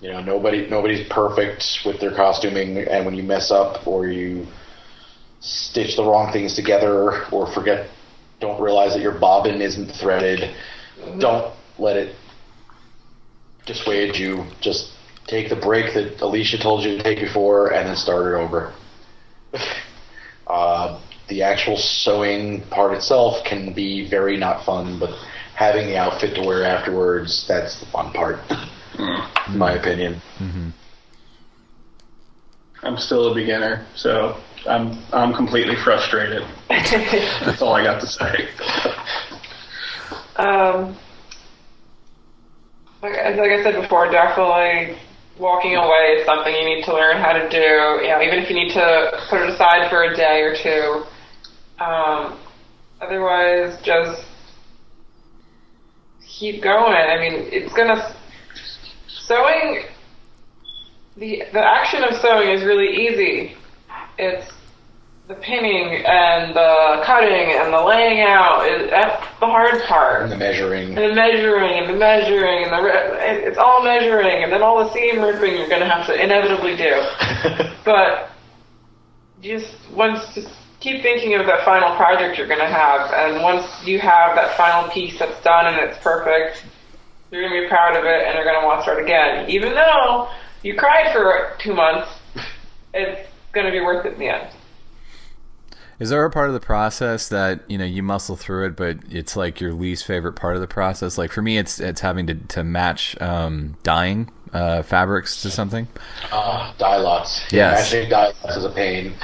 [0.00, 4.46] you know, nobody nobody's perfect with their costuming, and when you mess up or you
[5.40, 7.88] stitch the wrong things together or forget,
[8.40, 10.54] don't realize that your bobbin isn't threaded,
[11.18, 12.14] don't let it
[13.64, 14.44] dissuade you.
[14.60, 14.92] Just
[15.26, 18.74] take the break that Alicia told you to take before, and then start it over.
[20.46, 25.10] Uh, the actual sewing part itself can be very not fun, but
[25.54, 28.38] having the outfit to wear afterwards, that's the fun part,
[29.48, 30.20] in my opinion.
[32.82, 36.44] I'm still a beginner, so I'm I'm completely frustrated.
[36.68, 38.48] That's all I got to say.
[40.36, 40.96] Um,
[43.02, 44.98] like, like I said before, definitely
[45.38, 47.56] walking away is something you need to learn how to do.
[48.02, 51.04] You know, even if you need to put it aside for a day or two.
[51.82, 52.38] Um,
[53.00, 54.22] otherwise, just
[56.26, 56.94] keep going.
[56.94, 58.14] I mean, it's gonna
[59.08, 59.84] sewing.
[61.16, 63.56] The the action of sewing is really easy.
[64.18, 64.50] It's
[65.28, 68.66] the pinning and the cutting and the laying out.
[68.66, 70.22] Is, that's the hard part.
[70.22, 70.88] And the measuring.
[70.96, 74.84] And the measuring and the measuring and the it- it's all measuring and then all
[74.84, 77.02] the seam ripping you're gonna have to inevitably do.
[77.84, 78.30] But
[79.40, 80.48] just once just
[80.80, 84.90] keep thinking of that final project you're gonna have and once you have that final
[84.90, 86.64] piece that's done and it's perfect,
[87.30, 89.48] you're gonna be proud of it and you're gonna want to start again.
[89.48, 90.28] Even though
[90.62, 92.08] you cried for two months,
[92.94, 94.48] it's gonna be worth it in the end.
[95.98, 98.98] Is there a part of the process that you know you muscle through it, but
[99.10, 101.16] it's like your least favorite part of the process?
[101.16, 105.88] Like for me, it's it's having to to match um, dyeing uh, fabrics to something.
[106.30, 107.44] Uh, dye lots.
[107.50, 107.92] Yes.
[107.92, 109.14] Matching dye lots is a pain.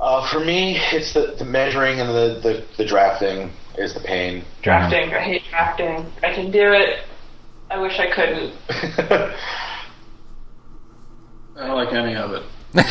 [0.00, 4.44] Uh, for me, it's the, the measuring and the, the, the drafting is the pain.
[4.60, 6.10] Drafting, I hate drafting.
[6.24, 7.04] I can do it.
[7.70, 8.52] I wish I couldn't.
[8.68, 12.42] I don't like any of it.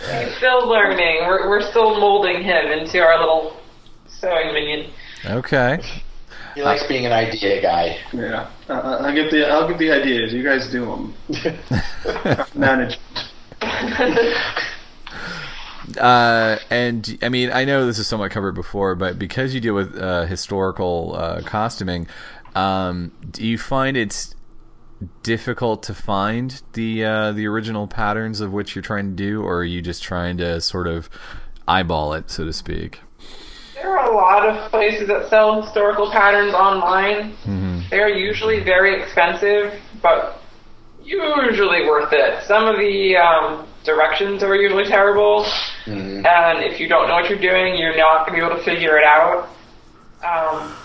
[0.00, 1.26] He's still learning.
[1.26, 3.60] We're, we're still molding him into our little
[4.06, 4.90] sewing minion.
[5.26, 5.80] Okay.
[6.54, 7.98] he likes being an idea guy.
[8.12, 10.32] Yeah, uh, I get the I'll get the ideas.
[10.32, 11.14] You guys do them.
[12.54, 12.98] Manage.
[15.98, 19.74] Uh, and I mean, I know this is somewhat covered before, but because you deal
[19.74, 22.06] with uh, historical uh, costuming,
[22.54, 24.34] um, do you find it's
[25.22, 29.58] difficult to find the uh, the original patterns of which you're trying to do, or
[29.58, 31.08] are you just trying to sort of
[31.66, 33.00] eyeball it, so to speak?
[33.74, 37.34] There are a lot of places that sell historical patterns online.
[37.88, 39.72] They're usually very expensive,
[40.02, 40.42] but
[41.02, 42.44] usually worth it.
[42.44, 45.46] Some of the um, directions are usually terrible,
[45.86, 48.64] and if you don't know what you're doing, you're not going to be able to
[48.64, 49.48] figure it out.
[50.22, 50.76] Um,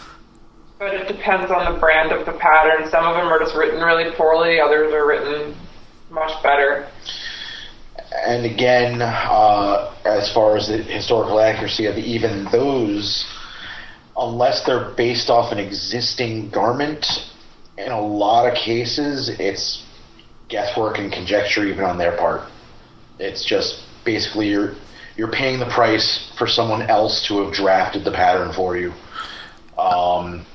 [0.86, 2.88] but it depends on the brand of the pattern.
[2.91, 5.56] Some of them are just written really poorly, others are written
[6.12, 6.88] much better.
[8.28, 13.26] And again, uh, as far as the historical accuracy of even those,
[14.16, 17.03] unless they're based off an existing garment,
[17.80, 19.84] in a lot of cases, it's
[20.49, 22.48] guesswork and conjecture even on their part.
[23.18, 24.76] It's just basically you're
[25.18, 28.94] you're paying the price for someone else to have drafted the pattern for you.
[29.80, 30.45] Um,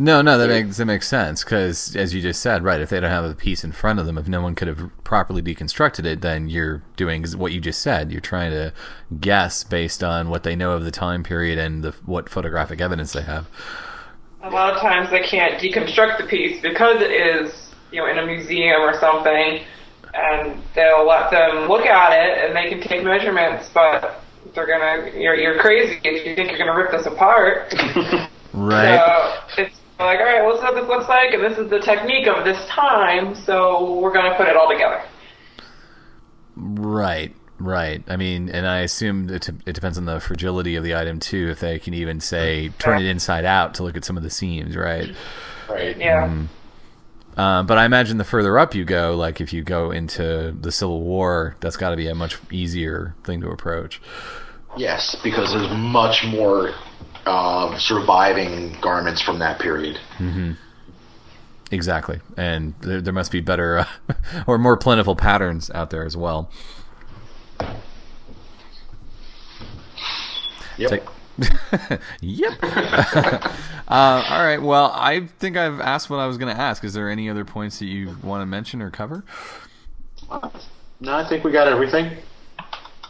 [0.00, 2.80] No, no, that makes that makes sense because, as you just said, right?
[2.80, 4.90] If they don't have a piece in front of them, if no one could have
[5.02, 8.12] properly deconstructed it, then you're doing what you just said.
[8.12, 8.72] You're trying to
[9.20, 13.12] guess based on what they know of the time period and the what photographic evidence
[13.12, 13.48] they have.
[14.42, 18.18] A lot of times they can't deconstruct the piece because it is, you know, in
[18.18, 19.64] a museum or something,
[20.14, 24.22] and they'll let them look at it and they can take measurements, but
[24.54, 27.74] they're gonna, you're, you're crazy if you think you're gonna rip this apart.
[28.58, 28.98] Right.
[29.54, 31.70] So it's like, all right, well, this is what this looks like, and this is
[31.70, 35.02] the technique of this time, so we're gonna put it all together.
[36.56, 38.02] Right, right.
[38.08, 41.48] I mean, and I assume it, it depends on the fragility of the item too.
[41.50, 44.30] If they can even say turn it inside out to look at some of the
[44.30, 45.14] seams, right?
[45.68, 45.96] right.
[45.96, 46.46] Yeah.
[47.36, 50.72] Uh, but I imagine the further up you go, like if you go into the
[50.72, 54.00] Civil War, that's got to be a much easier thing to approach.
[54.76, 56.74] Yes, because there's much more
[57.28, 59.98] uh, surviving garments from that period.
[61.70, 64.14] Exactly, and there, there must be better uh,
[64.46, 66.50] or more plentiful patterns out there as well.
[70.78, 70.90] Yep.
[70.90, 71.02] Take-
[72.20, 72.52] yep.
[72.62, 73.48] uh,
[73.88, 74.58] all right.
[74.60, 76.82] Well, I think I've asked what I was going to ask.
[76.84, 79.24] Is there any other points that you want to mention or cover?
[81.00, 82.16] No, I think we got everything.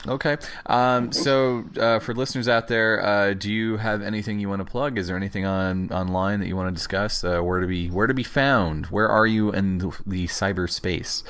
[0.06, 0.36] Okay.
[0.66, 4.64] Um, so, uh, for listeners out there, uh, do you have anything you want to
[4.64, 4.96] plug?
[4.98, 7.24] Is there anything on online that you want to discuss?
[7.24, 8.86] Uh, where to be where to be found?
[8.86, 11.24] Where are you in the, the cyberspace?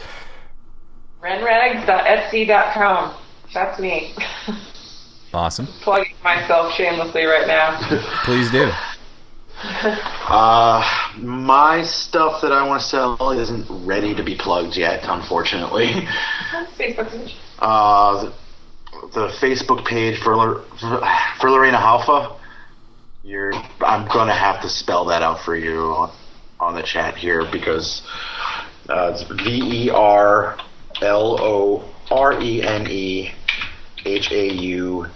[1.22, 3.14] Renrags.etsy.com.
[3.54, 4.14] That's me.
[5.32, 5.66] Awesome.
[5.80, 7.78] Plugging myself shamelessly right now.
[8.24, 8.70] Please do.
[10.30, 10.84] Uh,
[11.16, 16.06] my stuff that I want to sell isn't ready to be plugged yet, unfortunately.
[16.76, 17.32] Facebook.
[17.58, 18.30] Uh,
[19.12, 20.34] the, Facebook page for
[21.40, 22.38] Verlorene Haufe.
[23.22, 23.52] You're.
[23.80, 26.16] I'm gonna have to spell that out for you on,
[26.60, 28.02] on the chat here because
[28.88, 30.56] uh, it's V E R
[31.02, 33.32] L O R E N E
[34.04, 35.06] H A U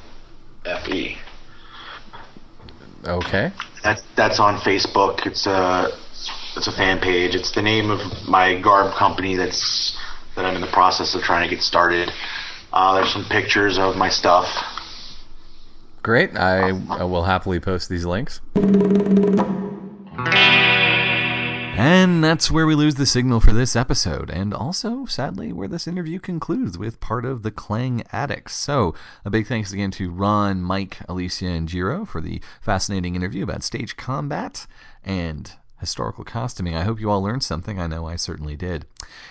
[0.65, 1.17] F E.
[3.05, 3.51] Okay.
[3.83, 5.27] That's that's on Facebook.
[5.27, 5.89] It's a
[6.57, 7.35] it's a fan page.
[7.35, 9.97] It's the name of my garb company that's
[10.37, 12.11] that I'm in the process of trying to get started.
[12.73, 14.47] Uh, there's some pictures of my stuff.
[16.03, 16.37] Great.
[16.37, 18.41] I, I will happily post these links.
[21.75, 25.89] And that's where we lose the signal for this episode, and also, sadly, where this
[25.89, 28.55] interview concludes with part of the Clang Addicts.
[28.55, 28.95] So,
[29.25, 33.63] a big thanks again to Ron, Mike, Alicia, and Jiro for the fascinating interview about
[33.63, 34.67] stage combat
[35.03, 35.53] and
[35.83, 36.77] historical costuming.
[36.77, 37.81] I hope you all learned something.
[37.81, 38.87] I know I certainly did.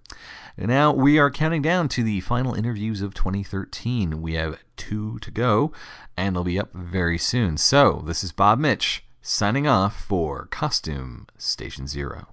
[0.57, 4.21] Now we are counting down to the final interviews of 2013.
[4.21, 5.71] We have two to go,
[6.17, 7.55] and they'll be up very soon.
[7.55, 12.27] So this is Bob Mitch signing off for Costume Station Zero.